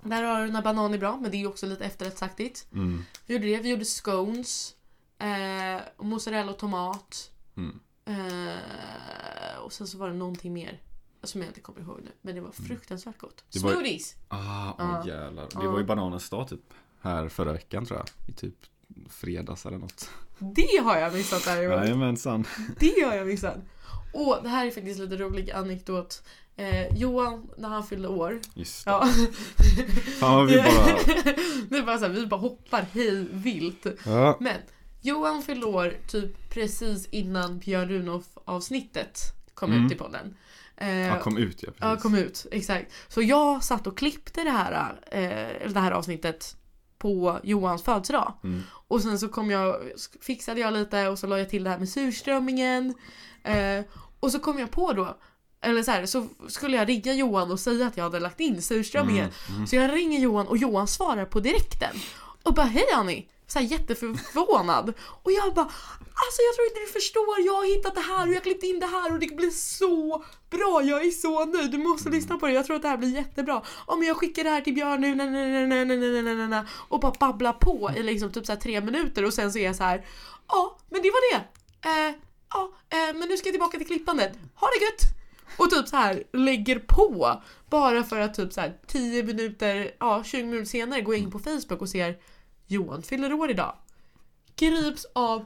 Där 0.02 0.24
har 0.24 0.46
du 0.46 0.52
när 0.52 0.62
banan 0.62 0.94
är 0.94 0.98
bra, 0.98 1.18
men 1.18 1.32
det 1.32 1.38
är 1.38 1.48
också 1.48 1.66
lite 1.66 1.86
efterrättsaktigt. 1.86 2.68
Mm. 2.74 3.04
Vi 3.26 3.34
gjorde 3.34 3.46
det, 3.48 3.58
vi 3.58 3.70
gjorde 3.70 3.86
scones. 3.86 4.74
Eh, 5.20 5.82
mozzarella 6.06 6.52
och 6.52 6.58
tomat. 6.58 7.32
Mm. 7.58 7.80
Eh, 8.06 9.58
och 9.60 9.74
sen 9.74 9.88
så 9.88 9.98
var 9.98 10.08
det 10.10 10.16
någonting 10.16 10.54
mer. 10.54 10.82
Som 11.24 11.42
jag 11.42 11.50
inte 11.50 11.62
kommer 11.62 11.82
ihåg 11.82 12.00
nu. 12.04 12.12
Men 12.22 12.36
det 12.36 12.42
var 12.42 12.52
fruktansvärt 12.52 13.18
gott. 13.18 13.44
Det 13.52 13.60
Smoothies! 13.60 14.16
Ah, 14.28 14.74
åh 14.80 15.02
Ja. 15.06 15.08
jävlar. 15.08 15.48
Det 15.62 15.68
var 15.68 15.80
ju 15.80 15.86
bananens 15.86 16.30
dag 16.30 16.48
typ. 16.50 16.74
Här 17.02 17.30
förra 17.30 17.54
veckan 17.54 17.86
tror 17.86 18.00
jag. 18.00 18.30
I 18.30 18.34
typ 18.34 18.56
fredags 19.10 19.66
eller 19.66 19.78
något. 19.78 20.10
Det 20.40 20.78
har 20.84 20.98
jag 20.98 21.14
missat 21.14 21.46
däremot. 21.46 21.78
Jajamensan. 21.86 22.48
Det 22.80 23.02
har 23.06 23.16
jag 23.16 23.28
missat. 23.28 23.58
Och 24.14 24.40
det 24.44 24.50
här 24.50 24.66
är 24.66 24.72
faktiskt 24.72 25.00
lite 25.00 25.18
rolig 25.18 25.52
anekdot. 25.52 26.24
Eh, 26.56 26.98
Johan, 26.98 27.50
när 27.58 27.70
han 27.70 27.88
fyllde 27.88 28.08
år. 28.08 28.40
Just 28.54 28.86
det. 28.86 28.92
Ja. 28.92 29.08
Fan 30.20 30.48
vi 30.48 30.58
bara... 30.58 30.66
det 31.70 31.78
är 31.78 31.86
bara 31.86 31.98
så 31.98 32.06
här, 32.06 32.12
vi 32.14 32.26
bara 32.28 32.40
hoppar 32.40 32.86
hej 32.94 33.28
vilt. 33.32 33.86
Ja. 34.06 34.38
Men 34.40 34.56
Johan 35.02 35.42
fyllde 35.44 35.66
år 35.66 35.94
typ 36.08 36.50
precis 36.50 37.06
innan 37.06 37.60
Björn 37.60 37.90
Runoff 37.90 38.26
avsnittet 38.46 39.20
kom 39.54 39.72
Mm. 39.72 39.86
ut 39.86 39.92
i 39.92 39.96
podden. 39.96 40.36
Eh, 40.78 40.90
Ja, 40.98 41.20
kom 41.20 41.38
ut 41.38 41.64
ja, 41.64 41.68
precis. 41.68 41.82
Ja, 41.82 41.98
kom 41.98 42.16
ut. 42.16 42.46
Exakt. 42.52 42.92
Så 43.08 43.22
jag 43.22 43.64
satt 43.64 43.88
och 43.88 43.98
klippte 43.98 44.44
det 44.44 44.50
här, 44.52 45.00
eh, 45.12 45.72
det 45.74 45.80
här 45.80 45.92
avsnittet 45.92 46.57
på 46.98 47.40
Johans 47.44 47.84
födelsedag. 47.84 48.34
Mm. 48.44 48.64
Och 48.88 49.02
sen 49.02 49.20
så 49.20 49.28
kom 49.28 49.52
jag, 49.52 49.76
fixade 50.22 50.60
jag 50.60 50.74
lite 50.74 51.08
och 51.08 51.20
så 51.20 51.28
la 51.28 51.38
jag 51.38 51.50
till 51.50 51.64
det 51.64 51.70
här 51.70 51.80
med 51.80 51.90
surströmmingen. 51.90 52.94
Eh, 53.44 53.82
och 54.20 54.32
så 54.32 54.40
kom 54.40 54.60
jag 54.60 54.72
på 54.72 54.94
då, 54.94 55.18
eller 55.62 55.84
så 55.84 55.92
här, 55.92 56.06
så 56.06 56.28
skulle 56.48 56.78
jag 56.78 56.90
ringa 56.90 57.14
Johan 57.14 57.52
och 57.52 57.60
säga 57.60 57.88
att 57.88 57.98
jag 57.98 58.04
hade 58.04 58.20
lagt 58.20 58.40
in 58.40 58.62
surströmmingen. 58.62 59.30
Mm, 59.48 59.56
mm. 59.56 59.68
Så 59.68 59.76
jag 59.76 59.94
ringer 59.94 60.20
Johan 60.20 60.48
och 60.48 60.58
Johan 60.58 60.88
svarar 60.88 61.26
på 61.26 61.40
direkten. 61.40 61.96
Och 62.44 62.54
bara 62.54 62.66
hej 62.66 62.86
Annie! 62.96 63.28
så 63.48 63.60
här 63.60 63.66
jätteförvånad. 63.66 64.94
Och 65.24 65.32
jag 65.32 65.54
bara 65.54 65.72
alltså 66.24 66.42
jag 66.48 66.56
tror 66.56 66.68
inte 66.68 66.80
du 66.80 66.88
förstår, 66.88 67.40
jag 67.46 67.54
har 67.54 67.76
hittat 67.76 67.96
det 67.96 68.02
här 68.02 68.24
och 68.24 68.30
jag 68.30 68.36
har 68.36 68.42
klippt 68.42 68.64
in 68.64 68.80
det 68.80 68.86
här 68.86 69.14
och 69.14 69.20
det 69.20 69.36
blir 69.36 69.50
så 69.50 70.24
bra, 70.50 70.82
jag 70.84 71.06
är 71.06 71.12
så 71.12 71.46
nöjd, 71.46 71.72
du 71.72 71.78
måste 71.78 72.10
lyssna 72.10 72.38
på 72.38 72.48
det, 72.48 72.54
jag 72.54 72.66
tror 72.66 72.76
att 72.76 72.82
det 72.82 72.88
här 72.88 72.98
blir 72.98 73.16
jättebra. 73.16 73.62
Om 73.86 74.04
jag 74.04 74.18
skickar 74.18 74.44
det 74.44 74.50
här 74.50 74.62
till 74.62 74.74
Björn 74.74 75.02
nu, 75.02 75.16
na 75.16 75.26
nej 75.26 75.68
nej 75.68 75.86
nej 75.86 75.98
nej 75.98 76.36
nej 76.36 76.48
nej 76.48 76.64
och 76.72 77.00
bara 77.00 77.14
babbla 77.20 77.54
på 77.54 77.92
i 77.96 78.04
liksom 78.04 78.32
typ 78.32 78.46
så 78.46 78.56
tre 78.56 78.82
minuter 78.82 79.26
och 79.26 79.34
sen 79.34 79.52
så 79.52 79.60
är 79.60 79.64
jag 79.64 79.76
så 79.76 79.84
här 79.84 80.06
ja 80.48 80.78
men 80.90 81.02
det 81.02 81.10
var 81.10 81.34
det. 81.34 81.44
Eh, 81.90 82.16
ja 82.50 82.72
eh, 82.90 83.18
men 83.18 83.30
nu 83.30 83.38
ska 83.38 83.48
jag 83.48 83.54
tillbaka 83.54 83.78
till 83.78 83.88
klippandet, 83.88 84.32
ha 84.56 84.68
det 84.68 84.86
gött! 84.86 85.18
Och 85.58 85.70
typ 85.70 85.88
så 85.88 85.96
här 85.96 86.24
lägger 86.34 86.80
på 86.80 87.42
bara 87.70 88.04
för 88.04 88.20
att 88.20 88.34
typ 88.34 88.54
så 88.54 88.62
här 88.62 88.78
10 88.88 89.24
minuter, 89.24 89.92
ja 90.00 90.24
20 90.24 90.44
minuter 90.44 90.66
senare 90.66 91.02
går 91.02 91.16
jag 91.16 91.24
in 91.24 91.32
på 91.32 91.40
Facebook 91.40 91.82
och 91.82 91.90
ser 91.90 92.18
Johan 92.68 93.04
fyller 93.04 93.34
år 93.34 93.52
idag. 93.52 93.76
Grips 94.56 95.06
av 95.14 95.46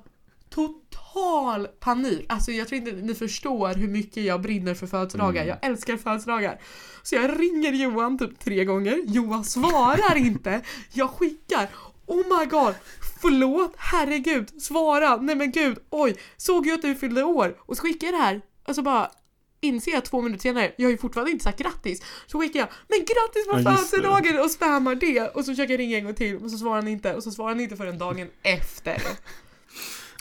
total 0.50 1.68
panik. 1.68 2.26
Alltså 2.30 2.52
jag 2.52 2.68
tror 2.68 2.78
inte 2.78 2.92
ni 2.92 3.16
förstår 3.16 3.74
hur 3.76 3.88
mycket 3.88 4.24
jag 4.24 4.42
brinner 4.42 4.74
för 4.74 4.88
födelsedagar. 4.88 5.44
Mm. 5.44 5.48
Jag 5.48 5.72
älskar 5.72 5.98
födelsedagar. 5.98 6.62
Så 7.04 7.16
jag 7.16 7.40
ringer 7.40 7.72
Johan 7.72 8.18
typ 8.18 8.40
tre 8.40 8.66
gånger. 8.66 9.00
Johan 9.06 9.44
svarar 9.44 10.18
inte. 10.18 10.62
Jag 10.94 11.10
skickar. 11.10 11.70
Oh 12.06 12.40
my 12.40 12.46
god. 12.46 12.76
Förlåt, 13.22 13.74
herregud, 13.78 14.62
svara, 14.62 15.18
nej 15.18 15.36
men 15.36 15.52
gud, 15.52 15.80
oj, 15.90 16.16
såg 16.38 16.68
ju 16.68 16.74
att 16.74 16.82
du 16.82 16.96
fyllde 16.96 17.24
år 17.24 17.56
och 17.60 17.78
så 17.78 17.84
skickar 17.84 18.08
jag 18.08 18.14
det 18.14 18.24
här. 18.24 18.42
Alltså 18.66 18.82
bara 18.82 19.12
inser 19.62 19.92
jag 19.92 20.06
två 20.06 20.22
minuter 20.22 20.42
senare, 20.42 20.72
jag 20.78 20.86
har 20.86 20.92
ju 20.92 20.98
fortfarande 20.98 21.32
inte 21.32 21.44
sagt 21.44 21.60
grattis. 21.60 22.02
Så 22.28 22.40
skickar 22.40 22.60
jag, 22.60 22.70
men 22.88 23.00
grattis 23.00 23.48
på 23.52 23.60
Ja, 23.60 23.64
födelsedagen 23.78 24.40
och 24.44 24.52
spammar 24.52 24.96
det. 24.96 25.20
Och 25.22 25.46
så 25.46 25.52
försöker 25.52 25.74
jag 25.74 25.80
ringa 25.80 25.98
en 25.98 26.04
gång 26.06 26.14
till, 26.16 26.40
men 26.40 26.50
så 26.50 26.58
svarar 26.58 26.76
han 26.76 26.88
inte. 26.88 27.14
Och 27.16 27.24
så 27.24 27.32
svarar 27.32 27.50
han 27.50 27.60
inte 27.60 27.76
förrän 27.76 27.98
dagen 27.98 28.28
efter. 28.44 28.98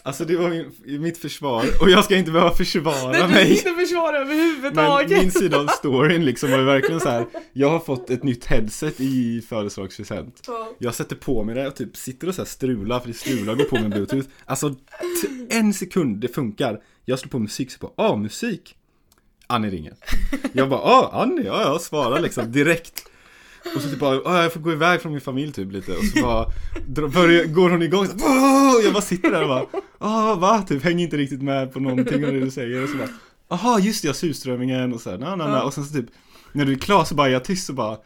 Alltså 0.03 0.25
det 0.25 0.37
var 0.37 0.51
min, 0.51 1.03
mitt 1.03 1.19
försvar 1.19 1.65
och 1.81 1.91
jag 1.91 2.05
ska 2.05 2.17
inte 2.17 2.31
behöva 2.31 2.55
försvara 2.55 3.11
Nej, 3.13 3.23
du 3.23 3.29
mig. 3.29 3.51
inte 3.51 3.75
försvara 3.75 4.13
Men 4.13 4.21
överhuvudtaget. 4.23 5.23
min 5.23 5.31
sida 5.31 5.59
av 5.61 5.67
storyn 5.67 6.25
liksom 6.25 6.51
var 6.51 6.59
ju 6.59 6.65
verkligen 6.65 7.01
så 7.01 7.09
här. 7.09 7.27
Jag 7.53 7.71
har 7.71 7.81
fått 7.81 8.11
ett 8.11 8.23
nytt 8.23 8.45
headset 8.47 9.01
i 9.01 9.41
födelsedagspresent. 9.49 10.43
Ja. 10.47 10.73
Jag 10.79 10.95
sätter 10.95 11.17
på 11.17 11.45
mig 11.45 11.55
det 11.55 11.67
och 11.67 11.77
typ 11.77 11.97
sitter 11.97 12.29
och 12.29 12.35
så 12.35 12.41
här 12.41 12.47
strular, 12.47 13.01
för 13.01 13.09
det 13.09 13.15
strular 13.15 13.55
går 13.55 13.65
på 13.65 13.75
med 13.77 13.91
bluetooth. 13.91 14.27
Alltså, 14.45 14.75
en 15.49 15.75
sekund, 15.75 16.17
det 16.21 16.29
funkar. 16.29 16.81
Jag 17.05 17.19
slår 17.19 17.31
på 17.31 17.39
musik, 17.39 17.71
så 17.71 17.79
på, 17.79 17.93
ah, 17.97 18.17
musik. 18.17 18.77
Annie 19.51 19.71
ringer. 19.71 19.95
Jag 20.53 20.69
bara, 20.69 20.81
ah, 20.81 21.23
Annie, 21.23 21.43
ja, 21.47 21.63
jag 21.63 21.81
svarar 21.81 22.21
liksom 22.21 22.53
direkt. 22.53 23.03
Och 23.77 23.83
så 23.83 23.89
typ 23.89 23.99
bara, 23.99 24.21
"Åh, 24.25 24.43
jag 24.43 24.53
får 24.53 24.61
gå 24.61 24.73
iväg 24.73 25.01
från 25.03 25.13
min 25.13 25.21
familj 25.21 25.53
typ 25.53 25.73
lite 25.73 25.93
och 25.97 26.05
så 26.05 26.23
bara 26.23 27.09
börjar, 27.09 27.45
går 27.45 27.71
hon 27.71 27.83
igång 27.83 28.07
så 28.07 28.13
"Åh!" 28.21 28.85
Jag 28.85 28.93
bara 28.93 29.03
sitter 29.03 29.31
där 29.31 29.43
och 29.43 29.49
bara, 29.49 29.67
ah 29.99 30.35
va? 30.35 30.63
Typ 30.69 30.85
hänger 30.85 31.05
inte 31.05 31.17
riktigt 31.17 31.43
med 31.43 31.73
på 31.73 31.81
någonting 31.81 32.25
av 32.27 32.33
det 32.33 32.41
du 32.41 32.51
säger 32.51 32.83
och 32.83 32.89
så 32.89 32.97
bara, 32.97 33.09
aha 33.49 33.79
just 33.79 34.03
det, 34.03 34.09
jag 34.09 34.17
surströmmingen 34.17 34.93
och 34.93 35.01
så 35.01 35.11
här, 35.11 35.19
na, 35.19 35.37
na, 35.37 35.47
na. 35.47 35.57
Ja. 35.57 35.63
och 35.63 35.75
sen 35.75 35.85
så 35.85 35.95
typ, 35.95 36.07
när 36.53 36.65
du 36.65 36.73
är 36.73 36.79
klar 36.79 37.05
så 37.05 37.15
bara 37.15 37.29
är 37.29 37.33
jag 37.33 37.45
tyst 37.45 37.69
och 37.69 37.75
bara 37.75 37.99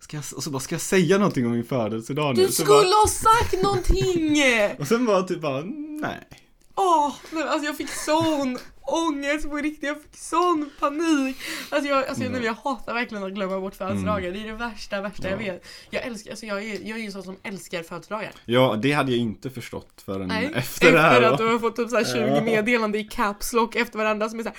Ska 0.00 0.16
jag, 0.16 0.24
och 0.36 0.42
så 0.42 0.50
bara, 0.50 0.60
ska 0.60 0.74
jag 0.74 0.82
säga 0.82 1.18
någonting 1.18 1.46
om 1.46 1.52
min 1.52 1.64
födelsedag 1.64 2.36
nu? 2.36 2.46
Du 2.46 2.52
skulle 2.52 2.68
bara, 2.68 2.82
ha 2.82 3.06
sagt 3.08 3.62
någonting! 3.62 4.42
och 4.78 4.86
sen 4.88 5.06
bara 5.06 5.22
typ 5.22 5.40
bara, 5.40 5.60
nej 6.00 6.28
Åh, 6.76 7.14
nej, 7.32 7.42
alltså 7.42 7.66
jag 7.66 7.76
fick 7.76 7.90
sån 7.90 8.58
ångest 8.86 9.50
på 9.50 9.56
riktigt, 9.56 9.82
jag 9.88 10.02
fick 10.02 10.16
sån 10.16 10.70
panik. 10.80 11.36
Alltså 11.70 11.88
jag, 11.90 12.06
alltså 12.08 12.24
Ja. 12.24 12.38
jag 12.42 12.54
hatar 12.54 12.94
verkligen 12.94 13.24
att 13.24 13.32
glömma 13.32 13.60
bort 13.60 13.74
födelsedagar, 13.74 14.30
det 14.32 14.38
är 14.40 14.46
det 14.46 14.52
värsta, 14.52 15.00
värsta 15.00 15.30
jag 15.30 15.42
Ja. 15.42 15.52
vet. 15.52 15.66
Jag 15.90 16.02
älskar, 16.06 16.30
alltså 16.30 16.46
jag 16.46 16.62
är, 16.64 16.72
jag 16.72 16.90
är 16.90 17.00
ju 17.00 17.06
en 17.06 17.12
sån 17.12 17.22
som 17.22 17.36
älskar 17.42 17.82
födelsedagar. 17.82 18.32
Ja, 18.44 18.78
det 18.82 18.92
hade 18.92 19.10
jag 19.12 19.20
inte 19.20 19.50
förstått 19.50 20.02
förrän 20.06 20.28
Nej, 20.28 20.50
efter 20.54 20.92
det 20.92 21.00
här 21.00 21.22
att 21.22 21.38
då. 21.38 21.44
du 21.44 21.50
har 21.52 21.58
fått 21.58 21.76
typ 21.76 21.90
så 21.90 21.96
här 21.96 22.04
20 22.04 22.18
Ja. 22.34 22.40
meddelanden 22.40 23.00
i 23.00 23.04
caps 23.04 23.52
lock 23.52 23.76
efter 23.76 23.98
varandra 23.98 24.28
som 24.28 24.38
är 24.38 24.42
såhär 24.42 24.58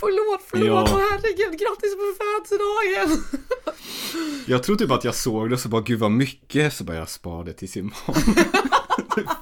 Förlåt, 0.00 0.40
förlåt, 0.46 0.90
Ja. 0.90 1.00
herregud, 1.10 1.60
grattis 1.60 1.94
på 1.94 2.14
födelsedagen! 2.18 3.24
Jag 4.46 4.62
tror 4.62 4.76
typ 4.76 4.90
att 4.90 5.04
jag 5.04 5.14
såg 5.14 5.48
det 5.50 5.54
och 5.54 5.60
så 5.60 5.68
bara, 5.68 5.80
gud 5.82 5.98
vad 5.98 6.10
mycket, 6.10 6.72
så 6.74 6.84
bara 6.84 6.96
jag 6.96 7.08
spar 7.08 7.44
det 7.44 7.52
tills 7.52 7.76
imorgon 7.76 7.94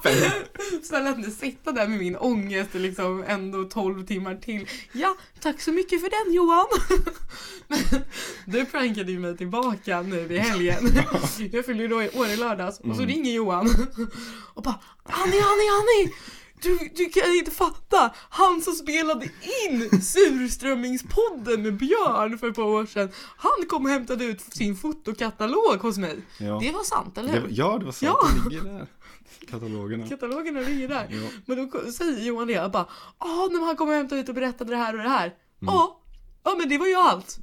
Fem 0.03 0.31
Snälla 0.83 1.09
inte 1.09 1.31
sitta 1.31 1.71
där 1.71 1.87
med 1.87 1.99
min 1.99 2.15
ångest 2.17 2.69
liksom 2.73 3.23
ändå 3.27 3.63
12 3.63 4.05
timmar 4.05 4.35
till. 4.35 4.67
Ja, 4.91 5.15
tack 5.39 5.61
så 5.61 5.71
mycket 5.71 6.01
för 6.01 6.09
den 6.25 6.33
Johan! 6.33 6.65
Men 7.67 8.01
du 8.45 8.65
prankade 8.65 9.11
ju 9.11 9.19
mig 9.19 9.37
tillbaka 9.37 10.01
nu 10.01 10.33
i 10.33 10.37
helgen. 10.37 10.89
Jag 11.51 11.65
fyllde 11.65 11.83
ju 11.83 11.87
då 11.89 12.03
i 12.03 12.09
år 12.09 12.27
i 12.27 12.35
lördags 12.37 12.79
och 12.79 12.95
så 12.95 13.01
Mm. 13.01 13.07
ringer 13.07 13.31
Johan 13.33 13.69
och 14.53 14.63
bara 14.63 14.79
Annie, 15.03 15.41
Annie, 15.41 15.69
Annie! 15.79 16.13
Du, 16.61 16.77
du 16.95 17.05
kan 17.05 17.33
inte 17.35 17.51
fatta! 17.51 18.11
Han 18.29 18.61
som 18.61 18.73
spelade 18.73 19.25
in 19.69 20.01
Surströmmingspodden 20.01 21.61
med 21.61 21.73
Björn 21.77 22.37
för 22.37 22.49
ett 22.49 22.55
par 22.55 22.63
år 22.63 22.85
sedan, 22.85 23.09
han 23.37 23.65
kom 23.69 23.85
och 23.85 23.91
hämtade 23.91 24.25
ut 24.25 24.41
sin 24.41 24.75
fotokatalog 24.75 25.77
hos 25.81 25.97
mig. 25.97 26.17
ja. 26.37 26.59
Det 26.61 26.71
var 26.71 26.83
sant, 26.83 27.17
eller 27.17 27.33
hur? 27.33 27.47
ja, 27.51 27.77
det 27.79 27.85
var 27.85 27.91
sant, 27.91 28.17
Ja. 28.21 28.27
det 28.43 28.49
ligger 28.49 28.71
där 28.73 28.87
Katalogerna 29.51 30.07
Katalogerna 30.07 30.59
ligger 30.59 30.87
där. 30.87 31.07
ja. 31.09 31.27
Men 31.45 31.69
då 31.69 31.91
säger 31.91 32.19
Johan 32.25 32.47
det, 32.47 32.53
jag 32.53 32.71
bara 32.71 32.85
ah, 33.17 33.47
när 33.51 33.65
han 33.65 33.75
kom 33.75 33.89
och 33.89 33.95
hämtade 33.95 34.21
ut 34.21 34.29
och 34.29 34.35
berättade 34.35 34.69
det 34.71 34.77
här 34.77 34.93
och 34.97 35.03
det 35.03 35.09
här. 35.09 35.33
Ja, 35.59 35.71
Mm. 35.71 35.91
ja 36.43 36.55
men 36.59 36.69
det 36.69 36.77
var 36.77 36.87
ju 36.87 36.95
allt. 36.95 37.37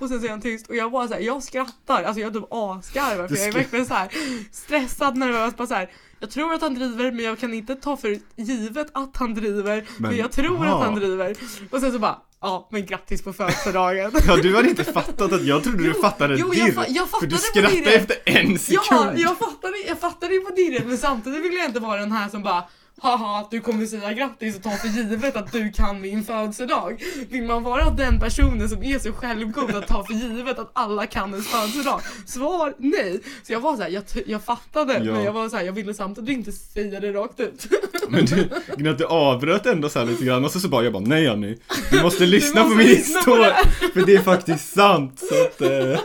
Och 0.00 0.08
sen 0.08 0.18
säger 0.20 0.30
han 0.30 0.40
tyst 0.40 0.66
och 0.68 0.76
jag 0.76 0.92
bara 0.92 1.08
så 1.08 1.14
här, 1.14 1.20
jag 1.20 1.42
skrattar, 1.42 2.02
alltså 2.04 2.20
jag 2.20 2.32
typ 2.32 2.44
asgarvar 2.50 3.28
för 3.28 3.36
jag 3.36 3.46
är 3.48 3.52
verkligen 3.52 3.86
så 3.86 3.94
här 3.94 4.08
stressad, 4.52 5.16
nervös, 5.16 5.56
bara 5.56 5.66
så 5.66 5.74
här. 5.74 5.90
Jag 6.20 6.30
tror 6.30 6.54
att 6.54 6.62
han 6.62 6.74
driver 6.74 7.12
men 7.12 7.24
jag 7.24 7.38
kan 7.38 7.54
inte 7.54 7.74
ta 7.76 7.96
för 7.96 8.18
givet 8.36 8.88
att 8.92 9.16
han 9.16 9.34
driver 9.34 9.86
men, 9.98 10.10
Men- 10.10 10.18
jag 10.18 10.32
tror 10.32 10.66
aha. 10.66 10.78
att 10.78 10.84
han 10.84 10.94
driver. 10.94 11.36
Och 11.70 11.80
sen 11.80 11.92
så 11.92 11.98
bara, 11.98 12.22
ja 12.42 12.68
men 12.70 12.86
grattis 12.86 13.22
på 13.22 13.32
födelsedagen. 13.32 14.12
Ja, 14.26 14.36
du 14.36 14.56
hade 14.56 14.68
inte 14.68 14.84
fattat 14.84 15.32
att 15.32 15.44
jag 15.44 15.62
trodde 15.62 15.78
du 15.78 15.92
Jo, 15.96 16.02
fattade 16.02 16.36
jo, 16.38 16.50
dirr 16.50 16.58
jag 16.60 16.74
fa- 16.74 16.84
jag 16.88 17.08
För 17.08 17.16
fattade 17.20 17.26
du 17.26 17.36
på 17.36 17.42
skrattade 17.42 17.74
dirren. 17.80 18.00
efter 18.00 18.16
en 18.24 18.58
sekund 18.58 18.84
Ja, 18.90 19.12
jag 19.16 19.38
fattade, 19.38 19.76
jag 19.88 20.00
fattade 20.00 20.38
på 20.38 20.54
dirret 20.54 20.86
men 20.86 20.98
samtidigt 20.98 21.44
vill 21.44 21.54
jag 21.54 21.66
inte 21.66 21.80
vara 21.80 22.00
den 22.00 22.12
här 22.12 22.28
som 22.28 22.42
bara 22.42 22.64
Haha, 23.02 23.48
du 23.50 23.60
kommer 23.60 23.86
säga 23.86 24.12
grattis 24.12 24.56
och 24.56 24.62
ta 24.62 24.70
för 24.70 24.88
givet 24.88 25.36
att 25.36 25.52
du 25.52 25.72
kan 25.72 26.00
min 26.00 26.24
födelsedag. 26.24 27.02
Vill 27.28 27.42
man 27.42 27.62
vara 27.62 27.90
den 27.90 28.20
personen 28.20 28.68
som 28.68 28.82
är 28.82 28.98
så 28.98 29.12
självgod 29.12 29.74
att 29.74 29.86
ta 29.86 30.04
för 30.04 30.14
givet 30.14 30.58
att 30.58 30.70
alla 30.72 31.06
kan 31.06 31.30
ens 31.30 31.48
födelsedag? 31.48 32.00
Svar 32.26 32.74
nej. 32.78 33.20
Så 33.42 33.52
jag 33.52 33.60
var 33.60 33.76
så 33.76 33.82
här, 33.82 33.90
jag, 33.90 34.04
jag 34.26 34.44
fattade 34.44 34.92
Ja. 35.04 35.12
men 35.12 35.24
jag 35.24 35.32
var 35.32 35.48
så 35.48 35.56
här, 35.56 35.64
jag 35.64 35.72
ville 35.72 35.94
samtidigt 35.94 36.30
inte 36.36 36.52
säga 36.52 37.00
det 37.00 37.12
rakt 37.12 37.40
ut. 37.40 37.66
Men 38.08 38.24
du, 38.24 38.48
du 38.94 39.04
avbröt 39.04 39.66
ändå 39.66 39.88
så 39.88 39.98
här 39.98 40.06
lite 40.06 40.24
grann 40.24 40.44
och 40.44 40.50
så, 40.50 40.60
så 40.60 40.68
bara 40.68 40.84
jag 40.84 40.92
bara 40.92 41.02
nej 41.06 41.28
Annie 41.28 41.58
Du 41.90 42.02
måste 42.02 42.26
lyssna 42.26 42.62
måste 42.62 42.74
på 42.74 42.78
min 42.78 42.88
historia 42.88 43.56
För 43.94 44.06
det 44.06 44.14
är 44.14 44.22
faktiskt 44.22 44.72
sant 44.74 45.22
så 45.28 45.44
att 45.44 45.60
eh... 45.60 46.00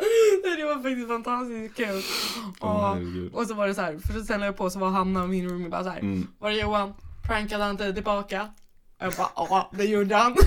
det 0.56 0.64
var 0.64 0.74
faktiskt 0.82 1.08
fantastiskt 1.08 1.76
kul. 1.76 2.02
Ja. 2.60 2.92
herregud. 2.94 3.34
och 3.34 3.46
så 3.46 3.54
var 3.54 3.66
det 3.68 3.74
så 3.74 3.80
här, 3.80 3.98
för 3.98 4.20
sen 4.20 4.40
la 4.40 4.46
jag 4.46 4.56
på 4.56 4.70
så 4.70 4.78
var 4.78 4.88
Hanna 4.90 5.22
och 5.22 5.28
min 5.28 5.48
roomie 5.50 5.68
bara 5.68 5.84
så 5.84 5.90
här. 5.90 5.98
mm. 6.00 6.26
Var 6.38 6.50
det 6.50 6.56
Johan? 6.56 6.94
Prankade 7.26 7.64
han 7.64 7.76
dig 7.76 7.94
tillbaka? 7.94 8.42
Och 8.98 9.04
jag 9.04 9.12
bara 9.12 9.30
ja, 9.36 9.70
det 9.76 9.84
gjorde 9.84 10.16
han. 10.16 10.36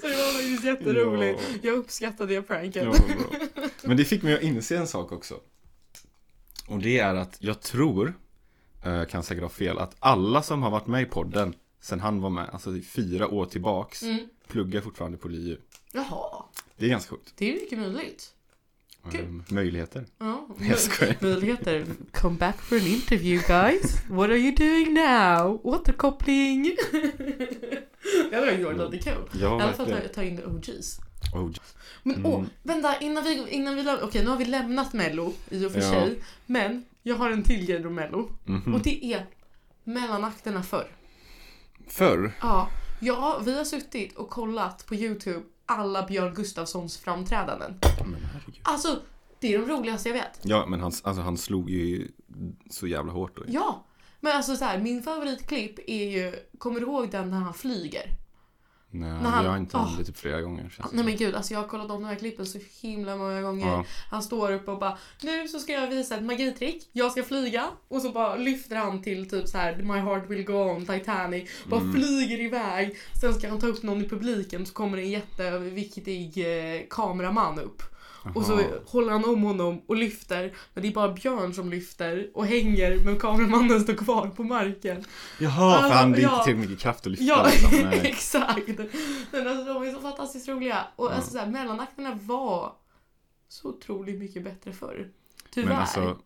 Så 0.00 0.06
det 0.06 0.16
var 0.16 0.32
faktiskt 0.32 0.64
jätteroligt. 0.64 1.40
Ja. 1.52 1.58
Jag 1.62 1.74
uppskattade 1.78 2.34
det 2.34 2.42
pranket. 2.42 2.84
Ja. 2.84 2.94
Men 3.82 3.96
det 3.96 4.04
fick 4.04 4.22
mig 4.22 4.34
att 4.34 4.42
inse 4.42 4.76
en 4.76 4.86
sak 4.86 5.12
också 5.12 5.34
Och 6.68 6.78
det 6.78 6.98
är 6.98 7.14
att 7.14 7.36
jag 7.40 7.60
tror, 7.60 8.14
eh, 8.84 9.04
kan 9.04 9.22
säkert 9.22 9.42
ha 9.42 9.48
fel, 9.50 9.78
att 9.78 9.96
alla 9.98 10.42
som 10.42 10.62
har 10.62 10.70
varit 10.70 10.86
med 10.86 11.02
i 11.02 11.04
podden 11.06 11.54
sen 11.80 12.00
han 12.00 12.20
var 12.20 12.30
med, 12.30 12.48
alltså 12.52 12.76
i 12.76 12.82
fyra 12.82 13.28
år 13.28 13.46
tillbaks, 13.46 14.02
Mm. 14.02 14.28
pluggar 14.48 14.80
fortfarande 14.80 15.18
på 15.18 15.28
LiU. 15.28 15.56
Jaha, 15.92 16.37
Det 16.78 16.84
är 16.86 16.88
ganska 16.90 17.10
sjukt. 17.10 17.32
det 17.36 17.50
är 17.50 17.54
mycket 17.54 17.78
möjligt. 17.78 18.34
Um, 19.14 19.44
möjligheter. 19.48 20.06
Ja. 20.18 20.46
Jag 20.60 20.78
skojar. 20.78 21.16
Möjligheter. 21.20 21.86
Come 22.12 22.36
back 22.38 22.60
for 22.62 22.76
an 22.76 22.86
interview 22.86 23.46
guys. 23.48 23.96
What 24.10 24.30
are 24.30 24.36
you 24.38 24.54
doing 24.54 24.94
now? 24.94 25.60
Återkoppling. 25.64 26.76
det 28.30 28.36
hade 28.36 28.64
varit 28.64 28.92
lite 28.92 29.10
kul. 29.10 29.22
Ja, 29.32 29.58
I 29.58 29.62
alla 29.62 29.72
fall 29.72 29.86
ta, 29.86 29.92
verkligen. 29.92 30.14
ta 30.14 30.22
in 30.22 30.44
OGs. 30.44 30.98
Oh, 31.34 31.50
Men 32.02 32.14
Mm. 32.16 32.26
åh, 32.26 32.44
vänta 32.62 32.98
innan 33.00 33.24
vi, 33.24 33.48
innan 33.50 33.74
vi 33.76 33.84
okej 34.02 34.22
nu 34.24 34.30
har 34.30 34.36
vi 34.36 34.44
lämnat 34.44 34.92
mello 34.92 35.32
i 35.50 35.64
och 35.66 35.72
för 35.72 35.80
Ja. 35.80 35.90
sig. 35.90 36.22
Men 36.46 36.84
jag 37.02 37.16
har 37.16 37.30
en 37.30 37.42
till 37.42 37.66
grej 37.66 37.86
om 37.86 37.94
mello. 37.94 38.30
mhm. 38.44 38.74
Och 38.74 38.80
det 38.82 39.04
är 39.12 39.26
mellanakterna 39.84 40.62
förr. 40.62 40.88
Förr? 41.88 42.32
Ja, 42.40 42.70
ja, 43.00 43.42
vi 43.44 43.56
har 43.56 43.64
suttit 43.64 44.16
och 44.16 44.30
kollat 44.30 44.86
på 44.86 44.94
Youtube 44.94 45.42
alla 45.68 46.06
Björn 46.06 46.34
Gustafssons 46.34 46.98
framträdanden. 46.98 47.78
Men 48.04 48.20
herregud. 48.32 48.60
Alltså, 48.62 49.00
det 49.40 49.54
är 49.54 49.58
de 49.58 49.66
roligaste 49.66 50.08
jag 50.08 50.14
vet. 50.14 50.40
Ja, 50.42 50.66
men 50.66 50.80
han, 50.80 50.92
alltså, 51.02 51.22
han 51.22 51.38
slog 51.38 51.70
ju 51.70 52.08
så 52.70 52.86
jävla 52.86 53.12
hårt 53.12 53.36
då. 53.36 53.42
Ja, 53.48 53.84
men 54.20 54.36
alltså 54.36 54.56
så 54.56 54.64
här, 54.64 54.78
min 54.78 55.02
favoritklipp 55.02 55.78
är 55.86 56.10
ju, 56.10 56.34
kommer 56.58 56.80
du 56.80 56.86
ihåg 56.86 57.10
den 57.10 57.30
när 57.30 57.38
han 57.38 57.54
flyger? 57.54 58.10
Nej, 58.90 59.10
han- 59.10 59.44
jag 59.44 59.50
har 59.50 59.58
inte 59.58 59.76
använt 59.76 59.98
det 59.98 60.04
typ 60.04 60.16
flera 60.16 60.40
gånger. 60.40 60.62
Känns 60.76 60.90
det 60.90 60.96
Nej 60.96 61.04
men 61.04 61.16
gud, 61.16 61.34
alltså 61.34 61.52
jag 61.54 61.60
har 61.60 61.68
kollat 61.68 61.90
om 61.90 62.02
de 62.02 62.08
här 62.08 62.14
klippen 62.14 62.46
så 62.46 62.58
himla 62.80 63.16
många 63.16 63.42
gånger. 63.42 63.66
Ja. 63.66 63.84
Han 64.10 64.22
står 64.22 64.52
upp 64.52 64.68
och 64.68 64.78
bara 64.78 64.98
Nu 65.22 65.48
så 65.48 65.58
ska 65.58 65.72
jag 65.72 65.86
visa 65.86 66.16
ett 66.16 66.22
magitrick, 66.24 66.88
jag 66.92 67.12
ska 67.12 67.22
flyga 67.22 67.66
och 67.88 68.02
så 68.02 68.10
bara 68.12 68.36
lyfter 68.36 68.76
han 68.76 69.02
till 69.02 69.30
typ 69.30 69.48
så 69.48 69.58
här 69.58 69.76
My 69.76 69.98
heart 69.98 70.30
will 70.30 70.44
go 70.44 70.52
on, 70.52 70.86
Titanic 70.86 71.50
Bara 71.66 71.80
Mm. 71.80 71.92
flyger 71.94 72.40
iväg 72.40 72.96
Sen 73.20 73.34
ska 73.34 73.48
han 73.48 73.58
ta 73.60 73.66
upp 73.66 73.82
någon 73.82 74.04
i 74.04 74.08
publiken 74.08 74.66
så 74.66 74.74
kommer 74.74 74.98
en 74.98 75.10
jätteviktig 75.10 76.38
eh, 76.38 76.82
kameraman 76.90 77.58
upp 77.58 77.82
Och 78.34 78.44
så 78.44 78.60
håller 78.86 79.12
han 79.12 79.24
om 79.24 79.42
honom 79.42 79.82
och 79.86 79.96
lyfter 79.96 80.52
Men 80.74 80.82
det 80.82 80.88
är 80.88 80.92
bara 80.92 81.12
Björn 81.12 81.54
som 81.54 81.70
lyfter 81.70 82.30
och 82.34 82.46
hänger 82.46 82.98
men 83.04 83.18
kameramannen 83.18 83.80
står 83.80 83.94
kvar 83.94 84.26
på 84.28 84.42
marken 84.44 85.04
Jaha, 85.38 85.82
för 85.82 85.88
han, 85.94 86.14
är 86.14 86.18
Ja. 86.18 86.32
inte 86.32 86.44
tillräckligt 86.44 86.70
mycket 86.70 86.82
kraft 86.82 87.06
att 87.06 87.10
lyfta 87.12 87.24
Ja, 87.24 87.46
liksom. 87.46 87.88
Exakt! 88.02 88.68
Men 89.32 89.46
alltså, 89.48 89.74
de 89.74 89.82
är 89.82 89.92
så 89.92 90.00
fantastiskt 90.00 90.48
roliga. 90.48 90.86
Och 90.96 91.06
Ja. 91.06 91.10
alltså, 91.10 91.30
så 91.30 91.38
här, 91.38 91.46
mellanakterna 91.46 92.18
var 92.22 92.72
så 93.48 93.68
otroligt 93.68 94.18
mycket 94.18 94.44
bättre 94.44 94.72
förr. 94.72 95.08
Tyvärr. 95.50 95.68
Men 95.68 95.78
alltså, 95.78 96.18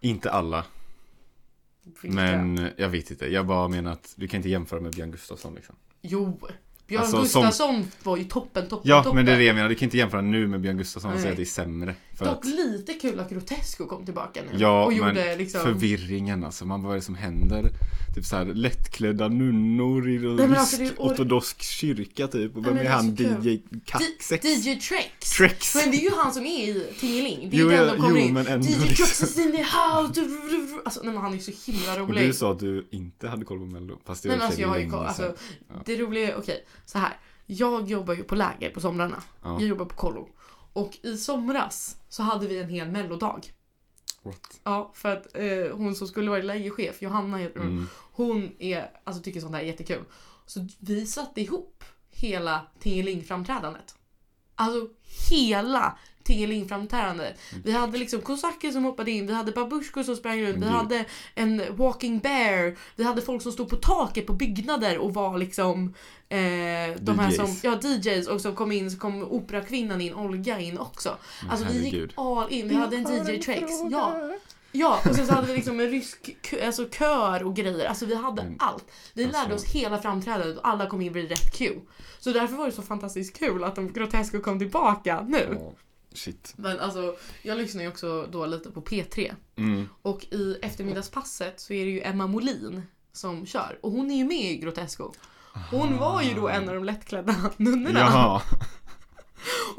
inte 0.00 0.30
alla. 0.30 0.64
Men 2.02 2.70
jag 2.76 2.88
vet 2.88 3.10
inte, 3.10 3.26
jag 3.26 3.46
bara 3.46 3.68
menar 3.68 3.92
att 3.92 4.12
du 4.16 4.28
kan 4.28 4.38
inte 4.38 4.48
jämföra 4.48 4.80
med 4.80 4.92
Björn 4.92 5.10
Gustafsson 5.10 5.54
liksom. 5.54 5.76
Jo! 6.02 6.40
Björn 6.90 7.02
Alltså, 7.02 7.24
som- 7.24 7.42
Gustafsson 7.42 7.84
var 8.02 8.16
ju 8.16 8.24
toppen, 8.24 8.68
toppen, 8.68 8.90
Ja, 8.90 9.02
toppen. 9.02 9.16
men 9.16 9.26
det 9.26 9.32
är 9.32 9.38
det 9.38 9.44
jag 9.44 9.54
menar, 9.56 9.68
du 9.68 9.74
kan 9.74 9.86
inte 9.86 9.96
jämföra 9.98 10.20
nu 10.20 10.46
med 10.46 10.60
Björn 10.60 10.78
Gustafsson 10.78 11.12
och 11.12 11.18
säga 11.20 11.30
att 11.30 11.36
det 11.36 11.42
är 11.42 11.46
sämre. 11.46 11.94
För 12.20 12.26
Dock 12.26 12.38
att 12.38 12.44
lite 12.44 12.92
kul 12.92 13.20
att 13.20 13.30
Grotesco 13.30 13.86
kom 13.86 14.04
tillbaka 14.04 14.40
nu. 14.52 14.58
Ja, 14.58 14.84
och 14.84 14.92
men 14.92 14.98
gjorde 14.98 15.36
liksom... 15.36 15.60
förvirringen 15.60 16.44
alltså, 16.44 16.64
man 16.66 16.82
bara, 16.82 16.86
vad 16.88 16.92
är 16.96 17.00
det 17.00 17.04
som 17.04 17.14
händer? 17.14 17.70
Typ 18.14 18.24
såhär 18.24 18.44
lättklädda 18.44 19.28
nunnor 19.28 20.08
i 20.08 20.18
Nej, 20.18 20.48
men 20.48 20.56
alltså, 20.56 20.82
och- 20.96 21.10
ortodox 21.10 21.58
kyrka 21.68 22.28
typ. 22.28 22.56
Och 22.56 22.62
Nej, 22.62 22.68
vem 22.72 22.74
men 22.76 22.86
är 22.86 22.90
han? 22.90 23.16
så 23.16 23.22
kul. 23.24 23.46
DJ 23.46 23.58
Kaxex? 23.84 24.44
DJ 24.44 24.74
Trex. 24.80 25.30
Trex. 25.36 25.74
Men 25.74 25.90
det 25.90 25.96
är 25.96 26.00
ju 26.02 26.10
han 26.16 26.32
som 26.32 26.46
är 26.46 26.68
i 26.68 26.92
Tingeling. 27.00 27.50
Det 27.50 27.56
är 27.56 27.60
Jo, 27.60 27.68
den 27.68 27.86
de 27.86 27.96
kommer 27.96 28.20
jo, 28.20 28.26
in. 28.26 28.34
men 28.34 28.46
ändå 28.46 28.66
DJ 28.66 28.70
liksom. 28.70 28.96
Trex 28.96 29.22
is 29.22 29.38
in 29.38 29.52
the 29.52 29.58
house. 29.62 30.20
Alltså 30.84 31.00
nej 31.04 31.12
men 31.14 31.22
han 31.22 31.34
är 31.34 31.38
så 31.38 31.70
himla 31.72 31.92
Och 32.02 32.08
rolig. 32.08 32.26
du 32.26 32.32
sa 32.32 32.52
att 32.52 32.58
du 32.60 32.88
inte 32.90 33.28
hade 33.28 33.44
koll 33.44 33.58
på 33.58 33.64
mello. 33.66 34.00
Fast 34.04 34.22
det 34.22 34.28
Nej 34.28 34.38
men 34.38 34.42
och 34.42 34.46
alltså 34.46 34.60
jag 34.60 34.68
har 34.68 34.78
ju 34.78 34.90
koll, 34.90 35.06
alltså. 35.06 35.34
Ja. 35.68 35.74
det 35.86 35.96
roliga 35.96 36.28
är, 36.32 36.36
okej 36.38 36.64
så 36.86 36.98
här. 36.98 37.16
Jag 37.46 37.88
jobbar 37.90 38.14
ju 38.14 38.22
på 38.22 38.34
läger 38.34 38.70
på 38.70 38.80
somrarna. 38.80 39.22
Ja. 39.42 39.52
Jag 39.60 39.68
jobbar 39.68 39.84
på 39.84 39.94
kollo. 39.96 40.28
Och 40.72 40.98
i 41.02 41.16
somras 41.16 41.96
så 42.08 42.22
hade 42.22 42.46
vi 42.46 42.58
en 42.58 42.68
hel 42.68 42.88
mellodag. 42.90 43.52
What? 44.22 44.60
Ja, 44.64 44.90
för 44.94 45.16
att 45.16 45.36
eh, 45.36 45.76
hon 45.76 45.94
som 45.94 46.08
skulle 46.08 46.30
vara 46.30 46.42
lägerchef, 46.42 47.02
Johanna 47.02 47.36
heter 47.36 47.58
hon, 47.60 47.68
Mm. 47.68 47.88
hon 48.12 48.50
är, 48.58 48.90
alltså 49.04 49.22
tycker 49.22 49.40
sånt 49.40 49.54
här 49.54 49.62
är 49.62 49.66
jättekul. 49.66 50.04
Så 50.46 50.66
vi 50.78 51.06
satte 51.06 51.40
ihop 51.40 51.84
hela 52.10 52.66
Tingeling-framträdandet. 52.80 53.94
Alltså 54.54 54.88
hela 55.30 55.98
Tingeling-framträdandet. 56.24 57.38
Mm. 57.52 57.62
Vi 57.64 57.72
hade 57.72 57.98
liksom 57.98 58.20
kosacker 58.20 58.70
som 58.70 58.84
hoppade 58.84 59.10
in, 59.10 59.26
vi 59.26 59.32
hade 59.32 59.52
babushkor 59.52 60.02
som 60.02 60.16
sprang 60.16 60.42
runt, 60.42 60.56
vi 60.56 60.60
Gud. 60.60 60.68
hade 60.70 61.04
en 61.34 61.62
walking 61.76 62.18
bear, 62.18 62.76
vi 62.96 63.04
hade 63.04 63.22
folk 63.22 63.42
som 63.42 63.52
stod 63.52 63.68
på 63.68 63.76
taket 63.76 64.26
på 64.26 64.32
byggnader 64.32 64.98
och 64.98 65.14
var 65.14 65.38
liksom 65.38 65.94
eh, 66.28 66.38
de 67.00 67.18
här 67.18 67.28
DJs. 67.30 67.36
som, 67.36 67.56
ja 67.62 67.78
DJs 67.82 68.28
och 68.28 68.40
som 68.40 68.54
kom 68.54 68.72
in 68.72 68.90
så 68.90 68.98
kom 68.98 69.22
operakvinnan 69.22 70.00
in, 70.00 70.14
Olga 70.14 70.58
in 70.60 70.78
också. 70.78 71.16
Alltså 71.50 71.66
vi 71.66 71.72
gick 71.78 71.84
herregud. 71.92 72.12
all 72.16 72.52
in, 72.52 72.68
vi 72.68 72.74
hade 72.74 72.96
en 72.96 73.02
DJ 73.26 73.38
Trex. 73.42 73.72
Ja. 73.90 74.30
Ja, 74.72 75.00
och 75.08 75.14
sen 75.16 75.26
så 75.26 75.34
hade 75.34 75.46
vi 75.46 75.54
liksom 75.54 75.80
en 75.80 75.88
rysk 75.88 76.36
kö, 76.42 76.66
alltså 76.66 76.88
kör 76.88 77.42
och 77.42 77.56
grejer. 77.56 77.86
Alltså 77.88 78.06
vi 78.06 78.14
hade 78.14 78.42
Mm. 78.42 78.56
allt. 78.58 78.84
Vi 79.14 79.24
Alltså- 79.24 79.40
lärde 79.42 79.54
oss 79.54 79.64
hela 79.64 79.98
framträdandet 79.98 80.58
och 80.58 80.68
alla 80.68 80.86
kom 80.86 81.00
in 81.00 81.12
vid 81.12 81.28
rätt 81.28 81.52
cue. 81.58 81.80
Så 82.18 82.32
därför 82.32 82.56
var 82.56 82.66
det 82.66 82.72
så 82.72 82.82
fantastiskt 82.82 83.38
kul 83.38 83.64
att 83.64 83.74
de 83.76 83.92
Grotesco 83.92 84.40
kom 84.40 84.58
tillbaka 84.58 85.24
nu. 85.28 85.58
Ja, 85.60 85.72
shit. 86.12 86.52
Men 86.56 86.80
alltså, 86.80 87.16
jag 87.42 87.58
lyssnar 87.58 87.82
ju 87.82 87.88
också 87.88 88.26
då 88.32 88.46
lite 88.46 88.70
på 88.70 88.82
P3. 88.82 89.34
Mm. 89.56 89.88
Och 90.02 90.24
i 90.30 90.58
eftermiddagspasset 90.62 91.60
så 91.60 91.72
är 91.72 91.84
det 91.84 91.90
ju 91.90 92.00
Emma 92.00 92.26
Molin 92.26 92.82
som 93.12 93.46
kör. 93.46 93.78
Och 93.82 93.92
hon 93.92 94.10
är 94.10 94.16
ju 94.16 94.24
med 94.24 94.52
i 94.52 94.56
Grotesco. 94.56 95.12
Hon 95.70 95.96
var 95.96 96.22
ju 96.22 96.34
då 96.34 96.48
en 96.48 96.68
av 96.68 96.74
de 96.74 96.84
lättklädda 96.84 97.34
nunnorna. 97.56 98.00
Jaha. 98.00 98.42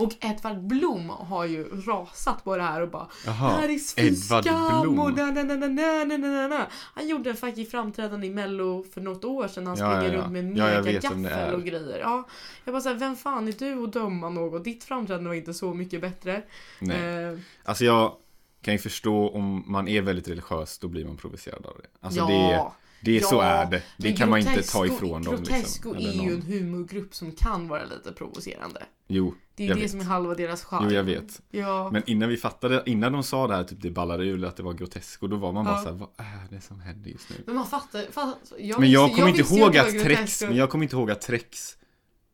Och 0.02 0.14
Edvard 0.22 0.60
Blom 0.62 1.10
har 1.10 1.46
ju 1.46 1.64
rasat 1.64 2.44
på 2.44 2.58
det 2.58 2.64
här 2.64 2.82
och 2.82 2.90
bara 2.90 3.04
Det 3.04 3.10
Jaha. 3.26 3.34
här 3.50 3.70
är 3.70 3.78
skam 4.16 5.00
och 5.00 5.14
na, 5.14 5.26
na, 5.26 5.44
na, 5.44 5.56
na, 5.56 5.68
na, 6.06 6.18
na, 6.18 6.48
na. 6.48 6.68
Han 6.96 7.08
gjorde 7.08 7.30
en 7.30 7.36
faktiskt 7.36 7.72
framträdande 7.72 8.28
i 8.28 8.30
mello 8.30 8.86
för 8.94 9.02
något 9.02 9.26
år 9.26 9.48
sedan. 9.48 9.68
Han 9.68 9.78
Ja, 9.78 9.86
springer 9.92 10.14
ja, 10.14 10.20
ja. 10.20 10.24
runt 10.24 10.32
med 10.34 10.58
Ja, 10.58 10.66
vem 10.66 10.76
det 10.76 10.92
megagaffel 10.92 11.26
är. 11.26 11.54
och 11.54 11.64
grejer. 11.64 12.00
Ja, 12.00 12.28
jag 12.66 12.74
bara 12.74 12.82
såhär, 12.82 12.96
vem 12.96 13.16
fan 13.16 13.48
är 13.48 13.52
du 13.52 13.84
att 13.84 13.94
döma 13.94 14.30
något? 14.30 14.64
Ditt 14.64 14.84
framträdande 14.84 15.28
var 15.28 15.36
inte 15.36 15.54
så 15.54 15.74
mycket 15.74 16.02
bättre. 16.02 16.42
Nej. 16.80 17.24
Eh, 17.26 17.38
Alltså 17.64 17.86
jag 17.86 18.16
kan 18.62 18.74
ju 18.74 18.78
förstå 18.78 19.30
om 19.30 19.64
man 19.68 19.88
är 19.88 20.02
väldigt 20.02 20.28
religiös, 20.28 20.78
då 20.80 20.88
blir 20.88 21.06
man 21.06 21.18
provocerad 21.18 21.66
av 21.66 21.74
det. 21.82 21.88
Alltså 22.06 22.20
ja, 22.20 22.28
det, 22.28 22.72
det 23.04 23.12
ja. 23.16 23.28
så 23.28 23.42
är 23.42 23.66
det. 23.66 23.84
Det 23.98 24.14
kan 24.14 24.30
man 24.30 24.40
inte 24.40 24.52
Grotesco- 24.52 24.72
ta 24.72 24.86
ifrån 24.86 25.24
dem. 25.24 25.36
Grotesco 25.36 25.94
Liksom. 25.94 26.20
Är 26.22 26.26
ju 26.30 26.34
en 26.36 26.42
humorgrupp 26.42 27.16
som 27.16 27.32
kan 27.32 27.68
vara 27.68 27.84
lite 27.86 28.12
provocerande. 28.12 28.84
Jo, 29.08 29.36
Det 29.56 29.64
är 29.64 29.68
Jag 29.68 29.78
det 29.78 29.82
vet. 29.82 29.92
som 29.92 30.00
är 30.00 30.04
halva 30.04 30.36
deras 30.36 30.64
charm. 30.64 30.84
jo, 30.90 30.92
jag 30.96 31.04
vet. 31.04 31.42
Ja. 31.50 31.90
Men 31.94 32.04
innan 32.06 32.30
vi 32.30 32.38
fattade, 32.38 32.84
innan 32.86 33.12
de 33.14 33.24
sa 33.24 33.48
det 33.48 33.56
här, 33.56 33.64
typ 33.64 33.82
det 33.82 33.92
ballade 33.92 34.26
ur 34.26 34.46
att 34.46 34.58
det 34.58 34.64
var 34.64 34.74
grotesko, 34.74 35.28
då 35.28 35.36
var 35.36 35.52
man 35.52 35.66
bara 35.66 35.76
Ja. 35.76 35.82
såhär, 35.84 35.96
vad 35.96 36.10
är 36.18 36.48
det 36.56 36.62
som 36.62 36.80
händer 36.80 37.10
just 37.10 37.30
nu? 37.30 37.36
Men 37.46 37.56
man 37.56 37.68
fattar, 37.68 38.12
fattar 38.12 38.36
jag 38.60 38.80
Men 38.80 38.92
jag 38.92 39.12
kommer 39.16 39.28
inte 39.40 39.56
ihåg 39.56 39.78
att 39.78 39.90
Trex, 39.90 40.04
Grotesco. 40.04 40.46
men 40.48 40.56
jag 40.56 40.70
kommer 40.70 40.84
inte 40.84 40.96
ihåg 40.96 41.12
att 41.12 41.22
Trex 41.22 41.78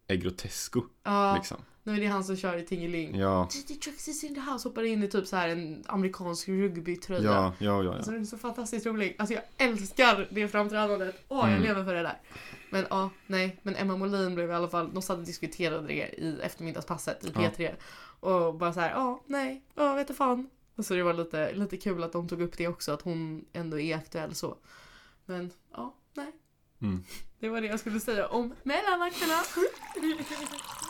är 0.07 0.15
grotesko. 0.15 0.81
Ja, 1.03 1.35
Liksom. 1.35 1.57
Nu 1.87 1.95
är 1.95 1.99
det 1.99 2.07
han 2.07 2.23
som 2.23 2.35
kör 2.37 2.57
i 2.57 2.65
Tingeling. 2.65 3.15
Ja, 3.19 3.49
Trex 3.83 4.07
is 4.07 4.23
in 4.23 4.35
the 4.35 4.41
house 4.41 4.67
hoppar 4.69 4.83
in 4.83 5.03
i 5.03 5.07
typ 5.07 5.27
så 5.27 5.35
här 5.35 5.49
en 5.49 5.83
amerikansk 5.87 6.47
rugbytröja. 6.49 7.23
ja, 7.23 7.53
ja, 7.59 7.83
ja. 7.83 7.93
Alltså 7.95 8.11
ja. 8.11 8.13
den 8.13 8.21
är 8.21 8.25
så 8.25 8.37
fantastiskt 8.37 8.85
rolig. 8.85 9.15
Alltså 9.19 9.33
jag 9.33 9.43
älskar 9.57 10.27
det 10.31 10.47
framträdandet. 10.47 11.15
Åh, 11.27 11.39
jag 11.39 11.49
Mm. 11.49 11.63
lever 11.63 11.83
för 11.85 11.93
det 11.93 12.01
där. 12.01 12.17
Men 12.69 12.85
ja, 12.89 13.09
nej. 13.27 13.59
Men 13.63 13.75
Emma 13.75 13.97
Molin 13.97 14.35
blev 14.35 14.49
i 14.49 14.53
alla 14.53 14.67
fall, 14.69 14.93
de 14.93 15.01
satt 15.01 15.17
och 15.17 15.23
diskuterade 15.25 15.87
det 15.87 15.93
i 15.93 16.39
eftermiddagspasset 16.43 17.25
i 17.25 17.31
Ja. 17.35 17.41
P3. 17.41 17.71
Och 18.19 18.55
bara 18.55 18.73
så 18.73 18.79
här, 18.79 18.91
ja, 18.91 19.23
nej, 19.25 19.61
ja, 19.75 19.93
vet 19.95 20.07
du 20.07 20.13
fan. 20.13 20.49
Och 20.75 20.85
så 20.85 20.93
det 20.93 21.03
var 21.03 21.13
lite, 21.13 21.53
lite 21.53 21.77
kul 21.77 22.03
att 22.03 22.11
de 22.11 22.27
tog 22.27 22.41
upp 22.41 22.57
det 22.57 22.67
också, 22.67 22.91
att 22.91 23.01
hon 23.01 23.45
ändå 23.53 23.79
är 23.79 23.95
aktuell 23.95 24.35
så. 24.35 24.57
Men 25.25 25.51
ja, 25.73 25.93
nej. 26.13 26.31
Mm. 26.81 27.03
Det 27.39 27.49
var 27.49 27.61
det 27.61 27.67
jag 27.67 27.79
skulle 27.79 27.99
säga 27.99 28.27
om 28.27 28.53
mellanakterna. 28.63 29.33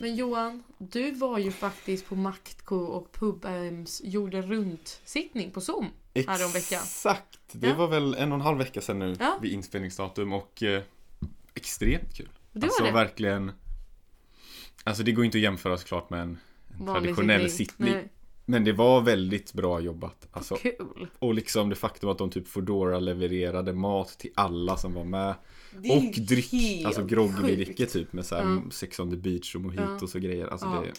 Men 0.00 0.16
Johan, 0.16 0.62
du 0.78 1.10
var 1.10 1.38
ju 1.38 1.52
faktiskt 1.52 2.06
på 2.08 2.14
Maktko 2.16 2.76
och 2.76 3.16
Pub-Ems 3.16 4.00
jorden 4.04 4.42
runt-sittning 4.42 5.50
på 5.50 5.60
Zoom. 5.60 5.86
Häromveckan. 6.14 6.80
Exakt! 6.82 7.38
Det 7.52 7.66
Ja. 7.68 7.74
var 7.74 7.88
väl 7.88 8.14
en 8.14 8.32
och 8.32 8.36
en 8.36 8.40
halv 8.40 8.58
vecka 8.58 8.80
sedan 8.80 8.98
nu 8.98 9.16
Ja. 9.20 9.38
vid 9.42 9.52
inspelningsdatum 9.52 10.32
och 10.32 10.62
eh, 10.62 10.82
extremt 11.54 12.14
kul. 12.16 12.28
Det 12.52 12.66
alltså 12.66 12.82
var 12.82 12.88
det. 12.90 12.94
verkligen 12.94 13.52
Alltså 14.84 15.02
det 15.02 15.12
går 15.12 15.24
inte 15.24 15.38
att 15.38 15.42
jämföra 15.42 15.76
såklart 15.76 16.10
med 16.10 16.20
en, 16.22 16.38
en 16.80 16.86
traditionell 16.86 17.50
sittning. 17.50 17.92
Nej, 17.92 18.08
Men 18.44 18.64
det 18.64 18.72
var 18.72 19.00
väldigt 19.00 19.52
bra 19.52 19.80
jobbat. 19.80 20.28
Alltså, 20.30 20.56
Kul. 20.56 21.06
och 21.18 21.34
liksom 21.34 21.68
det 21.68 21.74
faktum 21.74 22.10
att 22.10 22.18
de 22.18 22.30
typ 22.30 22.48
Foodora 22.48 22.98
levererade 22.98 23.72
mat 23.72 24.08
till 24.18 24.30
alla 24.34 24.76
som 24.76 24.94
var 24.94 25.04
med. 25.04 25.34
Det 25.82 25.88
är 25.88 25.96
Och 25.96 26.26
dryck, 26.26 26.84
alltså 26.84 27.04
groggvirke 27.04 27.74
sjukt. 27.76 27.92
typ 27.92 28.12
med 28.12 28.26
såhär 28.26 28.44
Ja. 28.64 28.70
Sex 28.70 29.00
on 29.00 29.10
the 29.10 29.16
beach 29.16 29.54
och 29.54 29.60
mojitos 29.60 30.14
och 30.14 30.20
grejer. 30.20 30.46
Alltså 30.46 30.66
Ja. 30.66 30.80
det 30.80 30.92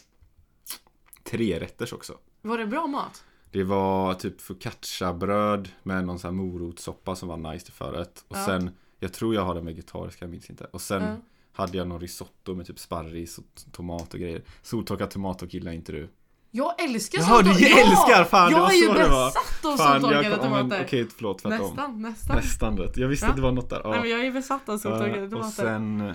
Tre 1.23 1.59
rätters 1.59 1.93
också. 1.93 2.17
Var 2.41 2.57
det 2.57 2.65
bra 2.67 2.87
mat? 2.87 3.23
Det 3.51 3.63
var 3.63 4.13
typ 4.13 4.41
focaccia-bröd 4.41 5.69
med 5.83 6.05
någon 6.05 6.19
sån 6.19 6.27
här 6.35 6.43
morotssoppa 6.43 7.15
som 7.15 7.29
var 7.29 7.37
nice 7.37 7.65
till 7.65 7.73
förrätt. 7.73 8.25
Och 8.27 8.37
Ja. 8.37 8.45
sen, 8.45 8.69
jag 8.99 9.13
tror 9.13 9.35
jag 9.35 9.41
har 9.45 9.55
den 9.55 9.65
vegetariska, 9.65 10.25
jag 10.25 10.29
minns 10.29 10.49
inte. 10.49 10.63
Och 10.65 10.81
sen 10.81 11.03
Ja. 11.03 11.15
hade 11.51 11.77
jag 11.77 11.87
någon 11.87 12.01
risotto 12.01 12.55
med 12.55 12.65
typ 12.67 12.79
sparris 12.79 13.37
och 13.37 13.43
tomat 13.71 14.13
och 14.13 14.19
grejer. 14.19 14.41
Soltorkad 14.61 15.09
tomat 15.09 15.41
och 15.41 15.53
gillar 15.53 15.71
inte 15.71 15.91
du. 15.91 16.09
Jag 16.57 16.81
älskar 16.83 17.19
Jaha, 17.19 17.41
du 17.41 17.49
soltorkade- 17.53 17.81
älskar! 17.81 18.23
Fan, 18.23 18.45
det 18.51 18.57
jag 18.57 18.61
var 18.61 18.69
är 18.71 18.75
ju 18.75 18.87
besatt 18.93 19.65
av 19.65 19.77
soltorkade 19.77 20.23
jag, 20.23 20.31
men, 20.31 20.39
tomater. 20.39 20.83
Okej, 20.85 21.07
förlåt, 21.15 21.39
tvärtom. 21.39 21.67
nästan, 21.67 22.01
nästan. 22.01 22.35
Nästan 22.35 22.77
rätt. 22.77 22.97
Jag 22.97 23.07
visste 23.07 23.25
Ja. 23.25 23.29
att 23.29 23.35
det 23.35 23.41
var 23.41 23.51
något 23.51 23.69
där. 23.69 23.81
Ja. 23.83 23.89
Nej, 23.91 23.99
men 24.01 24.09
jag 24.09 24.25
är 24.25 24.31
besatt 24.31 24.69
av 24.69 24.77
soltorkade 24.77 25.23
och 25.23 25.31
tomater. 25.31 25.49
sen 25.63 26.13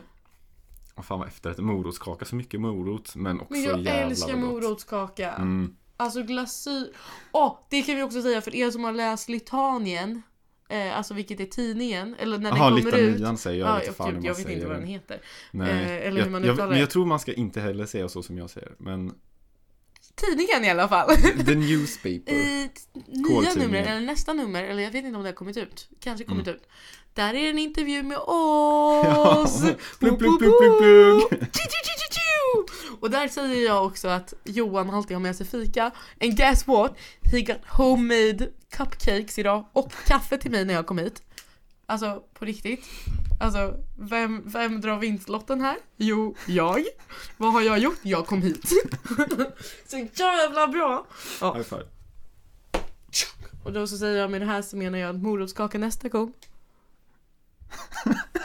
vad 0.94 1.04
fan 1.04 1.18
var 1.18 1.26
efterrätt? 1.26 1.58
Morotskaka, 1.58 2.24
så 2.24 2.36
mycket 2.36 2.60
morot 2.60 3.14
men 3.16 3.40
också 3.40 3.52
Men 3.52 3.62
jag 3.62 3.80
jävla 3.80 3.90
älskar 3.90 4.32
gott. 4.32 4.40
morotskaka. 4.40 5.32
Mm. 5.32 5.74
Alltså 5.96 6.22
glasyr. 6.22 6.86
Åh, 7.32 7.58
det 7.70 7.82
kan 7.82 7.96
vi 7.96 8.02
också 8.02 8.22
säga 8.22 8.40
för 8.40 8.54
er 8.54 8.70
som 8.70 8.84
har 8.84 8.92
läst 8.92 9.28
Litanien. 9.28 10.22
Eh, 10.68 10.96
alltså 10.96 11.14
vilket 11.14 11.40
är 11.40 11.44
tidningen. 11.46 12.14
Eller 12.18 12.38
när 12.38 12.50
Jaha, 12.56 12.70
den 12.70 12.78
kommer 12.78 12.98
ut. 12.98 13.10
litanian 13.10 13.38
säger 13.38 13.60
jag, 13.60 13.68
Ja, 13.68 13.74
vet 13.78 13.94
jag, 13.98 14.04
hur 14.06 14.12
man 14.12 14.24
jag 14.24 14.34
vet 14.34 14.48
inte 14.50 14.66
vad 14.66 14.76
den 14.76 14.86
heter. 14.86 15.20
Nej. 15.50 15.70
Eh, 15.70 15.90
eller 15.90 16.10
hur 16.10 16.18
jag, 16.18 16.30
man 16.30 16.44
jag, 16.44 16.52
uttalar 16.52 16.68
men 16.68 16.74
det. 16.76 16.80
jag 16.80 16.90
tror 16.90 17.06
man 17.06 17.20
ska 17.20 17.32
inte 17.32 17.60
heller 17.60 17.86
säga 17.86 18.08
så 18.08 18.22
som 18.22 18.38
jag 18.38 18.50
säger. 18.50 18.72
Men 18.78 19.14
Tidningen 20.14 20.64
i 20.64 20.70
alla 20.70 20.88
fall. 20.88 21.16
the 21.46 21.54
newspaper. 21.54 22.32
I 22.32 22.70
nya 23.06 23.54
numret, 23.54 23.86
eller 23.86 24.00
nästa 24.00 24.32
nummer, 24.32 24.64
eller 24.64 24.82
jag 24.82 24.90
vet 24.90 25.04
inte 25.04 25.16
om 25.16 25.22
det 25.22 25.28
har 25.28 25.34
kommit 25.34 25.56
ut. 25.56 25.88
Kanske 26.00 26.24
kommit 26.24 26.46
Mm. 26.46 26.56
ut. 26.56 26.68
Där 27.14 27.34
är 27.34 27.50
en 27.50 27.58
intervju 27.58 28.02
med 28.02 28.18
oss! 28.18 29.60
plugg, 29.98 30.18
plugg, 30.18 30.38
plugg, 30.38 30.52
plugg. 30.58 31.22
Och 33.00 33.10
där 33.10 33.28
säger 33.28 33.66
jag 33.66 33.86
också 33.86 34.08
att 34.08 34.34
Johan 34.44 34.90
alltid 34.90 35.16
har 35.16 35.22
med 35.22 35.36
sig 35.36 35.46
fika. 35.46 35.90
And 36.20 36.36
guess 36.36 36.66
what? 36.66 36.96
He 37.32 37.40
got 37.40 37.56
homemade 37.68 38.48
cupcakes 38.76 39.38
idag 39.38 39.68
och 39.72 39.92
kaffe 40.06 40.38
till 40.38 40.50
mig 40.50 40.64
när 40.64 40.74
jag 40.74 40.86
kom 40.86 40.98
hit. 40.98 41.22
Alltså 41.86 42.22
på 42.34 42.44
riktigt. 42.44 42.84
Alltså 43.42 43.74
vem, 43.98 44.42
vem 44.46 44.80
drar 44.80 44.98
vinstlotten 44.98 45.60
här? 45.60 45.76
Jo, 45.96 46.36
jag. 46.46 46.84
Vad 47.36 47.52
har 47.52 47.62
jag 47.62 47.78
gjort? 47.78 47.98
Jag 48.02 48.26
kom 48.26 48.42
hit. 48.42 48.68
Så 49.86 50.08
jävla 50.14 50.68
bra! 50.68 51.06
Ja. 51.40 51.54
High 51.54 51.64
five. 51.64 51.84
Och 53.64 53.72
då 53.72 53.86
så 53.86 53.98
säger 53.98 54.20
jag 54.20 54.30
med 54.30 54.40
det 54.40 54.46
här 54.46 54.62
så 54.62 54.76
menar 54.76 54.98
jag 54.98 55.22
morotskaka 55.22 55.78
nästa 55.78 56.08
gång. 56.08 56.32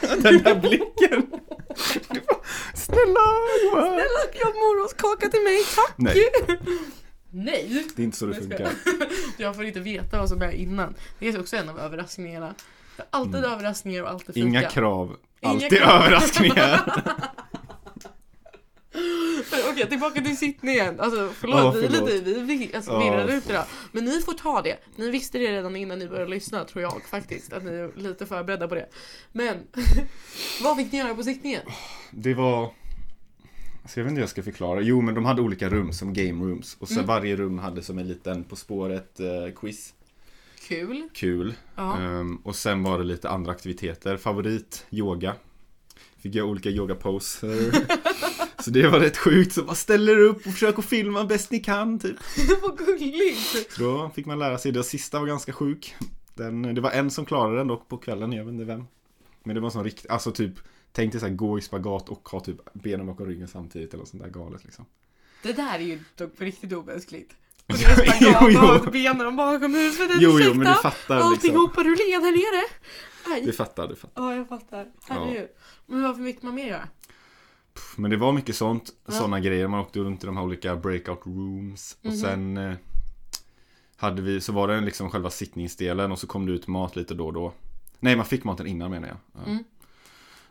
Den 0.00 0.42
där 0.42 0.60
blicken. 0.60 1.30
Bara, 1.30 2.40
Snälla 2.74 3.20
Johan. 3.64 3.84
Snälla 3.84 4.34
gör 4.34 4.52
morotskaka 4.52 5.28
till 5.28 5.42
mig, 5.42 5.64
tack! 5.74 5.94
Nej, 5.96 6.30
Nej! 7.30 7.86
det 7.96 8.02
är 8.02 8.04
inte 8.04 8.18
så 8.18 8.26
det 8.26 8.34
Jag 8.34 8.42
funkar. 8.42 8.70
Jag 9.36 9.56
får 9.56 9.64
inte 9.64 9.80
veta 9.80 10.18
vad 10.18 10.28
som 10.28 10.42
är 10.42 10.52
innan. 10.52 10.94
Det 11.18 11.28
är 11.28 11.40
också 11.40 11.56
en 11.56 11.68
av 11.68 11.78
överraskningarna. 11.78 12.54
Alltid 13.10 13.34
Mm. 13.34 13.50
överraskningar 13.52 14.02
och 14.02 14.08
alltid 14.10 14.34
fika. 14.34 14.46
Inga 14.46 14.62
krav, 14.62 15.16
Inga 15.40 15.50
alltid 15.52 15.78
krav. 15.78 16.02
överraskningar. 16.02 17.04
Okej, 19.72 19.88
tillbaka 19.88 20.20
till 20.20 20.36
sittningen. 20.36 21.00
Alltså 21.00 21.30
förlåt, 21.34 21.58
Ja, 21.58 21.70
vi 21.70 21.84
är 21.84 21.88
förlåt. 21.90 22.10
lite, 22.10 22.40
vi, 22.40 22.70
alltså, 22.74 22.90
Ja. 22.92 22.98
virrar 22.98 23.28
ut 23.28 23.50
idag. 23.50 23.64
Men 23.92 24.04
ni 24.04 24.20
får 24.20 24.32
ta 24.32 24.62
det. 24.62 24.76
Ni 24.96 25.10
visste 25.10 25.38
det 25.38 25.52
redan 25.52 25.76
innan 25.76 25.98
ni 25.98 26.08
började 26.08 26.30
lyssna 26.30 26.64
tror 26.64 26.82
jag 26.82 27.02
faktiskt. 27.10 27.52
Att 27.52 27.64
ni 27.64 27.70
är 27.70 27.90
lite 27.96 28.26
förberedda 28.26 28.68
på 28.68 28.74
det. 28.74 28.86
Men, 29.32 29.56
vad 30.62 30.76
fick 30.76 30.92
ni 30.92 30.98
göra 30.98 31.14
på 31.14 31.22
sittningen? 31.22 31.62
Det 32.10 32.34
var 32.34 32.70
så 33.88 34.00
jag 34.00 34.04
vet 34.04 34.10
inte 34.10 34.18
hur 34.18 34.22
jag 34.22 34.30
ska 34.30 34.42
förklara. 34.42 34.80
Jo 34.80 35.00
men 35.00 35.14
de 35.14 35.24
hade 35.24 35.42
olika 35.42 35.68
rum 35.68 35.92
som 35.92 36.12
game 36.12 36.44
rooms. 36.44 36.76
Och 36.80 36.88
så 36.88 36.94
Mm. 36.94 37.06
varje 37.06 37.36
rum 37.36 37.58
hade 37.58 37.82
som 37.82 37.98
en 37.98 38.08
liten 38.08 38.44
På 38.44 38.56
spåret 38.56 39.20
eh, 39.20 39.26
quiz. 39.56 39.94
Kul. 40.68 41.08
Kul. 41.12 41.54
Ja. 41.74 41.98
Ehm, 41.98 42.36
och 42.36 42.56
sen 42.56 42.82
var 42.82 42.98
det 42.98 43.04
lite 43.04 43.28
andra 43.28 43.52
aktiviteter. 43.52 44.16
Favorit, 44.16 44.86
yoga. 44.90 45.34
Fick 46.18 46.34
göra 46.34 46.46
olika 46.46 46.68
yogaposer. 46.68 47.72
så 48.62 48.70
det 48.70 48.88
var 48.88 49.00
rätt 49.00 49.16
sjukt. 49.16 49.52
Så 49.52 49.62
bara 49.62 49.74
ställer 49.74 50.18
upp 50.18 50.36
och 50.36 50.52
försöker 50.52 50.82
filma 50.82 51.24
bäst 51.24 51.50
ni 51.50 51.58
kan 51.58 51.98
typ. 51.98 52.16
vad 52.62 52.78
gulligt. 52.78 53.72
Så 53.72 53.82
då 53.82 54.10
fick 54.14 54.26
man 54.26 54.38
lära 54.38 54.58
sig 54.58 54.72
det. 54.72 54.84
Sista 54.84 55.20
var 55.20 55.26
ganska 55.26 55.52
sjuk. 55.52 55.94
Den, 56.34 56.74
det 56.74 56.80
var 56.80 56.90
en 56.90 57.10
som 57.10 57.24
klarade 57.24 57.56
den 57.56 57.66
dock 57.66 57.88
på 57.88 57.96
kvällen, 57.96 58.32
jag 58.32 58.44
vet 58.44 58.52
inte 58.52 58.64
vem. 58.64 58.84
Men 59.44 59.54
det 59.54 59.60
var 59.60 59.70
sån 59.70 59.84
rikt, 59.84 60.06
alltså 60.08 60.32
typ 60.32 60.54
Tänk 60.92 61.12
dig 61.12 61.20
så 61.20 61.26
här, 61.26 61.34
gå 61.34 61.58
i 61.58 61.62
spagat 61.62 62.08
och 62.08 62.28
ha 62.28 62.40
typ 62.40 62.56
benen 62.72 63.06
bakom 63.06 63.26
ryggen 63.26 63.48
samtidigt 63.48 63.88
eller 63.88 63.98
något 63.98 64.08
sånt 64.08 64.22
där 64.22 64.30
galet 64.30 64.64
liksom. 64.64 64.84
Det 65.42 65.52
där 65.52 65.74
är 65.74 65.78
ju 65.78 66.00
dock 66.16 66.36
på 66.36 66.44
riktigt 66.44 66.72
omänskligt. 66.72 67.34
Jo, 68.20 68.48
jo. 68.50 68.90
benen 68.90 69.36
bakom 69.36 69.74
huvudet. 69.74 70.16
Jo, 70.20 70.38
jo, 70.40 70.54
men 70.54 70.66
du 70.66 70.74
fattar 70.74 71.16
Allting 71.16 71.42
liksom. 71.42 71.60
hoppar 71.60 71.86
ur 71.86 71.96
led 71.96 72.22
här 72.22 72.32
nere. 72.32 72.64
Aj. 73.34 73.42
Du 73.44 73.52
fattar, 73.52 73.88
du 73.88 73.96
fattar. 73.96 74.22
Ja, 74.22 74.34
jag 74.34 74.48
fattar. 74.48 74.86
Herregud. 75.08 75.48
Men 75.86 76.02
varför 76.02 76.22
fick 76.24 76.42
man 76.42 76.54
mer 76.54 76.66
göra? 76.68 76.88
Men 77.96 78.10
det 78.10 78.16
var 78.16 78.32
mycket 78.32 78.56
sånt, 78.56 78.90
Ja. 79.06 79.12
sådana 79.12 79.40
grejer. 79.40 79.68
Man 79.68 79.80
åkte 79.80 79.98
runt 79.98 80.22
i 80.22 80.26
de 80.26 80.36
här 80.36 80.44
olika 80.44 80.76
breakout 80.76 81.20
rooms. 81.24 81.96
Och 82.00 82.06
Mhm. 82.06 82.16
sen 82.16 82.56
eh, 82.56 82.74
hade 83.96 84.22
vi, 84.22 84.40
så 84.40 84.52
var 84.52 84.68
det 84.68 84.80
liksom 84.80 85.10
själva 85.10 85.30
sittningsdelen 85.30 86.12
och 86.12 86.18
så 86.18 86.26
kom 86.26 86.46
det 86.46 86.52
ut 86.52 86.66
mat 86.66 86.96
lite 86.96 87.14
då 87.14 87.26
och 87.26 87.32
då. 87.32 87.52
Nej, 88.00 88.16
man 88.16 88.26
fick 88.26 88.44
maten 88.44 88.66
innan 88.66 88.90
menar 88.90 89.08
jag. 89.08 89.16
Ja. 89.32 89.40
Mm. 89.50 89.64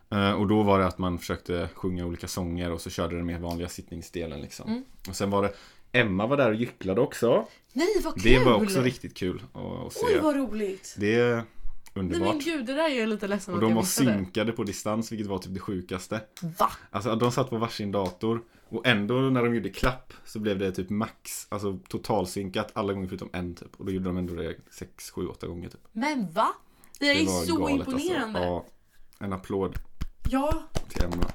Eh, 0.10 0.32
och 0.40 0.48
då 0.48 0.64
var 0.64 0.80
det 0.80 0.86
att 0.86 0.98
man 0.98 1.20
försökte 1.20 1.70
sjunga 1.74 2.06
olika 2.06 2.28
sånger 2.28 2.72
och 2.72 2.82
så 2.82 2.90
körde 2.90 3.16
den 3.16 3.26
mer 3.26 3.40
vanliga 3.40 3.70
sittningsdelen 3.70 4.42
liksom. 4.42 4.70
Mm. 4.70 4.84
Och 5.10 5.16
sen 5.16 5.30
var 5.30 5.44
det 5.44 5.54
Emma 5.92 6.28
var 6.28 6.38
där 6.38 6.50
och 6.50 6.56
gycklade 6.56 7.02
också. 7.02 7.48
Nej, 7.74 7.88
vad 8.04 8.22
kul! 8.22 8.24
Det 8.34 8.46
var 8.46 8.54
också 8.64 8.82
riktigt 8.82 9.18
kul 9.18 9.44
att, 9.54 9.62
att 9.62 9.94
se. 9.94 10.06
Oj, 10.06 10.20
vad 10.20 10.36
roligt! 10.36 10.96
Det 10.98 11.16
är 11.16 11.36
Nej 11.36 11.44
underbart. 11.94 12.28
men 12.36 12.40
gud, 12.40 12.66
det 12.66 12.74
där 12.74 12.90
är 12.90 13.00
jag 13.00 13.10
lite 13.10 13.28
ledsen 13.28 13.54
och 13.54 13.62
de 13.62 13.74
var 13.74 13.84
synkade 13.84 14.52
på 14.52 14.64
distans, 14.64 15.12
vilket 15.12 15.28
var 15.28 15.38
typ 15.38 15.54
det 15.54 15.60
sjukaste. 15.60 16.22
Va? 16.60 16.72
Alltså 16.90 17.16
de 17.16 17.32
satt 17.32 17.50
på 17.50 17.58
varsin 17.58 17.92
dator 17.92 18.42
och 18.70 18.88
ändå 18.88 19.14
när 19.16 19.44
de 19.44 19.56
gjorde 19.56 19.70
klapp 19.70 20.14
så 20.26 20.40
blev 20.40 20.60
det 20.60 20.72
typ 20.72 20.90
max, 20.90 21.48
alltså 21.50 21.80
totalsynkat 21.90 22.72
alla 22.74 22.94
gånger 22.94 23.08
förutom 23.08 23.30
en 23.34 23.56
typ. 23.56 23.76
Och 23.80 23.86
då 23.86 23.92
gjorde 23.92 24.06
de 24.06 24.18
ändå 24.18 24.34
det 24.34 24.56
6, 24.72 25.12
7, 25.12 25.28
8 25.28 25.48
gånger 25.48 25.70
typ. 25.70 25.82
Men 25.92 26.32
va? 26.32 26.48
Det 27.00 27.06
är 27.10 27.26
var 27.26 27.46
så 27.46 27.56
galet, 27.58 27.88
imponerande. 27.88 28.40
Alltså. 28.40 28.44
Ja, 29.20 29.26
en 29.26 29.34
applåd 29.34 29.80
Ja, 30.30 30.64
till 30.90 31.04
Emma. 31.04 31.26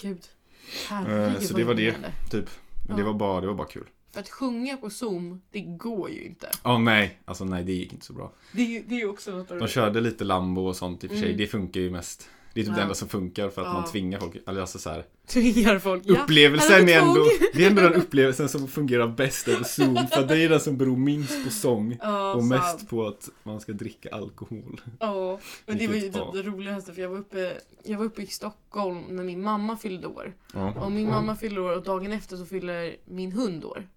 gud. 0.00 0.24
Eh, 0.66 0.88
Herregud 0.88 1.42
så 1.42 1.54
det 1.56 1.64
var 1.64 1.74
det, 1.74 1.94
typ. 2.30 2.50
Men 2.88 2.96
det 2.96 3.02
Ja. 3.02 3.06
var 3.06 3.14
bara, 3.14 3.40
det 3.40 3.46
var 3.46 3.54
bara 3.54 3.66
kul. 3.66 3.86
För 4.12 4.20
att 4.20 4.28
sjunga 4.28 4.76
på 4.76 4.90
zoom, 4.90 5.40
det 5.50 5.60
går 5.60 6.10
ju 6.10 6.22
inte. 6.24 6.48
Ja 6.64 6.78
nej, 6.78 7.18
alltså 7.24 7.44
nej 7.44 7.64
det 7.64 7.72
gick 7.72 7.92
inte 7.92 8.06
så 8.06 8.12
bra. 8.12 8.32
Det 8.52 8.82
det 8.88 9.00
är 9.00 9.08
också 9.10 9.30
något 9.30 9.48
De 9.48 9.68
körde 9.68 10.00
lite 10.00 10.24
Lambo 10.24 10.60
och 10.66 10.76
sånt 10.76 11.04
i 11.04 11.06
och 11.06 11.10
för 11.10 11.16
sig, 11.18 11.26
Mm. 11.26 11.36
det 11.38 11.46
funkar 11.46 11.80
ju 11.80 11.90
mest. 11.90 12.28
Det 12.56 12.60
är 12.60 12.64
typ 12.64 12.70
Ja. 12.72 12.76
det 12.76 12.82
enda 12.82 12.94
som 12.94 13.08
funkar 13.08 13.48
för 13.48 13.62
att 13.62 13.66
Ja. 13.68 13.72
man 13.72 13.84
tvingar 13.84 14.20
folk, 14.20 14.36
eller 14.46 14.60
alltså 14.60 14.78
så 14.78 14.90
här. 14.90 15.04
Tvingar 15.26 15.78
folk. 15.78 16.02
Ja, 16.06 16.22
Upplevelsen 16.22 16.88
är 16.88 16.98
ändå, 17.00 17.24
det 17.54 17.64
är 17.64 17.70
ändå 17.70 17.82
den 17.82 17.94
upplevelsen 17.94 18.48
som 18.48 18.68
fungerar 18.68 19.08
bäst 19.08 19.48
över 19.48 19.64
Zoom. 19.64 19.96
För 20.12 20.24
det 20.26 20.38
är 20.38 20.48
den 20.48 20.60
som 20.60 20.76
beror 20.76 20.96
minst 20.96 21.44
på 21.44 21.50
sång. 21.50 21.98
Ja, 22.02 22.32
Och 22.34 22.40
sant. 22.40 22.50
mest 22.50 22.88
på 22.88 23.06
att 23.06 23.28
man 23.42 23.60
ska 23.60 23.72
dricka 23.72 24.08
alkohol. 24.14 24.80
Ja, 25.00 25.40
men 25.66 25.78
det 25.78 25.86
var 25.86 25.94
ju 25.94 26.00
typ 26.00 26.32
det 26.32 26.42
roligaste 26.42 26.92
för 26.92 27.02
jag 27.02 27.08
var 27.08 27.18
uppe, 27.18 27.52
jag 27.84 27.98
var 27.98 28.04
uppe 28.04 28.22
i 28.22 28.26
Stockholm 28.26 29.02
när 29.08 29.24
min 29.24 29.42
mamma 29.42 29.76
fyllde 29.76 30.06
år. 30.06 30.34
Och 30.80 30.92
min 30.92 31.08
mamma 31.08 31.36
fyller 31.36 31.60
år 31.60 31.76
och 31.76 31.82
dagen 31.82 32.12
efter 32.12 32.36
så 32.36 32.46
fyller 32.46 32.96
min 33.04 33.32
hund 33.32 33.64
år. 33.64 33.88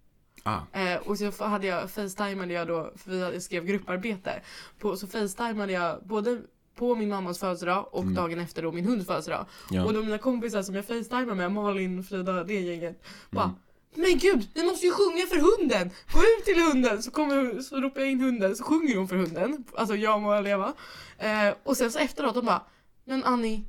Ah. 0.43 0.60
Eh, 0.74 0.97
och 0.97 1.18
så 1.18 1.43
hade 1.43 1.68
jag, 1.68 1.91
facetimade 1.91 2.53
jag 2.53 2.68
då, 2.68 2.93
för 2.95 3.32
vi 3.32 3.41
skrev 3.41 3.66
grupparbete. 3.66 4.41
På, 4.80 4.95
så 4.97 5.07
facetimade 5.07 5.72
jag 5.74 5.99
både 6.03 6.41
på 6.80 6.96
min 6.96 7.10
mammas 7.10 7.40
födelsedag 7.40 7.90
och 7.92 8.02
Mm. 8.04 8.14
dagen 8.16 8.40
efter 8.40 8.62
då 8.62 8.72
min 8.72 8.86
hunds 8.86 9.06
födelsedag. 9.08 9.46
Ja. 9.70 9.86
Och 9.86 9.94
då 9.94 10.02
mina 10.04 10.18
kompisar 10.18 10.62
som 10.64 10.76
jag 10.76 10.86
facetimade 10.86 11.36
med, 11.36 11.52
Malin, 11.52 12.04
Frida, 12.04 12.44
det 12.44 12.54
gänget, 12.60 13.04
bara 13.32 13.44
Mm. 13.44 13.56
Men 13.96 14.18
gud, 14.18 14.48
vi 14.56 14.64
måste 14.64 14.86
ju 14.86 14.92
sjunga 14.92 15.26
för 15.26 15.36
hunden! 15.38 15.90
Gå 16.14 16.20
ut 16.20 16.46
till 16.46 16.64
hunden! 16.64 17.04
Så, 17.04 17.12
kommer, 17.12 17.62
så 17.62 17.82
ropar 17.82 18.02
jag 18.02 18.10
in 18.12 18.22
hunden, 18.22 18.56
så 18.56 18.64
sjunger 18.64 18.96
hon 18.98 19.08
för 19.08 19.16
hunden. 19.16 19.64
Alltså 19.76 19.96
jag 19.96 20.22
må 20.22 20.42
leva. 20.42 20.74
Eh, 21.18 21.54
och 21.64 21.78
sen 21.78 21.92
så 21.92 22.00
efteråt, 22.00 22.36
de 22.36 22.46
bara 22.46 22.62
Men 23.06 23.24
Annie, 23.24 23.64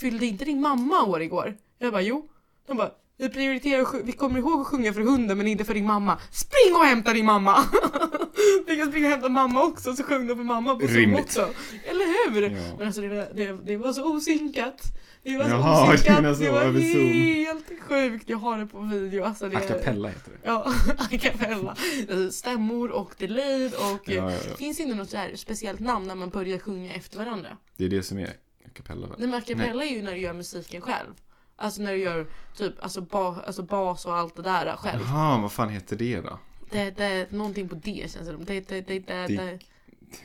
fyllde 0.00 0.26
inte 0.26 0.44
din 0.44 0.60
mamma 0.60 1.02
år 1.04 1.22
igår? 1.22 1.56
Jag 1.78 1.92
bara 1.92 2.02
jo. 2.02 2.28
De 2.66 2.76
bara 2.76 2.90
vi 3.18 3.28
prioriterar, 3.28 4.02
vi 4.02 4.12
kommer 4.12 4.38
ihåg 4.38 4.60
att 4.60 4.66
sjunga 4.66 4.92
för 4.92 5.00
hunden 5.00 5.38
men 5.38 5.46
inte 5.46 5.64
för 5.64 5.74
din 5.74 5.86
mamma. 5.86 6.18
Spring 6.30 6.74
och 6.76 6.84
hämta 6.84 7.12
din 7.12 7.26
mamma! 7.26 7.56
Vi 8.66 8.76
kan 8.76 8.88
springa 8.88 9.06
och 9.06 9.10
hämta 9.12 9.28
mamma 9.28 9.62
också 9.62 9.96
så 9.96 10.02
sjöng 10.02 10.26
de 10.26 10.36
för 10.36 10.44
mamma 10.44 10.74
på 10.74 10.88
Zoom 10.88 11.14
också. 11.14 11.48
Eller 11.84 12.30
hur? 12.32 12.42
Ja. 12.42 12.74
Men 12.78 12.86
alltså 12.86 13.00
det, 13.00 13.30
det, 13.34 13.52
det 13.64 13.76
var 13.76 13.92
så 13.92 14.16
osynkat. 14.16 14.82
Det 15.22 15.36
var 15.38 15.44
så 15.44 15.50
Jaha, 15.50 15.94
osynkat. 15.94 16.36
så, 16.36 16.42
det 16.42 16.50
var 16.50 16.60
över 16.60 16.80
Zoom. 16.80 17.12
helt 17.12 17.82
sjukt. 17.88 18.28
Jag 18.28 18.38
har 18.38 18.58
det 18.58 18.66
på 18.66 18.80
video. 18.80 19.24
Alltså 19.24 19.48
det, 19.48 19.56
A 19.56 19.60
cappella 19.68 20.08
heter 20.08 20.30
det. 20.30 20.38
Ja, 20.42 20.72
a 20.98 21.18
cappella. 21.20 21.76
Stämmor 22.30 22.90
och 22.90 23.14
delay 23.18 23.66
och... 23.66 24.00
Ja, 24.04 24.32
ja. 24.32 24.38
Finns 24.56 24.76
det 24.76 24.82
inte 24.82 24.94
något 24.94 25.10
så 25.10 25.16
här 25.16 25.32
speciellt 25.36 25.80
namn 25.80 26.06
när 26.06 26.14
man 26.14 26.30
börjar 26.30 26.58
sjunga 26.58 26.94
efter 26.94 27.18
varandra? 27.18 27.48
Det 27.76 27.84
är 27.84 27.88
det 27.88 28.02
som 28.02 28.18
är 28.18 28.26
a 28.66 28.68
cappella 28.74 29.06
väl? 29.06 29.16
Nej 29.18 29.28
men 29.28 29.38
a 29.38 29.42
cappella 29.46 29.84
är 29.84 29.90
ju 29.90 30.02
när 30.02 30.12
du 30.12 30.18
gör 30.20 30.32
musiken 30.32 30.80
själv. 30.80 31.14
Alltså 31.56 31.82
när 31.82 31.92
du 31.92 31.98
gör 31.98 32.26
typ 32.56 32.82
alltså, 32.82 33.00
ba, 33.00 33.36
alltså 33.46 33.62
bas 33.62 34.06
och 34.06 34.16
allt 34.16 34.36
det 34.36 34.42
där 34.42 34.76
själv. 34.76 35.00
Jaha, 35.02 35.40
vad 35.40 35.52
fan 35.52 35.68
heter 35.68 35.96
det 35.96 36.20
då? 36.20 36.38
Det, 36.70 36.90
det, 36.90 37.32
någonting 37.32 37.68
på 37.68 37.74
det 37.74 38.10
känns 38.10 38.14
det 38.14 38.24
som. 38.24 38.44
Det, 38.44 38.68
det, 38.68 38.80
det, 38.80 38.98
det, 38.98 39.26
det, 39.26 39.58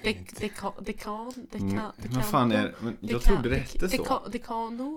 det, 0.04 0.18
det, 0.40 0.50
kan, 0.50 0.72
det 0.86 0.94
kan, 0.94 1.34
det 1.52 1.58
Mm, 1.60 1.76
kan, 1.78 1.92
det 1.98 2.08
Vad 2.16 2.26
fan 2.26 2.52
är 2.52 2.76
men 2.82 2.98
det 3.02 3.12
Jag 3.12 3.22
trodde 3.22 3.50
det 3.50 3.56
hette 3.56 3.90
så. 3.98 4.04
kan- 4.04 4.32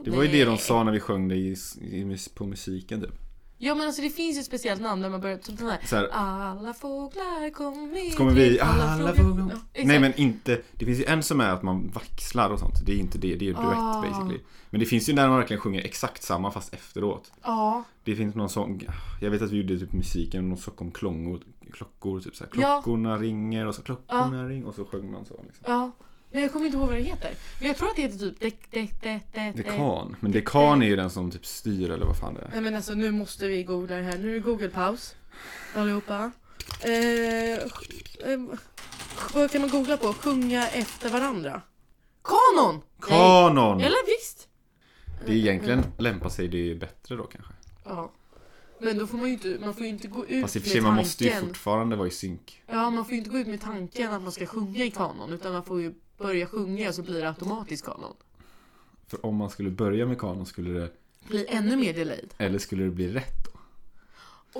Det 0.04 0.10
var 0.10 0.22
ju 0.22 0.28
det 0.28 0.44
de 0.44 0.58
sa 0.58 0.84
när 0.84 0.92
vi 0.92 1.00
sjöng 1.00 1.28
det 1.28 1.36
i, 1.36 1.56
i, 1.80 2.04
mus- 2.04 2.28
på 2.34 2.46
musiken 2.46 3.00
typ. 3.00 3.14
Ja 3.58 3.74
men 3.74 3.86
alltså 3.86 4.02
det 4.02 4.10
finns 4.10 4.36
ju 4.36 4.40
ett 4.40 4.46
speciellt 4.46 4.80
namn 4.80 5.02
när 5.02 5.10
man 5.10 5.20
börjar 5.20 5.38
typ 5.38 5.58
sån 5.58 5.68
här 5.68 5.80
Så 5.86 5.96
här, 5.96 6.08
Alla 6.12 6.74
fåglar 6.74 7.50
kom 7.50 7.90
med 7.90 8.10
så 8.12 8.16
kommer 8.16 8.32
vi, 8.32 8.60
alla 8.60 9.12
frågor. 9.14 9.30
fåglar. 9.30 9.58
Ja. 9.72 9.82
Nej 9.84 10.00
men 10.00 10.14
inte, 10.14 10.60
det 10.72 10.84
finns 10.84 10.98
ju 11.00 11.04
en 11.04 11.22
som 11.22 11.40
är 11.40 11.50
att 11.50 11.62
man 11.62 11.90
vaxlar 11.94 12.50
och 12.50 12.58
sånt. 12.58 12.86
Det 12.86 12.92
är 12.92 12.96
inte 12.96 13.18
det, 13.18 13.34
det 13.34 13.44
är 13.44 13.46
ju 13.46 13.52
duett 13.52 13.64
Ah. 13.76 14.02
basically. 14.02 14.40
Men 14.70 14.80
det 14.80 14.86
finns 14.86 15.08
ju 15.08 15.12
när 15.12 15.28
man 15.28 15.38
verkligen 15.38 15.60
sjunger 15.60 15.80
exakt 15.84 16.22
samma 16.22 16.50
fast 16.50 16.74
efteråt. 16.74 17.32
Ja, 17.42 17.84
Det 18.04 18.16
finns 18.16 18.34
någon 18.34 18.48
sång, 18.48 18.86
jag 19.20 19.30
vet 19.30 19.42
att 19.42 19.50
vi 19.50 19.56
gjorde 19.56 19.78
typ 19.78 19.92
musiken, 19.92 20.48
någon 20.48 20.58
sång 20.58 20.74
om 20.78 20.90
klångor, 20.90 21.40
klockor, 21.72 22.20
typ 22.20 22.36
såhär. 22.36 22.50
Ja. 22.56 22.82
Klockorna 22.82 23.16
ringer 23.18 23.66
och 23.66 23.74
så 23.74 23.82
klockorna 23.82 24.48
ringer 24.48 24.66
och 24.68 24.74
så 24.74 24.84
sjöng 24.84 25.12
man 25.12 25.24
så 25.24 25.40
liksom. 25.46 25.64
ja. 25.72 25.90
Men 26.36 26.42
jag 26.42 26.52
kommer 26.52 26.66
inte 26.66 26.78
ihåg 26.78 26.88
vad 26.88 26.96
det 26.96 27.02
heter. 27.02 27.34
Men 27.58 27.68
jag 27.68 27.76
tror 27.76 27.88
att 27.88 27.96
det 27.96 28.02
heter 28.02 28.18
typ 28.18 28.40
dek, 28.40 28.70
dek, 28.70 29.02
dek, 29.02 29.22
dek, 29.32 29.56
Dekan, 29.56 30.16
men 30.20 30.32
dekan 30.32 30.82
är 30.82 30.86
ju 30.86 30.96
den 30.96 31.10
som 31.10 31.30
typ 31.30 31.46
styr 31.46 31.90
eller 31.90 32.06
vad 32.06 32.16
fan 32.16 32.34
det 32.34 32.40
är. 32.40 32.48
Nej 32.52 32.60
men 32.60 32.74
alltså 32.74 32.94
nu 32.94 33.10
måste 33.10 33.46
vi 33.46 33.62
googla 33.62 33.96
det 33.96 34.02
här. 34.02 34.18
Nu 34.18 34.30
är 34.30 34.34
det 34.34 34.40
google-paus. 34.40 35.14
Allihopa. 35.74 36.30
Eh, 36.80 37.52
eh, 38.32 38.40
vad 39.34 39.50
kan 39.50 39.60
man 39.60 39.70
googla 39.70 39.96
på? 39.96 40.12
Sjunga 40.12 40.68
efter 40.68 41.10
varandra. 41.10 41.62
Kanon! 42.24 42.74
Nej. 42.74 43.08
Kanon! 43.08 43.80
Eller 43.80 44.18
visst? 44.18 44.48
Det 45.26 45.32
är 45.32 45.36
egentligen 45.36 45.84
lämpar 45.98 46.28
sig 46.28 46.48
det 46.48 46.74
bättre 46.74 47.16
då 47.16 47.24
kanske. 47.24 47.52
Ja. 47.84 48.12
Men 48.78 48.98
då 48.98 49.06
får 49.06 49.18
man 49.18 49.26
ju 49.26 49.32
inte, 49.32 49.56
man 49.60 49.74
får 49.74 49.82
ju 49.82 49.88
inte 49.88 50.08
gå 50.08 50.26
ut 50.26 50.42
Fast 50.42 50.56
i 50.56 50.58
och 50.58 50.62
för 50.62 50.68
med 50.68 50.72
sig 50.72 50.80
man 50.82 50.94
måste 50.94 51.24
ju 51.24 51.30
tanken. 51.30 51.48
fortfarande 51.48 51.96
vara 51.96 52.08
i 52.08 52.10
synk. 52.10 52.62
Ja, 52.66 52.90
man 52.90 53.04
får 53.04 53.12
ju 53.12 53.18
inte 53.18 53.30
gå 53.30 53.38
ut 53.38 53.46
med 53.46 53.60
tanken 53.60 54.12
att 54.12 54.22
man 54.22 54.32
ska 54.32 54.46
sjunga 54.46 54.84
i 54.84 54.90
kanon. 54.90 55.32
Utan 55.32 55.52
man 55.52 55.64
får 55.64 55.80
ju 55.80 55.94
börja 56.18 56.46
sjunga 56.46 56.92
så 56.92 57.02
blir 57.02 57.20
det 57.20 57.28
automatiskt 57.28 57.84
kanon. 57.84 58.14
För 59.08 59.26
om 59.26 59.36
man 59.36 59.50
skulle 59.50 59.70
börja 59.70 60.06
med 60.06 60.18
kanon 60.18 60.46
skulle 60.46 60.80
det, 60.80 60.90
Blir 61.28 61.44
ännu 61.48 61.76
mer 61.76 61.92
delayed. 61.94 62.34
eller 62.38 62.58
skulle 62.58 62.84
det 62.84 62.90
bli 62.90 63.08
rätt 63.12 63.44
då? 63.44 63.50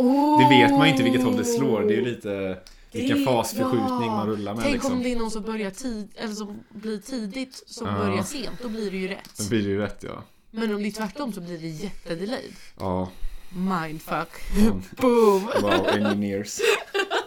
Oh! 0.01 0.39
Det 0.43 0.57
vet 0.57 0.71
man 0.71 0.87
ju 0.87 0.91
inte 0.93 1.03
vilket 1.05 1.23
håll 1.25 1.37
det 1.37 1.45
slår, 1.45 1.83
det 1.83 1.95
är 1.95 1.97
ju 1.97 2.05
lite 2.05 2.59
vilken 2.93 3.25
fasförskjutning 3.25 3.89
ja. 4.09 4.17
man 4.17 4.27
rullar 4.27 4.55
med 4.55 4.63
Tänk 4.63 4.75
liksom. 4.75 4.93
om 4.93 5.03
det 5.03 5.13
är 5.13 5.17
någon 5.19 5.31
som 5.31 5.43
börjar 5.43 5.71
tid, 5.71 6.09
eller 6.17 6.35
som 6.35 6.61
blir 6.69 6.99
tidigt 6.99 7.63
som 7.67 7.87
Ja. 7.87 7.93
börjar 7.99 8.23
sent, 8.23 8.59
då 8.63 8.69
blir 8.69 8.91
det 8.91 8.97
ju 8.97 9.09
rätt. 9.09 9.31
Då 9.39 9.49
blir 9.49 9.63
det 9.63 9.69
ju 9.69 9.79
rätt 9.79 10.03
ja. 10.03 10.23
Men 10.51 10.75
om 10.75 10.83
det 10.83 10.89
är 10.89 10.93
tvärtom 10.93 11.33
så 11.33 11.41
blir 11.41 11.59
det 11.59 11.67
jättedelayed. 11.69 12.53
Ja, 12.79 13.09
Mindfuck. 13.57 14.29
Boom! 15.01 15.43
wow, 15.63 15.87
engineers. 15.89 16.59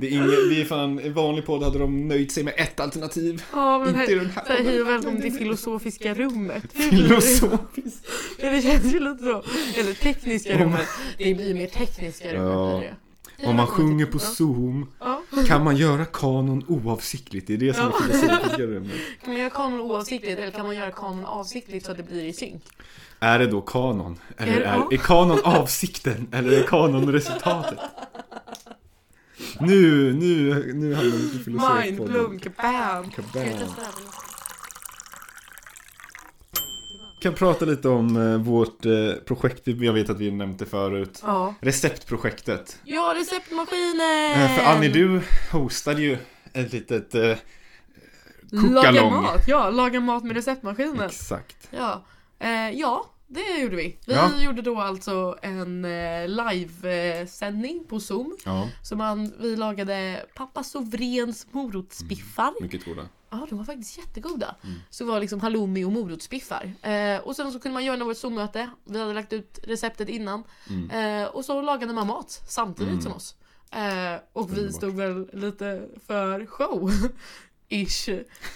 Det 0.00 0.06
är 0.06 0.10
ingen, 0.10 0.28
vi 0.28 0.60
är 0.60 0.64
fan, 0.64 1.00
i 1.00 1.08
vanlig 1.08 1.46
podd 1.46 1.62
hade 1.62 1.78
de 1.78 2.08
nöjt 2.08 2.32
sig 2.32 2.42
med 2.44 2.54
ett 2.56 2.80
alternativ. 2.80 3.42
Ja, 3.52 3.78
men 3.78 3.88
Inte 3.88 3.98
här, 4.00 4.06
den 4.16 4.30
här 4.30 4.64
hej 4.64 4.80
och 4.82 4.88
välkommen 4.88 5.22
till 5.22 5.32
filosofiska 5.32 6.14
rummet. 6.14 6.62
Det? 6.72 6.82
Filosofiskt. 6.82 8.06
Ja, 8.38 8.50
det 8.50 8.62
känns 8.62 8.94
ju 8.94 9.00
lite 9.00 9.24
så. 9.24 9.42
Eller 9.80 9.94
tekniska 9.94 10.58
rummet. 10.64 10.86
Det 11.18 11.34
blir 11.34 11.54
mer 11.54 11.66
tekniska 11.66 12.34
rummet 12.34 12.52
Ja. 12.52 12.80
det. 12.80 12.94
Det 13.40 13.46
Om 13.46 13.56
man 13.56 13.66
sjunger 13.66 14.06
på 14.06 14.18
Zoom 14.18 14.86
Ja. 15.00 15.22
kan 15.46 15.64
man 15.64 15.76
göra 15.76 16.04
kanon 16.04 16.64
oavsiktligt. 16.68 17.46
Det 17.46 17.54
är 17.54 17.58
det 17.58 17.74
som 17.74 17.86
är 17.86 17.92
filosofiska 17.92 18.62
rummet. 18.62 18.92
Kan 19.24 19.32
man 19.32 19.40
göra 19.40 19.50
kanon 19.50 19.80
oavsiktligt 19.80 20.38
eller 20.38 20.50
kan 20.50 20.66
man 20.66 20.76
göra 20.76 20.90
kanon 20.90 21.24
avsiktligt 21.24 21.86
så 21.86 21.90
att 21.90 21.96
det 21.96 22.02
blir 22.02 22.24
i 22.24 22.32
synk? 22.32 22.62
Är 23.20 23.38
det 23.38 23.46
då 23.46 23.60
kanon? 23.60 24.18
Eller 24.36 24.52
Är- 24.52 24.60
är, 24.60 24.92
är 24.92 24.96
kanon 24.96 25.38
avsikten? 25.44 26.28
Eller 26.32 26.52
är 26.52 26.62
kanon 26.62 27.12
resultatet? 27.12 27.78
Nu, 29.60 30.12
nu, 30.12 30.54
nu 30.74 30.94
hamnar 30.94 31.16
vi 31.16 31.44
blown, 31.44 31.98
filosofpodden. 31.98 32.38
kabam! 32.38 33.10
Kabam. 33.10 33.68
Kan 37.20 37.34
prata 37.34 37.64
lite 37.64 37.88
om 37.88 38.16
eh, 38.16 38.38
vårt 38.38 38.86
eh, 38.86 39.12
projekt, 39.26 39.62
jag 39.66 39.92
vet 39.92 40.10
att 40.10 40.18
vi 40.18 40.30
nämnt 40.30 40.58
det 40.58 40.66
förut. 40.66 41.22
Ja. 41.26 41.54
Receptprojektet. 41.60 42.78
Ja, 42.84 43.14
receptmaskinen! 43.16 44.32
Eh, 44.42 44.56
för 44.56 44.64
Annie, 44.64 44.88
du 44.88 45.22
hostade 45.52 46.02
ju 46.02 46.18
ett 46.52 46.72
litet... 46.72 47.14
Eh, 47.14 47.36
Laga 48.52 49.10
mat, 49.10 49.44
ja, 49.48 49.70
laga 49.70 50.00
mat 50.00 50.24
med 50.24 50.36
receptmaskinen. 50.36 51.00
Exakt. 51.06 51.68
Ja, 51.70 52.04
eh, 52.38 52.70
ja 52.70 53.10
det 53.32 53.60
gjorde 53.60 53.76
vi. 53.76 53.98
Vi 54.06 54.12
Ja. 54.14 54.42
gjorde 54.42 54.62
då 54.62 54.80
alltså 54.80 55.38
en 55.42 55.84
eh, 55.84 56.28
livesändning 56.28 57.84
på 57.88 58.00
zoom. 58.00 58.36
Ja, 58.44 58.68
Så 58.82 58.96
man, 58.96 59.32
vi 59.38 59.56
lagade 59.56 60.26
pappa 60.34 60.62
Sovrens 60.64 61.46
morotsbiffar. 61.50 62.62
mycket 62.62 62.84
goda. 62.84 63.08
Ja, 63.30 63.46
de 63.50 63.58
var 63.58 63.64
faktiskt 63.64 63.98
jättegoda. 63.98 64.54
Mm. 64.64 64.76
Så 64.90 65.04
det 65.04 65.10
var 65.10 65.20
liksom 65.20 65.40
halloumi 65.40 65.84
och 65.84 65.92
morotsbiffar. 65.92 66.72
Eh, 66.82 67.20
och 67.20 67.36
sen 67.36 67.52
så 67.52 67.60
kunde 67.60 67.72
man 67.74 67.84
göra 67.84 67.96
något 67.96 68.18
Zoom-möte. 68.18 68.70
Vi 68.84 68.98
hade 69.00 69.14
lagt 69.14 69.32
ut 69.32 69.58
receptet 69.62 70.08
innan. 70.08 70.44
Mm. 70.70 70.90
Eh, 71.22 71.28
och 71.28 71.44
så 71.44 71.62
lagade 71.62 71.92
man 71.92 72.06
mat 72.06 72.42
samtidigt 72.48 72.90
Mm. 72.92 73.02
som 73.02 73.12
oss. 73.12 73.34
Eh, 73.72 74.20
och 74.32 74.48
vi 74.52 74.52
Underbart. 74.60 74.74
stod 74.76 74.94
väl 74.96 75.28
lite 75.32 75.88
för 76.06 76.46
show. 76.46 76.90
Ish. 77.68 78.08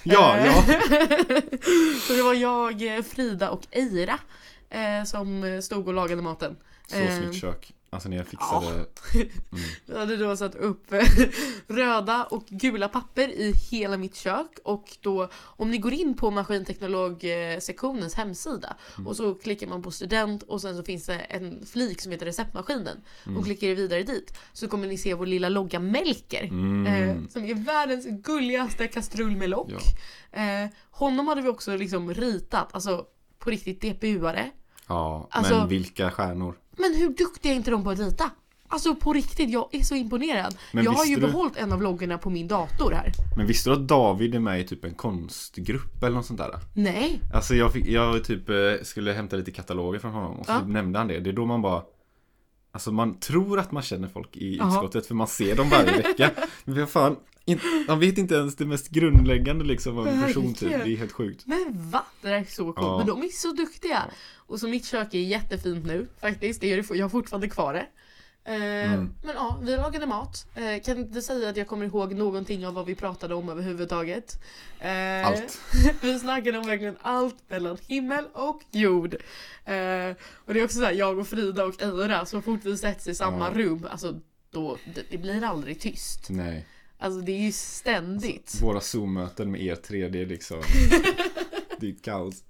Ja, 0.02 0.36
Eh, 0.36 0.46
ja. 0.46 0.62
så 2.06 2.12
det 2.12 2.22
var 2.22 2.34
jag, 2.34 2.96
eh, 2.96 3.02
Frida 3.02 3.50
och 3.50 3.66
Eira 3.70 4.18
eh, 4.74 5.04
som 5.04 5.60
stod 5.62 5.88
och 5.88 5.94
lagade 5.94 6.22
maten. 6.22 6.56
Så 6.86 6.96
Eh, 6.96 7.18
snyggt 7.18 7.40
kök. 7.40 7.74
Alltså 7.90 8.08
när 8.08 8.16
jag 8.16 8.26
fixade... 8.26 8.66
Mm. 8.70 8.86
Vi 9.86 9.98
hade 9.98 10.16
då 10.16 10.36
satt 10.36 10.54
upp 10.54 10.92
eh, 10.92 11.02
röda 11.66 12.24
och 12.24 12.44
gula 12.46 12.88
papper 12.88 13.28
i 13.28 13.52
hela 13.70 13.96
mitt 13.96 14.16
kök 14.16 14.58
och 14.64 14.96
då 15.00 15.28
om 15.34 15.70
ni 15.70 15.78
går 15.78 15.92
in 15.92 16.16
på 16.16 16.30
maskinteknologsektionens 16.30 18.14
hemsida 18.14 18.76
Mm. 18.96 19.06
och 19.06 19.16
så 19.16 19.34
klickar 19.34 19.66
man 19.66 19.82
på 19.82 19.90
student 19.90 20.42
och 20.42 20.60
sen 20.60 20.76
så 20.76 20.82
finns 20.84 21.06
det 21.06 21.14
en 21.14 21.66
flik 21.66 22.00
som 22.00 22.12
heter 22.12 22.26
receptmaskinen 22.26 23.00
Mm. 23.26 23.38
och 23.38 23.44
klickar 23.44 23.68
vidare 23.74 24.02
dit 24.02 24.38
så 24.52 24.68
kommer 24.68 24.86
ni 24.88 24.98
se 24.98 25.14
vår 25.14 25.26
lilla 25.26 25.48
logga 25.48 25.78
Melker 25.80 26.42
Mm. 26.44 26.86
eh, 26.86 27.16
som 27.28 27.44
är 27.44 27.54
världens 27.54 28.06
gulligaste 28.06 28.86
kastrull 28.88 29.36
med 29.36 29.50
lock. 29.50 29.72
Eh, 30.32 30.66
honom 30.90 31.28
hade 31.28 31.42
vi 31.42 31.48
också 31.48 31.76
liksom 31.76 32.14
ritat, 32.14 32.74
alltså 32.74 33.06
på 33.38 33.50
riktigt 33.50 33.82
DPU-are. 33.82 34.50
Ja, 34.88 35.28
Alltså- 35.30 35.58
men 35.58 35.68
vilka 35.68 36.10
stjärnor. 36.10 36.54
Men 36.78 36.94
hur 36.94 37.08
duktiga 37.08 37.52
är 37.52 37.56
inte 37.56 37.70
de 37.70 37.84
på 37.84 37.90
att 37.90 37.98
rita? 37.98 38.30
Alltså 38.68 38.94
på 38.94 39.12
riktigt, 39.12 39.50
jag 39.50 39.68
är 39.72 39.82
så 39.82 39.94
imponerad. 39.94 40.56
Men 40.72 40.84
jag 40.84 40.92
har 40.92 41.04
ju 41.04 41.14
du- 41.16 41.20
behållit 41.20 41.56
en 41.56 41.72
av 41.72 41.82
loggorna 41.82 42.18
på 42.18 42.30
min 42.30 42.48
dator 42.48 42.92
här. 42.92 43.12
Men 43.36 43.46
visste 43.46 43.70
du 43.70 43.74
att 43.76 43.88
David 43.88 44.34
är 44.34 44.38
med 44.40 44.60
i 44.60 44.64
typ 44.64 44.84
en 44.84 44.94
konstgrupp 44.94 46.02
eller 46.02 46.16
något 46.16 46.26
sånt 46.26 46.38
där? 46.38 46.58
Nej. 46.74 47.20
Alltså 47.34 47.54
jag, 47.54 47.72
fick, 47.72 47.86
jag 47.86 48.24
typ 48.24 48.48
eh, 48.50 48.56
skulle 48.82 49.12
hämta 49.12 49.36
lite 49.36 49.50
kataloger 49.50 49.98
från 49.98 50.12
honom 50.12 50.36
och 50.40 50.46
så 50.46 50.52
Ja. 50.52 50.60
nämnde 50.66 50.98
han 50.98 51.08
det. 51.08 51.20
Det 51.20 51.30
är 51.30 51.34
då 51.34 51.46
man 51.46 51.62
bara 51.62 51.82
Alltså 52.74 52.92
man 52.92 53.20
tror 53.20 53.58
att 53.58 53.72
man 53.72 53.82
känner 53.82 54.08
folk 54.08 54.36
i 54.36 54.56
Jaha. 54.56 54.68
utskottet 54.68 55.06
för 55.06 55.14
man 55.14 55.28
ser 55.28 55.56
dem 55.56 55.70
varje 55.70 55.96
vecka. 55.96 56.30
Men 56.64 56.80
vad 56.80 56.88
fan, 56.88 57.16
in, 57.44 57.60
man 57.88 58.00
vet 58.00 58.18
inte 58.18 58.34
ens 58.34 58.56
det 58.56 58.66
mest 58.66 58.88
grundläggande 58.88 59.64
liksom 59.64 59.98
av 59.98 60.08
en 60.08 60.22
person 60.22 60.54
typ. 60.54 60.70
Det 60.70 60.92
är 60.92 60.96
helt 60.96 61.12
sjukt. 61.12 61.46
Men 61.46 61.90
va? 61.90 62.04
Det 62.20 62.28
där 62.28 62.34
är 62.34 62.44
så 62.44 62.64
coolt. 62.64 62.76
Ja. 62.76 62.98
Men 62.98 63.06
de 63.06 63.22
är 63.22 63.28
så 63.28 63.52
duktiga. 63.52 64.04
Och 64.36 64.60
så 64.60 64.68
mitt 64.68 64.86
kök 64.86 65.14
är 65.14 65.18
jättefint 65.18 65.86
nu 65.86 66.08
faktiskt. 66.20 66.60
Det 66.60 66.72
är 66.72 66.94
jag 66.96 67.04
har 67.04 67.10
fortfarande 67.10 67.48
kvar 67.48 67.74
det. 67.74 67.86
Eh, 68.46 68.54
Mm. 68.92 69.14
Men 69.22 69.34
ja, 69.34 69.58
vi 69.62 69.76
lagade 69.76 70.06
mat. 70.06 70.46
Eh, 70.54 70.82
kan 70.82 70.98
inte 70.98 71.22
säga 71.22 71.48
att 71.48 71.56
jag 71.56 71.66
kommer 71.68 71.86
ihåg 71.86 72.14
någonting 72.14 72.66
av 72.66 72.74
vad 72.74 72.86
vi 72.86 72.94
pratade 72.94 73.34
om 73.34 73.48
överhuvudtaget. 73.48 74.42
Eh, 74.80 75.26
Allt. 75.26 75.58
vi 76.02 76.18
snackade 76.18 76.58
om 76.58 76.66
verkligen 76.66 76.96
allt 77.02 77.36
mellan 77.48 77.78
himmel 77.86 78.24
och 78.32 78.60
jord. 78.70 79.14
Och 80.34 80.54
det 80.54 80.60
är 80.60 80.64
också 80.64 80.78
så 80.78 80.84
här, 80.84 80.92
jag 80.92 81.18
och 81.18 81.28
Frida 81.28 81.64
och 81.64 81.82
Eira, 81.82 82.26
så 82.26 82.42
fort 82.42 82.60
vi 82.62 82.76
sätts 82.78 83.06
i 83.08 83.14
samma 83.14 83.48
Ja. 83.48 83.58
rum, 83.58 83.86
alltså 83.90 84.20
då, 84.50 84.76
det, 85.10 85.18
blir 85.18 85.44
aldrig 85.44 85.80
tyst. 85.80 86.30
Nej. 86.30 86.66
Alltså 86.98 87.20
det 87.20 87.32
är 87.32 87.40
ju 87.40 87.52
ständigt. 87.52 88.58
Våra 88.62 88.80
Zoom-möten 88.80 89.50
med 89.50 89.62
er 89.62 89.76
tre, 89.76 90.08
det 90.08 90.20
är 90.22 90.26
liksom 90.26 90.62
Det 91.80 91.86
är 91.88 91.94
kaos. 92.02 92.44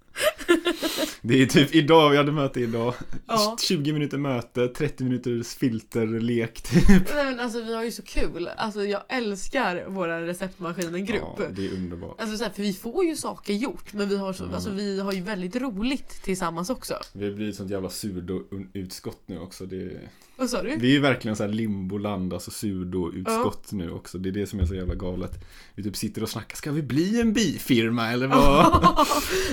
Det 1.22 1.42
är 1.42 1.47
typ 1.47 1.74
idag, 1.74 2.11
vi 2.11 2.16
hade 2.16 2.32
möte 2.32 2.61
idag. 2.61 2.95
Ja. 3.26 3.57
20 3.61 3.92
minuter 3.92 4.18
möte, 4.18 4.68
30 4.68 5.05
minuters 5.05 5.55
filterlek 5.55 6.62
typ. 6.62 6.88
Nej 6.88 7.24
men 7.24 7.40
alltså 7.40 7.62
vi 7.62 7.74
har 7.74 7.84
ju 7.84 7.90
så 7.92 8.03
kul. 8.03 8.49
Alltså 8.57 8.84
jag 8.84 9.03
älskar 9.09 9.84
våra 9.88 10.26
receptmaskinen-grupp. 10.26 11.22
Ja, 11.38 11.45
det 11.51 11.66
är 11.66 11.72
underbart. 11.72 12.20
Alltså 12.20 12.36
så 12.36 12.45
här, 12.45 12.51
för 12.51 12.62
vi 12.62 12.72
får 12.72 13.05
ju 13.05 13.16
saker 13.16 13.53
gjort 13.55 13.92
men 13.92 14.09
vi 14.09 14.16
har, 14.16 14.32
så, 14.32 14.45
Mm. 14.45 14.55
alltså, 14.55 14.70
vi 14.70 15.01
har 15.01 15.12
ju 15.12 15.20
väldigt 15.20 15.57
roligt 15.57 16.22
tillsammans 16.22 16.70
också. 16.70 16.95
Vi 17.12 17.24
har 17.28 17.32
blivit 17.34 17.57
sånt 17.57 17.70
jävla 17.70 17.88
sudo-utskott 17.90 19.22
nu 19.26 19.38
också. 19.38 19.66
Det 19.66 19.76
är... 19.82 20.09
Vad 20.36 20.51
sa 20.51 20.62
du? 20.62 20.76
Vi 20.76 20.88
är 20.88 20.92
ju 20.92 21.01
verkligen 21.01 21.36
så 21.36 21.42
här 21.42 21.51
limboland, 21.51 22.32
alltså 22.34 22.51
sudo-utskott 22.51 23.72
nu 23.72 23.90
också. 23.90 24.18
Det 24.18 24.28
är 24.28 24.32
det 24.32 24.47
som 24.47 24.61
är 24.61 24.66
så 24.66 24.74
jävla 24.74 24.95
galet. 24.95 25.30
Vi 25.74 25.82
typ 25.82 25.97
sitter 25.97 26.22
och 26.22 26.28
snackar, 26.28 26.57
ska 26.57 26.72
vi 26.72 26.82
bli 26.82 27.20
en 27.20 27.32
bifirma 27.32 28.11
eller 28.12 28.26
vad? 28.26 28.97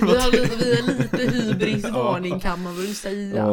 vi, 0.00 0.06
har 0.06 0.30
vi 0.30 0.46
lite 0.86 1.16
hybrisvarning 1.36 2.40
kan 2.40 2.62
man 2.62 2.76
väl 2.76 2.94
säga. 2.94 3.36
Ja. 3.36 3.52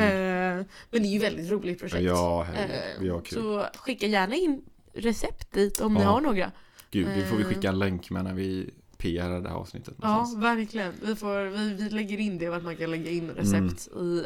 Eh, 0.00 0.64
men 0.90 1.02
det 1.02 1.08
är 1.08 1.12
ju 1.12 1.18
väldigt 1.18 1.50
roligt 1.50 1.80
projekt. 1.80 2.02
Ja, 2.02 2.42
herregud. 2.42 3.10
Eh. 3.14 3.20
Så 3.22 3.66
skicka 3.74 4.06
gärna 4.06 4.34
in 4.34 4.62
recept 4.94 5.52
dit 5.52 5.80
om 5.80 5.94
ni 5.94 6.00
Ja. 6.00 6.06
har 6.08 6.20
några. 6.20 6.52
Gud, 6.90 7.08
det 7.08 7.26
får 7.26 7.36
vi 7.36 7.42
eh. 7.42 7.48
skicka 7.48 7.68
en 7.68 7.78
länk 7.78 8.10
med 8.10 8.24
när 8.24 8.34
vi 8.34 8.70
PR 8.98 9.40
det 9.40 9.48
här 9.48 9.56
avsnittet. 9.56 9.94
Ja, 10.02 10.08
någonstans. 10.08 10.44
verkligen. 10.44 10.92
Vi, 11.02 11.16
får, 11.16 11.44
vi, 11.44 11.74
vi 11.74 11.90
lägger 11.90 12.18
in 12.18 12.38
det 12.38 12.46
att 12.46 12.64
man 12.64 12.76
kan 12.76 12.90
lägga 12.90 13.10
in 13.10 13.30
recept 13.30 13.88
Mm. 13.94 14.06
i 14.06 14.24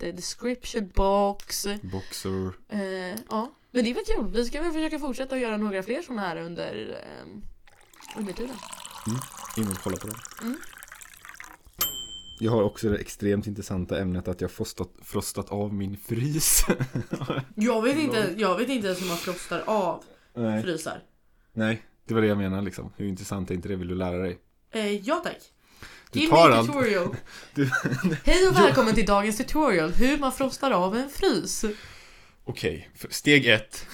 the 0.00 0.12
description 0.12 0.90
box. 0.94 1.66
Boxer. 1.82 2.52
Eh, 2.68 2.80
ja, 3.30 3.52
men 3.70 3.84
det 3.84 3.90
är 3.90 3.94
väl 3.94 4.04
kul. 4.04 4.26
Vi 4.32 4.44
ska 4.44 4.62
väl 4.62 4.72
försöka 4.72 4.98
fortsätta 4.98 5.34
att 5.34 5.40
göra 5.40 5.56
några 5.56 5.82
fler 5.82 6.02
sådana 6.02 6.22
här 6.22 6.36
under, 6.36 7.02
eh, 7.02 8.18
under 8.18 8.32
tiden. 8.32 8.56
In 9.56 9.68
och 9.68 9.78
kolla 9.82 9.96
på 9.96 10.06
dem. 10.06 10.16
Mm. 10.42 10.56
Jag 12.38 12.52
har 12.52 12.62
också 12.62 12.88
det 12.88 12.96
extremt 12.98 13.46
intressanta 13.46 14.00
ämnet 14.00 14.28
att 14.28 14.40
jag 14.40 14.50
frostat, 14.50 14.90
frostat 15.02 15.50
av 15.50 15.74
min 15.74 15.96
frys. 15.96 16.66
Jag 17.54 17.82
vet 17.82 17.96
inte, 17.98 18.34
jag 18.36 18.56
vet 18.58 18.68
inte 18.68 18.86
ens 18.86 19.02
hur 19.02 19.08
man 19.08 19.16
frostar 19.16 19.62
av 19.66 20.04
Nej. 20.34 20.62
frysar. 20.62 21.02
Nej, 21.52 21.82
det 22.06 22.14
var 22.14 22.20
det 22.20 22.26
jag 22.26 22.38
menar 22.38 22.62
liksom. 22.62 22.92
Hur 22.96 23.06
intressant 23.06 23.50
är 23.50 23.54
inte 23.54 23.68
det? 23.68 23.76
Vill 23.76 23.88
du 23.88 23.94
lära 23.94 24.18
dig? 24.18 24.38
Eh, 24.70 24.92
ja 24.92 25.20
tack. 25.24 25.36
Du 26.10 26.20
Give 26.20 26.30
tar 26.32 26.50
me 26.50 26.56
allt. 26.56 26.66
tutorial. 26.66 27.16
Du... 27.54 27.64
Hej 28.24 28.48
och 28.48 28.56
välkommen 28.56 28.94
till 28.94 29.06
dagens 29.06 29.36
tutorial. 29.36 29.90
Hur 29.92 30.18
man 30.18 30.32
frostar 30.32 30.70
av 30.70 30.96
en 30.96 31.10
frys. 31.10 31.64
Okej, 32.44 32.90
för- 32.94 33.08
steg 33.10 33.46
ett. 33.46 33.86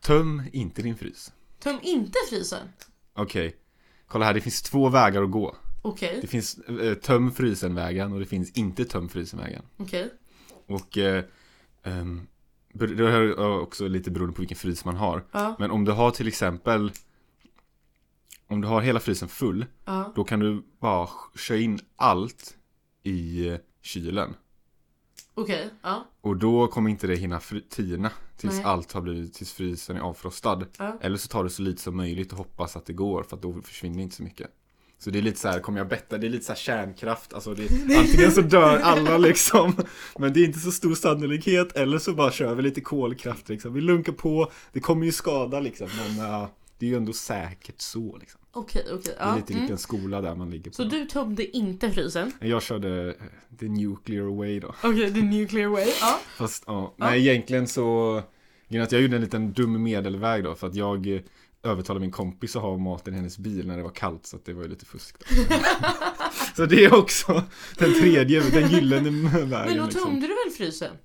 Töm 0.00 0.42
inte 0.52 0.82
din 0.82 0.96
frys. 0.96 1.32
Töm 1.62 1.78
inte 1.82 2.18
frysen. 2.30 2.68
Okej. 3.14 3.56
Kolla 4.06 4.24
här, 4.24 4.34
det 4.34 4.40
finns 4.40 4.62
två 4.62 4.88
vägar 4.88 5.22
att 5.22 5.30
gå. 5.30 5.56
Okej, 5.86 6.18
Det 6.20 6.26
finns 6.26 6.58
eh, 6.58 6.94
töm 6.94 7.32
frysen-vägen 7.32 8.12
och 8.12 8.20
det 8.20 8.26
finns 8.26 8.50
inte 8.50 8.84
töm 8.84 9.08
frysen-vägen. 9.08 9.62
okej. 9.76 10.10
Och 10.66 10.98
eh, 10.98 11.24
ber- 12.72 12.86
det 12.86 13.08
är 13.10 13.38
också 13.60 13.88
lite 13.88 14.10
beroende 14.10 14.34
på 14.34 14.40
vilken 14.42 14.56
frys 14.56 14.84
man 14.84 14.96
har. 14.96 15.24
Ja, 15.32 15.56
Men 15.58 15.70
om 15.70 15.84
du 15.84 15.92
har 15.92 16.10
till 16.10 16.28
exempel 16.28 16.92
Om 18.46 18.60
du 18.60 18.68
har 18.68 18.80
hela 18.80 19.00
frysen 19.00 19.28
full 19.28 19.66
ja. 19.84 20.12
Då 20.16 20.24
kan 20.24 20.40
du 20.40 20.62
bara 20.80 21.08
köra 21.38 21.58
in 21.58 21.78
allt 21.96 22.56
i 23.02 23.48
eh, 23.48 23.58
kylen 23.82 24.34
Okej, 25.34 25.70
ja. 25.82 26.06
Och 26.20 26.36
då 26.36 26.66
kommer 26.66 26.90
inte 26.90 27.06
det 27.06 27.16
hinna 27.16 27.40
tina 27.68 28.10
Tills 28.36 28.54
Nej. 28.54 28.64
allt 28.64 28.92
har 28.92 29.00
blivit, 29.00 29.34
tills 29.34 29.52
frysen 29.52 29.96
är 29.96 30.00
avfrostad 30.00 30.66
Ja. 30.78 30.98
Eller 31.00 31.16
så 31.16 31.28
tar 31.28 31.44
du 31.44 31.50
så 31.50 31.62
lite 31.62 31.82
som 31.82 31.96
möjligt 31.96 32.32
och 32.32 32.38
hoppas 32.38 32.76
att 32.76 32.86
det 32.86 32.92
går 32.92 33.22
För 33.22 33.36
att 33.36 33.42
då 33.42 33.62
försvinner 33.62 34.02
inte 34.02 34.16
så 34.16 34.22
mycket 34.22 34.50
Så 35.04 35.10
det 35.10 35.18
är 35.18 35.22
lite 35.22 35.38
så 35.40 35.48
här, 35.48 35.60
kommer 35.60 35.78
jag 35.78 35.88
betta, 35.88 36.18
det 36.18 36.26
är 36.26 36.30
lite 36.30 36.44
så 36.44 36.52
här 36.52 36.56
kärnkraft 36.58 37.34
Alltså 37.34 37.54
det, 37.54 37.96
antingen 37.96 38.32
så 38.32 38.40
dör 38.40 38.78
alla 38.78 39.18
liksom 39.28 39.72
Men 40.18 40.32
det 40.32 40.40
är 40.40 40.44
inte 40.44 40.58
så 40.58 40.72
stor 40.72 40.94
sannolikhet 40.94 41.76
Eller 41.76 41.98
så 41.98 42.12
bara 42.14 42.32
kör 42.32 42.54
vi 42.54 42.62
lite 42.62 42.80
kolkraft 42.80 43.48
liksom 43.48 43.72
Vi 43.74 43.80
lunkar 43.80 44.12
på, 44.12 44.50
det 44.72 44.80
kommer 44.80 45.06
ju 45.06 45.12
skada 45.12 45.60
liksom 45.60 45.88
Men 45.98 46.26
ja, 46.26 46.50
det 46.78 46.86
är 46.86 46.90
ju 46.90 46.96
ändå 46.96 47.12
säkert 47.12 47.80
så 47.80 48.16
liksom 48.20 48.40
Okej, 48.52 48.82
okej. 48.86 49.00
Det 49.04 49.22
är 49.22 49.28
Ja. 49.28 49.36
lite 49.36 49.52
Mm. 49.52 49.62
vilken 49.62 49.78
skola 49.78 50.20
där 50.20 50.34
man 50.34 50.50
ligger 50.50 50.70
på 50.70 50.74
Så 50.74 50.84
du 50.84 51.04
tömde 51.04 51.56
inte 51.56 51.90
frysen? 51.90 52.32
Jag 52.40 52.62
körde 52.62 53.08
eh, 53.08 53.14
the 53.58 53.68
nuclear 53.68 54.36
way 54.36 54.60
då 54.60 54.74
Okej, 54.82 55.14
the 55.14 55.22
nuclear 55.22 55.68
way. 55.68 55.86
Ja. 56.00 56.20
Fast 56.36 56.64
ja, 56.66 56.94
nej 56.96 57.20
egentligen 57.28 57.66
så 57.68 58.22
är 58.68 58.80
att 58.80 58.92
jag 58.92 59.02
gjorde 59.02 59.16
en 59.16 59.22
liten 59.22 59.52
dum 59.52 59.82
medelväg 59.82 60.44
då 60.44 60.54
för 60.54 60.66
att 60.66 60.74
jag 60.74 61.22
övertalade 61.64 62.00
min 62.00 62.10
kompis 62.10 62.56
att 62.56 62.62
ha 62.62 62.76
maten 62.76 63.14
i 63.14 63.16
hennes 63.16 63.38
bil 63.38 63.66
när 63.66 63.76
det 63.76 63.82
var 63.82 63.90
kallt 63.94 64.26
så 64.26 64.36
att 64.36 64.44
det 64.44 64.52
var 64.54 64.62
ju 64.62 64.68
lite 64.68 64.84
fusk. 64.86 65.16
Så 66.56 66.66
det 66.66 66.84
är 66.84 66.94
också 66.94 67.42
den 67.78 67.94
tredje, 67.94 68.40
den 68.50 68.70
gyllene 68.70 69.10
vägen 69.28 69.48
Men 69.48 69.76
då 69.76 69.84
liksom. 69.84 70.02
tömde 70.04 70.26
du 70.26 70.34
väl 70.44 70.52
frysen? 70.56 70.96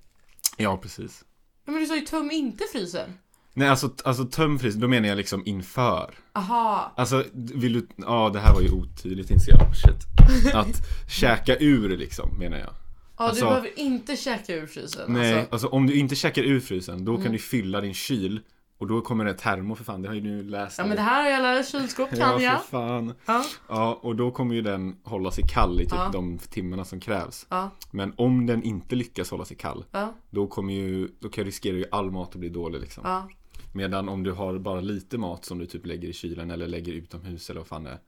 Ja 0.57 0.77
precis 0.77 1.23
Ja, 1.65 1.71
men 1.71 1.81
du 1.81 1.87
sa 1.87 1.95
ju 1.95 2.01
töm 2.01 2.31
inte 2.31 2.63
frysen. 2.71 3.09
Nej 3.53 3.67
alltså, 3.69 3.93
alltså 4.03 4.25
töm 4.25 4.59
frysen, 4.59 4.81
då 4.81 4.87
menar 4.87 5.07
jag 5.09 5.15
liksom 5.17 5.43
inför 5.45 6.13
Aha. 6.33 6.93
Alltså 6.97 7.23
vill 7.33 7.73
du, 7.73 7.87
ja 7.97 8.29
det 8.33 8.39
här 8.39 8.53
var 8.53 8.61
ju 8.61 8.71
otydligt 8.71 9.31
inser 9.31 9.51
jag, 9.51 9.61
shit 9.75 10.53
Att 10.55 10.81
käka 11.09 11.57
ur 11.57 11.97
liksom 11.97 12.37
menar 12.39 12.57
jag 12.57 12.69
Ja, 13.17 13.25
Alltså- 13.25 13.43
du 13.45 13.49
behöver 13.49 13.79
inte 13.79 14.15
käka 14.15 14.53
ur 14.55 14.65
frysen. 14.67 15.13
Nej, 15.13 15.33
Alltså. 15.39 15.53
alltså 15.53 15.67
om 15.67 15.87
du 15.87 15.93
inte 15.95 16.15
käkar 16.15 16.41
ur 16.43 16.59
frysen 16.59 17.05
då 17.05 17.11
Mm. 17.11 17.23
kan 17.23 17.31
du 17.31 17.37
fylla 17.39 17.81
din 17.81 17.93
kyl 17.93 18.39
Och 18.79 18.87
då 18.87 19.01
kommer 19.01 19.25
det 19.25 19.33
termo 19.33 19.75
för 19.75 19.83
fan, 19.83 20.01
det 20.01 20.07
har 20.07 20.15
ju 20.15 20.21
du 20.21 20.43
läst. 20.43 20.77
Ja 20.77 20.85
men 20.85 20.95
det 20.95 21.01
här 21.01 21.23
har 21.23 21.29
jag 21.29 21.41
lärt 21.41 21.67
kylskåp 21.71 22.09
kan 22.09 22.19
Ja, 22.19 22.41
jag. 22.41 22.61
för 22.63 22.69
fan. 22.69 23.13
Ja, 23.25 23.43
Ja, 23.67 23.99
och 24.01 24.15
då 24.15 24.31
kommer 24.31 24.55
ju 24.55 24.61
den 24.61 24.97
hålla 25.03 25.31
sig 25.31 25.43
kall 25.47 25.81
i 25.81 25.83
typ 25.83 25.93
Ja. 25.93 26.09
de 26.13 26.37
timmarna 26.37 26.85
som 26.85 26.99
krävs. 26.99 27.45
ja, 27.49 27.69
Men 27.91 28.13
om 28.17 28.45
den 28.45 28.63
inte 28.63 28.95
lyckas 28.95 29.31
hålla 29.31 29.45
sig 29.45 29.57
kall, 29.57 29.85
ja, 29.91 30.13
då 30.29 30.47
kommer 30.47 30.73
ju, 30.73 31.09
då 31.19 31.29
kan 31.29 31.43
riskerar 31.45 31.77
ju 31.77 31.85
all 31.91 32.11
mat 32.11 32.29
att 32.29 32.35
bli 32.39 32.49
dålig 32.49 32.79
liksom. 32.81 33.03
ja. 33.07 33.29
Medan 33.73 34.09
om 34.09 34.23
du 34.23 34.31
har 34.31 34.57
bara 34.59 34.81
lite 34.81 35.17
mat 35.17 35.45
som 35.45 35.57
du 35.57 35.65
typ 35.65 35.85
lägger 35.85 36.07
i 36.09 36.13
kylen 36.13 36.51
eller 36.51 36.67
lägger 36.67 36.93
utomhus 36.93 37.49
eller 37.49 37.59
vad 37.59 37.67
fan 37.67 37.83
det 37.83 37.89
är. 37.89 37.99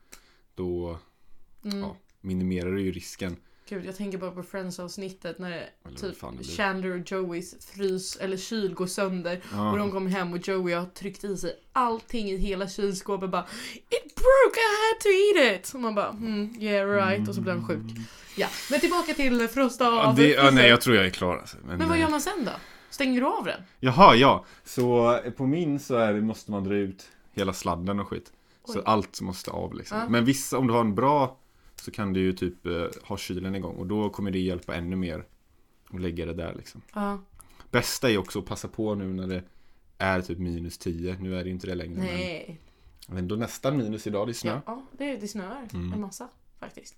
Då 0.55 0.97
Mm. 1.65 1.79
ja, 1.79 1.95
minimerar 2.21 2.71
du 2.71 2.81
ju 2.81 2.91
risken. 2.91 3.35
Gud, 3.69 3.85
jag 3.85 3.95
tänker 3.97 4.17
bara 4.17 4.31
på 4.31 4.43
Friends-avsnittet 4.43 5.39
när 5.39 5.51
Eller 5.85 5.97
typ. 5.97 6.57
Chandler 6.57 6.99
och 6.99 7.11
Joeys 7.11 7.65
frys 7.65 8.15
eller 8.15 8.37
kyl 8.37 8.73
går 8.73 8.87
sönder 8.87 9.41
Ja. 9.53 9.71
och 9.71 9.77
de 9.77 9.91
kommer 9.91 10.09
hem 10.09 10.33
och 10.33 10.47
Joey 10.47 10.73
har 10.73 10.85
tryckt 10.85 11.23
i 11.23 11.37
sig 11.37 11.59
allting 11.73 12.29
i 12.29 12.37
hela 12.37 12.67
kylskåpet 12.69 13.29
bara 13.29 13.45
It 13.89 14.15
broke, 14.15 14.59
I 14.59 14.71
had 14.87 15.01
to 15.01 15.39
eat 15.39 15.59
it! 15.59 15.73
Och 15.73 15.79
man 15.79 15.95
bara 15.95 16.11
hmm, 16.11 16.55
yeah 16.59 16.89
right 16.89 17.29
och 17.29 17.35
så 17.35 17.41
blir 17.41 17.53
han 17.53 17.67
sjuk. 17.67 17.85
Ja, 18.37 18.47
men 18.71 18.79
tillbaka 18.79 19.13
till 19.13 19.47
frosta 19.47 19.87
av 19.87 19.93
Ja, 19.93 20.13
det, 20.17 20.27
ja, 20.29 20.51
nej, 20.51 20.69
jag 20.69 20.81
tror 20.81 20.95
jag 20.95 21.05
är 21.05 21.09
klar 21.09 21.37
alltså. 21.37 21.57
Men, 21.65 21.77
Men 21.77 21.87
vad 21.87 21.97
eh, 21.97 22.01
gör 22.03 22.09
man 22.09 22.21
sen 22.21 22.45
då? 22.45 22.51
Stänger 22.89 23.21
du 23.21 23.27
av 23.27 23.45
den? 23.45 23.61
Jaha, 23.79 24.15
ja. 24.15 24.45
Så 24.63 25.15
eh, 25.25 25.31
på 25.31 25.45
min 25.45 25.79
så 25.79 25.95
är, 25.95 26.13
det- 26.13 26.21
måste 26.21 26.51
man 26.51 26.63
dra 26.63 26.75
ut 26.75 27.07
hela 27.33 27.53
sladden 27.53 27.99
och 27.99 28.07
skit. 28.07 28.31
Så 28.65 28.77
Oj. 28.79 28.83
allt 28.85 29.21
måste 29.21 29.51
av 29.51 29.73
liksom. 29.73 29.97
Ja. 29.97 30.09
Men 30.09 30.25
vissa, 30.25 30.57
om 30.57 30.67
du 30.67 30.73
har 30.73 30.81
en 30.81 30.95
bra 30.95 31.37
så 31.81 31.91
kan 31.91 32.13
du 32.13 32.19
ju 32.19 32.33
typ 32.33 32.65
eh, 32.65 32.85
ha 33.03 33.17
kylen 33.17 33.55
igång 33.55 33.75
och 33.75 33.87
då 33.87 34.09
kommer 34.09 34.31
det 34.31 34.39
hjälpa 34.39 34.75
ännu 34.75 34.95
mer 34.95 35.25
att 35.89 36.01
lägga 36.01 36.25
det 36.25 36.33
där 36.33 36.55
liksom. 36.55 36.81
Ja. 36.93 37.19
Bästa 37.71 38.09
är 38.11 38.17
också 38.17 38.39
att 38.39 38.45
passa 38.45 38.67
på 38.67 38.95
nu 38.95 39.13
när 39.13 39.27
det 39.27 39.43
är 39.97 40.21
typ 40.21 40.37
minus 40.37 40.77
10. 40.77 41.17
Nu 41.19 41.35
är 41.35 41.43
det 41.43 41.45
ju 41.49 41.51
inte 41.51 41.67
det 41.67 41.75
längre. 41.75 41.99
Nej. 42.01 42.59
Men 43.07 43.17
ändå 43.17 43.35
nästan 43.35 43.77
minus 43.77 44.07
idag, 44.07 44.27
det 44.27 44.31
är 44.31 44.33
snö. 44.33 44.51
Ja, 44.51 44.61
ja 44.65 44.85
det, 44.97 45.17
det 45.17 45.27
snöar 45.27 45.67
Mm. 45.73 45.93
en 45.93 46.01
massa 46.01 46.29
faktiskt. 46.59 46.95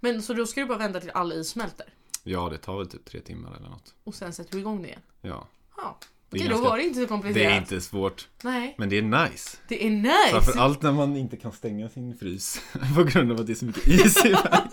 Men 0.00 0.22
så 0.22 0.34
då 0.34 0.46
ska 0.46 0.60
du 0.60 0.66
bara 0.66 0.78
vänta 0.78 1.00
till 1.00 1.10
all 1.10 1.32
is 1.32 1.48
smälter? 1.48 1.94
Ja, 2.24 2.48
det 2.48 2.58
tar 2.58 2.78
väl 2.78 2.86
typ 2.86 3.04
tre 3.04 3.20
timmar 3.20 3.56
eller 3.56 3.68
något. 3.68 3.94
Och 4.04 4.14
sen 4.14 4.32
sätter 4.32 4.52
du 4.52 4.58
igång 4.58 4.82
det 4.82 4.88
igen? 4.88 5.00
Ja. 5.20 5.46
Ja. 5.76 5.98
Det 6.38 6.44
är 6.44 6.48
då 6.48 6.54
ganska- 6.54 6.68
var 6.68 6.76
det 6.76 6.84
inte 6.84 7.00
så 7.00 7.06
komplicerat. 7.06 7.48
Det 7.48 7.54
är 7.54 7.58
inte 7.58 7.80
svårt, 7.80 8.28
Nej, 8.42 8.74
men 8.78 8.88
det 8.88 8.98
är 8.98 9.02
nice. 9.02 9.56
det 9.68 9.86
är 9.86 9.90
nice! 9.90 10.30
Framförallt 10.30 10.82
när 10.82 10.92
man 10.92 11.16
inte 11.16 11.36
kan 11.36 11.52
stänga 11.52 11.88
sin 11.88 12.16
frys 12.18 12.60
på 12.96 13.04
grund 13.04 13.32
av 13.32 13.40
att 13.40 13.46
det 13.46 13.52
är 13.52 13.54
så 13.54 13.64
mycket 13.64 13.86
is 13.86 14.24
i 14.24 14.28
vägen. 14.28 14.38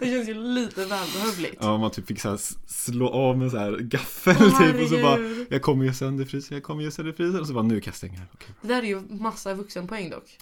Det 0.00 0.06
känns 0.06 0.28
ju 0.28 0.34
lite 0.34 0.80
välbehövligt. 0.84 1.56
Ja, 1.60 1.78
man 1.78 1.90
typ 1.90 2.06
fick 2.06 2.20
så 2.20 2.38
slå 2.66 3.08
av 3.08 3.38
med 3.38 3.50
så 3.50 3.58
här 3.58 3.78
gaffel 3.78 4.36
Åh, 4.40 4.60
typ 4.62 4.82
och 4.82 4.88
så 4.88 5.02
bara. 5.02 5.18
Jag 5.50 5.62
kommer 5.62 5.84
ju 5.84 5.94
sönder 5.94 6.24
frysen, 6.24 6.54
jag 6.56 6.62
kommer 6.64 6.82
ju 6.82 6.90
sönder 6.90 7.12
frysen 7.12 7.40
och 7.40 7.46
så 7.46 7.52
bara 7.52 7.62
nu 7.64 7.80
kan 7.80 7.90
jag 7.90 7.96
stänga 7.96 8.18
den. 8.18 8.26
Det 8.62 8.68
där 8.68 8.82
är 8.82 8.86
ju 8.86 9.00
massa 9.00 9.54
vuxenpoäng 9.54 10.10
dock. 10.10 10.38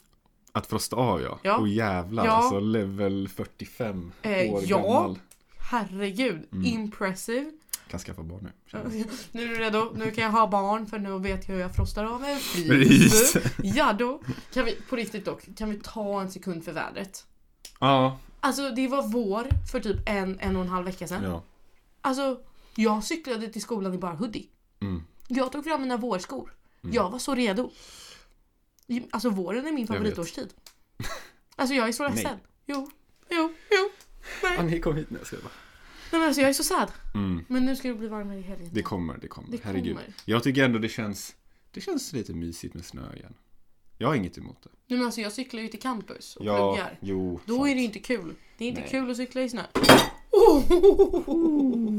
Att 0.53 0.67
frosta 0.67 0.97
av 0.97 1.23
ja. 1.23 1.39
Ja. 1.43 1.57
Och 1.57 1.69
jävlar 1.69 2.25
Ja. 2.27 2.31
alltså 2.33 2.61
level 2.61 3.29
45 3.35 4.13
Eh, 4.23 4.53
år 4.53 4.63
ja. 4.67 4.77
gammal. 4.79 5.19
Herregud, 5.71 6.43
Mm. 6.53 6.65
impressive. 6.67 7.51
Kan 7.89 8.01
skaffa 8.01 8.23
barn 8.23 8.41
nu. 8.43 8.53
Nu 9.33 9.43
är 9.43 9.49
du 9.49 9.55
redo? 9.55 9.93
Nu 9.97 10.11
kan 10.11 10.25
jag 10.25 10.31
ha 10.31 10.47
barn 10.47 10.87
för 10.87 10.99
nu 10.99 11.19
vet 11.19 11.49
jag 11.49 11.55
hur 11.55 11.63
jag 11.63 11.75
frostar 11.77 12.05
av 12.05 12.19
frys. 12.39 12.67
Frys. 12.67 13.37
Ja 13.77 13.93
då. 13.93 14.21
Kan 14.53 14.65
vi, 14.65 14.75
på 14.89 14.97
riktigt 14.97 15.25
dock, 15.25 15.57
kan 15.57 15.71
vi 15.71 15.81
ta 15.83 16.21
en 16.21 16.31
sekund 16.31 16.65
för 16.65 16.73
vädret? 16.73 17.27
Ja, 17.81 18.19
Alltså 18.41 18.71
det 18.71 18.89
var 18.89 19.03
vår 19.09 19.47
för 19.73 19.81
typ 19.81 19.97
en, 20.09 20.41
en 20.41 20.57
och 20.57 20.63
en 20.63 20.69
halv 20.69 20.87
vecka 20.87 21.09
sedan. 21.09 21.23
ja. 21.25 21.43
Alltså, 22.01 22.41
jag 22.75 23.05
cyklade 23.05 23.49
till 23.49 23.63
skolan 23.63 23.95
i 23.95 23.99
bara 23.99 24.15
hoodie. 24.15 24.47
Mm. 24.81 25.03
Jag 25.29 25.53
tog 25.53 25.65
fram 25.65 25.81
mina 25.81 25.97
vårskor. 25.97 26.55
Mm. 26.83 26.95
Jag 26.95 27.11
var 27.11 27.19
så 27.19 27.35
redo. 27.35 27.71
Alltså 29.11 29.31
våren 29.31 29.67
är 29.67 29.73
min 29.73 29.87
favoritårstid. 29.87 30.49
Alltså 31.57 31.75
jag 31.75 31.89
är 31.89 31.93
så 31.93 32.03
Nej. 32.09 32.15
ledsen. 32.15 32.39
Jo, 32.67 32.91
jo, 33.31 33.53
jo. 33.71 33.91
Ja, 34.57 34.63
ni 34.63 34.81
kom 34.81 34.97
hit 34.97 35.11
nu, 35.11 35.19
jag 35.19 35.27
ska 35.27 35.37
bara. 35.37 35.53
Nej 36.11 36.21
men 36.21 36.23
alltså 36.23 36.41
jag 36.41 36.49
är 36.51 36.55
så 36.55 36.65
sad. 36.65 36.93
Mm. 37.15 37.45
Men 37.49 37.65
nu 37.67 37.77
ska 37.77 37.89
det 37.89 37.95
bli 37.95 38.09
varmare 38.09 38.39
i 38.39 38.43
helgen. 38.43 38.69
Det 38.73 38.83
kommer, 38.83 39.19
det 39.19 39.29
kommer. 39.29 39.51
Det 39.51 39.61
Herregud. 39.65 39.97
kommer. 39.97 40.13
Jag 40.25 40.43
tycker 40.43 40.65
ändå 40.65 40.79
det 40.79 40.89
känns 40.89 41.35
Det 41.73 41.81
känns 41.81 42.13
lite 42.13 42.33
mysigt 42.33 42.75
med 42.75 42.85
snö 42.85 43.15
igen. 43.17 43.35
Jag 43.99 44.09
har 44.09 44.15
inget 44.15 44.39
emot 44.39 44.63
det. 44.63 44.71
Nej 44.87 44.99
men 44.99 45.07
alltså 45.07 45.21
jag 45.21 45.33
cyklar 45.33 45.61
ju 45.61 45.69
till 45.69 45.81
campus 45.81 46.37
och 46.37 46.45
Ja, 46.45 46.75
pluggar. 46.75 46.99
jo. 47.01 47.41
Då 47.47 47.57
sant. 47.57 47.69
är 47.71 47.75
det 47.75 47.81
inte 47.81 47.99
kul. 47.99 48.35
Det 48.59 48.65
är 48.65 48.69
inte 48.69 48.81
Nej. 48.81 48.91
kul 48.91 49.11
att 49.11 49.17
cykla 49.17 49.43
i 49.43 49.49
snö. 49.49 49.63
Oh! 50.31 50.63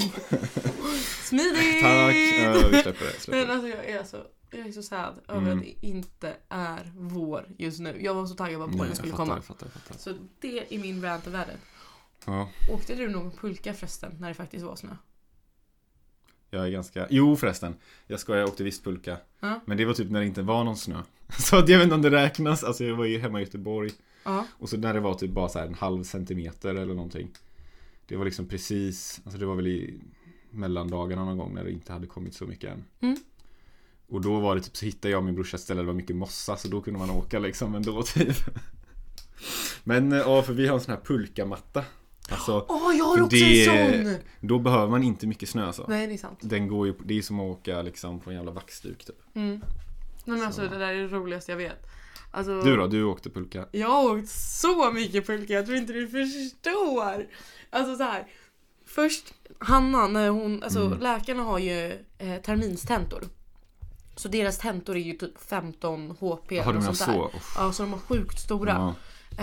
Smidigt! 1.24 1.82
Tack! 1.82 2.14
Vi 2.14 2.80
släpper 2.82 3.04
det. 3.04 3.20
Släpper 3.20 3.46
Men 3.46 3.50
alltså 3.50 3.68
jag 3.68 3.84
är 3.84 4.04
så, 4.04 4.16
jag 4.50 4.66
är 4.66 4.72
så 4.72 4.82
sad 4.82 5.14
över 5.28 5.40
Mm. 5.40 5.58
att 5.58 5.64
det 5.64 5.86
inte 5.86 6.34
är 6.48 6.92
vår 6.96 7.48
just 7.58 7.80
nu. 7.80 7.98
Jag 8.02 8.14
var 8.14 8.26
så 8.26 8.34
taggad 8.34 8.60
på 8.76 8.82
att 8.82 8.88
jag 8.88 8.96
skulle 8.96 9.12
fattar, 9.12 9.24
komma. 9.24 9.36
jag 9.36 9.44
fattar, 9.44 9.66
jag 9.66 9.82
fattar. 9.82 9.98
Så 9.98 10.14
det 10.40 10.74
är 10.74 10.78
min 10.78 11.02
rant 11.02 11.26
i 11.26 11.30
världen. 11.30 11.56
Ja, 12.26 12.48
Åkte 12.70 12.94
du 12.94 13.08
någon 13.08 13.30
pulka 13.30 13.74
förresten 13.74 14.16
när 14.18 14.28
det 14.28 14.34
faktiskt 14.34 14.64
var 14.64 14.76
snö? 14.76 14.96
jag 16.50 16.66
är 16.66 16.70
ganska... 16.70 17.06
Jo 17.10 17.36
förresten. 17.36 17.74
Jag 18.06 18.20
skojar, 18.20 18.40
jag 18.40 18.48
åkte 18.48 18.64
visst 18.64 18.84
pulka. 18.84 19.16
Ja. 19.40 19.60
Men 19.64 19.76
det 19.76 19.84
var 19.84 19.94
typ 19.94 20.10
när 20.10 20.20
det 20.20 20.26
inte 20.26 20.42
var 20.42 20.64
någon 20.64 20.76
snö. 20.76 21.02
Så 21.38 21.56
att 21.56 21.68
jag 21.68 21.78
vet 21.78 21.84
inte 21.84 21.94
om 21.94 22.02
det 22.02 22.10
räknas. 22.10 22.64
Alltså 22.64 22.84
jag 22.84 22.96
var 22.96 23.04
ju 23.04 23.18
hemma 23.18 23.40
i 23.40 23.44
Göteborg. 23.44 23.90
Ja. 24.24 24.46
Och 24.58 24.68
så 24.68 24.76
när 24.76 24.94
det 24.94 25.00
var 25.00 25.14
typ 25.14 25.30
bara 25.30 25.48
så 25.48 25.58
här 25.58 25.66
en 25.66 25.74
halv 25.74 26.04
centimeter 26.04 26.74
eller 26.74 26.94
någonting. 26.94 27.30
Det 28.06 28.16
var 28.16 28.24
liksom 28.24 28.46
precis, 28.46 29.20
alltså 29.24 29.40
det 29.40 29.46
var 29.46 29.54
väl 29.54 29.66
i 29.66 30.00
mellandagarna 30.50 31.24
någon 31.24 31.38
gång 31.38 31.54
när 31.54 31.64
det 31.64 31.70
inte 31.70 31.92
hade 31.92 32.06
kommit 32.06 32.34
så 32.34 32.44
mycket 32.44 32.72
än. 32.72 32.84
Mm. 33.00 33.16
Och 34.08 34.20
då 34.20 34.40
var 34.40 34.56
det 34.56 34.62
typ 34.62 34.76
så 34.76 34.84
hittade 34.84 35.12
jag 35.12 35.24
min 35.24 35.34
brorsa 35.34 35.56
ett 35.56 35.62
ställe 35.62 35.78
där 35.78 35.82
det 35.82 35.92
var 35.92 35.94
mycket 35.94 36.16
mossa 36.16 36.56
så 36.56 36.68
då 36.68 36.80
kunde 36.80 36.98
man 36.98 37.10
åka 37.10 37.38
liksom 37.38 37.74
ändå 37.74 38.02
typ. 38.14 38.36
Men 39.84 40.12
eh, 40.12 40.18
ja, 40.18 40.42
för 40.42 40.52
vi 40.52 40.66
har 40.66 40.74
en 40.74 40.80
sån 40.80 40.94
här 40.94 41.00
pulkamatta. 41.00 41.84
Alltså, 42.30 42.66
Åh, 42.68 42.96
jag 42.98 43.04
har 43.04 43.22
också 43.22 43.36
det- 43.36 43.66
en 43.66 44.04
sån! 44.04 44.16
då 44.40 44.58
behöver 44.58 44.88
man 44.88 45.02
inte 45.02 45.26
mycket 45.26 45.48
snö 45.48 45.66
alltså. 45.66 45.84
Nej, 45.88 46.06
det 46.06 46.12
är 46.14 46.18
sant. 46.18 46.38
Den 46.42 46.68
går 46.68 46.86
ju, 46.86 46.94
det 47.04 47.18
är 47.18 47.22
som 47.22 47.40
att 47.40 47.44
åka 47.58 47.82
liksom 47.82 48.20
på 48.20 48.30
en 48.30 48.36
jävla 48.36 48.50
vaxduk 48.52 49.04
typ. 49.04 49.16
Mm. 49.36 49.50
Nej, 49.50 49.60
men 50.38 50.42
alltså 50.46 50.60
Så. 50.64 50.68
det 50.72 50.78
där 50.78 50.88
är 50.88 50.94
det 51.02 51.08
roligaste 51.08 51.52
jag 51.52 51.56
vet. 51.56 51.86
Alltså, 52.30 52.62
Du 52.62 52.76
då? 52.76 52.86
Du 52.86 53.04
åkte 53.04 53.30
pulka? 53.30 53.66
Jag 53.72 53.88
har 53.88 54.18
åkt 54.18 54.28
så 54.30 54.90
mycket 54.92 55.26
pulka, 55.26 55.52
jag 55.52 55.66
tror 55.66 55.78
inte 55.78 55.92
du 55.92 56.08
förstår. 56.08 57.26
Alltså 57.70 57.96
så 57.96 58.02
här. 58.02 58.26
Först 58.86 59.34
Hanna, 59.58 60.06
när 60.08 60.28
hon, 60.28 60.62
alltså 60.62 60.80
Mm. 60.86 60.98
läkarna 60.98 61.42
har 61.42 61.58
ju 61.58 61.92
eh, 62.18 62.36
terminstentor. 62.42 63.24
Så 64.16 64.28
deras 64.28 64.58
tentor 64.58 64.96
är 64.96 65.00
ju 65.00 65.12
typ 65.12 65.40
15 65.48 66.10
HP 66.20 66.56
Jaha, 66.56 66.66
du 66.72 66.78
menar 66.78 66.92
sånt 66.92 66.96
så? 66.98 67.30
Ja, 67.56 67.72
så 67.72 67.82
de 67.82 67.92
var 67.92 67.98
sjukt 67.98 68.38
stora. 68.40 68.72
Ja. 68.72 68.94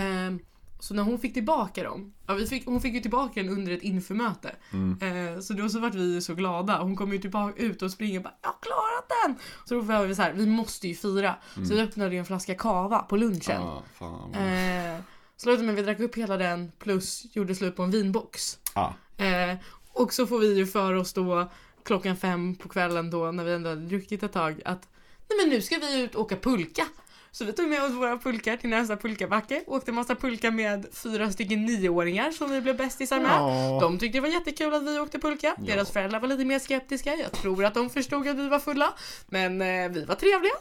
Ehm, 0.02 0.40
så 0.80 0.94
när 0.94 1.04
hon 1.04 1.20
fick 1.20 1.34
tillbaka 1.34 1.84
dem, 1.84 2.14
ja, 2.28 2.34
vi 2.34 2.48
fick, 2.48 2.66
hon 2.66 2.82
fick 2.82 2.94
ju 2.94 3.00
tillbaka 3.00 3.44
den 3.44 3.50
under 3.52 3.72
ett 3.72 3.82
införmöte. 3.82 4.56
Mm. 4.74 5.36
Eh, 5.36 5.40
så 5.40 5.54
då 5.54 5.70
så 5.70 5.80
vart 5.80 5.94
vi 5.94 6.22
så 6.22 6.34
glada. 6.34 6.78
Hon 6.78 6.96
kom 6.96 7.14
ju 7.14 7.18
tillbaka 7.18 7.64
ut 7.64 7.82
och 7.82 7.92
springer 7.92 8.20
och 8.20 8.24
bara 8.24 8.34
“Jag 8.42 8.50
har 8.50 8.58
klarat 8.62 9.12
den!” 9.24 9.36
Så 9.66 9.74
då 9.74 9.82
var 9.82 10.06
vi 10.06 10.16
så 10.16 10.22
här, 10.22 10.34
vi 10.34 10.46
måste 10.46 10.88
ju 10.88 10.96
fira. 10.96 11.36
Så 11.54 11.76
vi 11.76 11.82
öppnade 11.82 12.14
ju 12.14 12.20
en 12.20 12.26
flaska 12.26 12.56
kava 12.56 13.00
på 13.00 13.18
lunchen. 13.18 13.62
Ja, 13.62 13.84
fan. 13.94 14.34
Eh, 14.34 15.02
slutade 15.38 15.64
med 15.64 15.74
att 15.74 15.80
vi 15.80 15.84
drack 15.84 16.00
upp 16.00 16.16
hela 16.16 16.38
den 16.38 16.72
plus 16.80 17.26
gjorde 17.34 17.56
slut 17.56 17.76
på 17.76 17.84
en 17.84 17.92
vinbox. 17.92 18.60
Ja. 18.76 18.94
Eh, 19.18 19.58
och 19.94 20.14
så 20.14 20.28
får 20.28 20.40
vi 20.40 20.58
ju 20.58 20.68
för 20.68 20.94
oss 20.94 21.14
då 21.14 21.50
klockan 21.84 22.18
fem 22.18 22.56
på 22.56 22.70
kvällen 22.70 23.10
då 23.10 23.32
när 23.32 23.44
vi 23.44 23.54
ändå 23.54 23.70
hade 23.70 23.82
druckit 23.82 24.24
ett 24.24 24.34
tag 24.34 24.62
att 24.66 24.90
nej 25.30 25.38
men 25.42 25.50
nu 25.50 25.62
ska 25.62 25.78
vi 25.78 26.02
ut 26.02 26.16
och 26.16 26.22
åka 26.22 26.36
pulka. 26.36 26.88
Så 27.32 27.46
vi 27.46 27.54
tog 27.54 27.68
med 27.70 27.84
oss 27.84 27.92
våra 27.92 28.18
pulkar 28.18 28.58
till 28.58 28.70
nästa 28.70 28.98
pulkabacke, 28.98 29.64
åkte 29.68 29.92
massa 29.92 30.16
pulka 30.16 30.52
med 30.52 30.86
fyra 30.92 31.32
stycken 31.32 31.66
nioåringar 31.66 32.32
som 32.32 32.52
vi 32.52 32.62
blev 32.62 32.78
bästisar 32.78 33.20
med. 33.20 33.32
Ja. 33.32 33.78
De 33.82 34.00
tyckte 34.00 34.18
det 34.18 34.22
var 34.22 34.28
jättekul 34.30 34.74
att 34.74 34.84
vi 34.84 35.00
åkte 35.00 35.20
pulka. 35.20 35.56
Ja. 35.58 35.76
Deras 35.76 35.92
föräldrar 35.92 36.20
var 36.20 36.28
lite 36.28 36.46
mer 36.46 36.60
skeptiska. 36.60 37.16
Jag 37.16 37.32
tror 37.32 37.66
att 37.66 37.74
de 37.74 37.90
förstod 37.90 38.28
att 38.28 38.38
vi 38.38 38.48
var 38.50 38.60
fulla. 38.60 38.94
Men 39.28 39.62
eh, 39.62 39.90
vi 39.90 40.06
var 40.06 40.16
trevliga. 40.16 40.54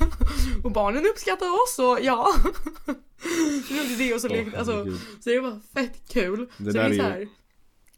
och 0.64 0.70
barnen 0.72 1.06
uppskattade 1.06 1.50
oss 1.50 1.78
och 1.78 1.98
ja. 2.02 2.34
gjorde 3.70 3.96
det 3.98 4.14
och 4.14 4.20
så 4.20 4.28
lekte, 4.28 4.58
alltså, 4.58 4.72
herregud. 4.72 5.00
så 5.20 5.30
det 5.30 5.40
var 5.40 5.60
fett 5.74 6.08
kul. 6.12 6.48
Det 6.56 6.72
så 6.72 6.78
där 6.78 6.88
det, 6.88 6.94
är 6.94 6.98
så 6.98 7.02
här, 7.02 7.28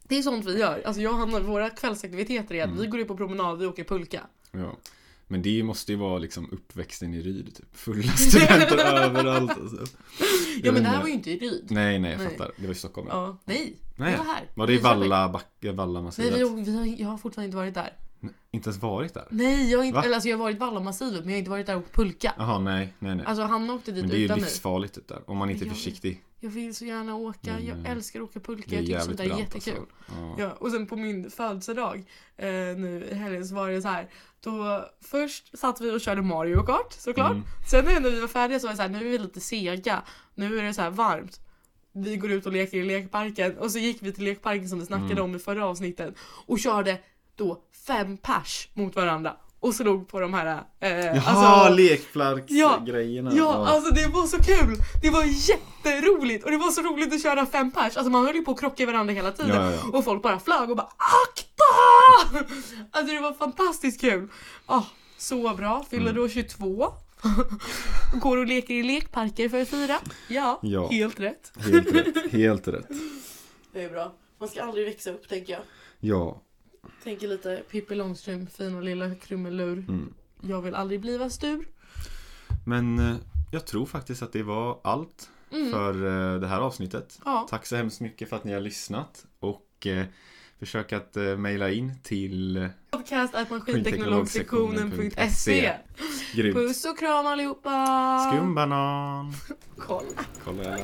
det 0.03 0.17
är 0.17 0.21
sånt 0.21 0.45
vi 0.45 0.59
gör. 0.59 0.81
Alltså 0.85 1.01
jag 1.01 1.13
och 1.13 1.19
Hanna, 1.19 1.39
våra 1.39 1.69
kvällsaktiviteter 1.69 2.55
är 2.55 2.63
att 2.63 2.69
Mm. 2.69 2.81
vi 2.81 2.87
går 2.87 2.99
ut 2.99 3.07
på 3.07 3.17
promenad, 3.17 3.59
vi 3.59 3.65
åker 3.65 3.83
pulka. 3.83 4.21
Ja. 4.51 4.77
Men 5.27 5.41
det 5.41 5.63
måste 5.63 5.91
ju 5.91 5.97
vara 5.97 6.17
liksom 6.17 6.49
uppväxten 6.51 7.13
i 7.13 7.21
Ryd 7.21 7.55
typ. 7.55 7.75
Fulla 7.77 8.11
studenter 8.11 8.77
överallt 9.03 9.51
alltså. 9.51 9.85
Ja 10.63 10.71
men 10.71 10.83
det 10.83 10.89
här 10.89 10.95
inte. 10.95 11.01
var 11.01 11.07
ju 11.07 11.13
inte 11.13 11.31
i 11.31 11.39
Ryd. 11.39 11.67
Nej, 11.69 11.99
nej, 11.99 12.11
jag 12.11 12.19
Nej. 12.19 12.29
fattar. 12.29 12.51
Det 12.57 12.65
var 12.67 12.73
i 12.73 12.77
Stockholm. 12.77 13.07
Ja. 13.11 13.25
Ja, 13.27 13.37
nej. 13.45 13.77
Nej. 13.95 14.11
Det 14.11 14.17
var 14.17 14.25
här. 14.25 14.49
Var 14.55 14.67
det 14.67 14.73
i. 14.73 14.77
Valla, 14.77 15.29
backe, 15.29 15.71
Valla 15.71 16.01
Nej, 16.01 16.11
vi, 16.17 16.61
vi 16.63 16.77
har, 16.77 16.85
jag 17.01 17.07
har 17.07 17.17
fortfarande 17.17 17.45
inte 17.45 17.57
varit 17.57 17.73
där. 17.73 17.93
Inte 18.51 18.69
ens 18.69 18.81
varit 18.81 19.13
där? 19.13 19.27
Nej, 19.31 19.71
jag 19.71 19.77
har 19.79 19.85
inte, 19.85 19.95
Va? 19.95 20.03
eller 20.03 20.15
alltså 20.15 20.29
jag 20.29 20.37
har 20.37 20.43
varit 20.43 20.59
Vallamassivet 20.59 21.19
men 21.25 21.29
jag 21.29 21.35
har 21.35 21.39
inte 21.39 21.51
varit 21.51 21.65
där 21.67 21.75
och 21.77 21.91
pulka. 21.93 22.33
Jaha, 22.37 22.59
nej, 22.59 22.93
nej, 22.99 23.15
nej. 23.15 23.25
Alltså 23.25 23.43
han 23.43 23.69
åkte 23.69 23.91
dit 23.91 24.01
Men 24.01 24.09
det 24.09 24.15
är 24.15 24.19
ju 24.19 24.25
utan 24.25 24.39
mig. 24.39 24.43
livsfarligt 24.45 24.95
typ 24.95 25.07
där. 25.07 25.21
Om 25.29 25.37
man 25.37 25.49
inte 25.49 25.65
är 25.65 25.69
försiktig. 25.69 26.23
Jag 26.39 26.49
vill 26.49 26.75
så 26.75 26.85
gärna 26.85 27.15
åka, 27.15 27.53
Men, 27.53 27.65
jag 27.65 27.85
älskar 27.87 28.19
att 28.19 28.29
åka 28.29 28.39
pulka, 28.39 28.75
jag 28.75 28.85
tycker 28.85 28.99
sånt 28.99 29.17
där 29.17 29.29
är 29.33 29.39
jättekul. 29.39 29.73
alltså. 29.77 29.95
Ja. 30.21 30.35
Ja, 30.39 30.51
och 30.51 30.71
sen 30.71 30.87
på 30.87 30.95
min 30.95 31.31
födelsedag 31.31 32.03
eh, 32.37 32.47
nu 32.77 33.07
i 33.11 33.13
helgen 33.15 33.47
så 33.47 33.55
var 33.55 33.69
det 33.69 33.81
så 33.81 33.87
här. 33.87 34.09
Då 34.41 34.85
först 35.01 35.57
satt 35.57 35.81
vi 35.81 35.91
och 35.91 36.01
körde 36.01 36.21
Mario 36.21 36.63
Kart 36.65 36.93
såklart. 36.93 37.31
Mm. 37.31 37.43
Sen 37.71 37.85
när 37.85 37.99
vi 38.11 38.19
var 38.19 38.27
färdiga 38.27 38.59
så 38.59 38.67
var 38.67 38.71
det 38.73 38.77
så 38.77 38.81
här, 38.81 38.89
nu 38.89 38.97
är 38.97 39.03
vi 39.11 39.17
lite 39.17 39.39
sega. 39.39 40.01
Nu 40.35 40.59
är 40.59 40.63
det 40.63 40.73
så 40.73 40.81
här 40.81 40.89
varmt. 40.89 41.39
Vi 41.91 42.17
går 42.17 42.31
ut 42.31 42.45
och 42.45 42.51
leker 42.51 42.77
i 42.77 42.83
lekparken 42.83 43.57
och 43.57 43.71
så 43.71 43.79
gick 43.79 43.97
vi 44.01 44.13
till 44.13 44.23
lekparken 44.23 44.69
som 44.69 44.79
vi 44.79 44.85
snackade 44.85 45.11
Mm. 45.11 45.23
om 45.23 45.35
i 45.35 45.39
förra 45.39 45.65
avsnittet 45.65 46.15
och 46.45 46.59
körde 46.59 46.99
då 47.35 47.61
fem 47.87 48.17
pers 48.17 48.69
mot 48.73 48.95
varandra 48.95 49.37
och 49.59 49.75
slog 49.75 50.07
på 50.07 50.19
de 50.19 50.33
här 50.33 50.63
eh, 50.79 50.89
Jaha, 50.89 51.21
alltså, 51.25 51.75
lekflagsgrejerna. 51.75 53.31
Ja, 53.35 53.67
alltså 53.67 53.93
det 53.93 54.07
var 54.07 54.25
så 54.25 54.37
kul! 54.37 54.77
Det 55.01 55.09
var 55.09 55.23
jätteroligt 55.23 56.45
och 56.45 56.51
det 56.51 56.57
var 56.57 56.71
så 56.71 56.81
roligt 56.81 57.13
att 57.13 57.21
köra 57.23 57.45
fem 57.45 57.71
pers. 57.71 57.97
Alltså 57.97 58.09
man 58.11 58.25
höll 58.25 58.35
ju 58.35 58.41
på 58.41 58.51
att 58.51 58.59
krocka 58.59 58.83
i 58.83 58.85
varandra 58.85 59.13
hela 59.13 59.31
tiden. 59.31 59.55
Ja, 59.55 59.71
ja, 59.71 59.77
ja. 59.91 59.97
Och 59.97 60.03
folk 60.05 60.23
bara 60.23 60.39
flög 60.39 60.69
och 60.69 60.75
bara 60.77 60.87
AKTA! 60.97 62.47
Alltså 62.91 63.13
det 63.15 63.19
var 63.21 63.33
fantastiskt 63.33 64.01
kul. 64.01 64.27
Ah, 64.65 64.83
så 65.17 65.53
bra. 65.55 65.85
Fyller 65.89 66.11
Mm. 66.11 66.15
då 66.15 66.29
22. 66.29 66.87
Går 68.21 68.37
och 68.37 68.45
leker 68.45 68.73
i 68.73 68.83
lekparker 68.83 69.49
för 69.49 69.61
att 69.61 69.67
fira. 69.67 69.97
Ja, 70.27 70.59
Ja. 70.61 70.87
helt 70.87 71.19
rätt. 71.19 71.51
Helt 71.71 71.95
rätt, 71.95 72.31
helt 72.31 72.67
rätt. 72.67 72.87
Det 73.73 73.83
är 73.83 73.89
bra. 73.89 74.13
Man 74.39 74.49
ska 74.49 74.63
aldrig 74.63 74.85
växa 74.85 75.09
upp 75.11 75.29
tänker 75.29 75.53
jag. 75.53 75.61
Ja, 75.99 76.41
Tänker 77.07 77.27
lite 77.27 77.63
Pippi 77.71 77.95
Långstrump, 77.95 78.53
fina 78.55 78.81
lilla 78.81 79.15
krumelur. 79.15 79.77
mm. 79.77 80.13
Jag 80.41 80.61
vill 80.61 80.75
aldrig 80.75 81.01
bliva 81.01 81.29
stur. 81.29 81.67
Men 82.65 82.99
eh, 82.99 83.15
jag 83.51 83.65
tror 83.65 83.85
faktiskt 83.85 84.21
att 84.21 84.33
det 84.33 84.43
var 84.43 84.79
allt 84.83 85.29
Mm. 85.51 85.71
för 85.71 85.93
eh, 86.33 86.39
det 86.39 86.47
här 86.47 86.59
avsnittet. 86.59 87.19
Ja. 87.25 87.47
Tack 87.49 87.65
så 87.65 87.75
hemskt 87.75 88.01
mycket 88.01 88.29
för 88.29 88.35
att 88.35 88.43
ni 88.43 88.53
har 88.53 88.59
lyssnat 88.59 89.25
och 89.39 89.87
eh, 89.87 90.05
försök 90.59 90.93
att 90.93 91.17
eh, 91.17 91.23
mejla 91.37 91.69
in 91.71 91.93
till 92.03 92.69
Podcast 92.91 93.35
at 93.35 93.49
maskinteknologsektionen.se 93.49 95.73
Grymt. 96.33 96.55
Puss 96.55 96.85
och 96.85 96.99
kram 96.99 97.25
allihopa! 97.27 98.29
Skumbanan! 98.33 99.33
Kolla. 99.77 100.25
Kolla. 100.43 100.77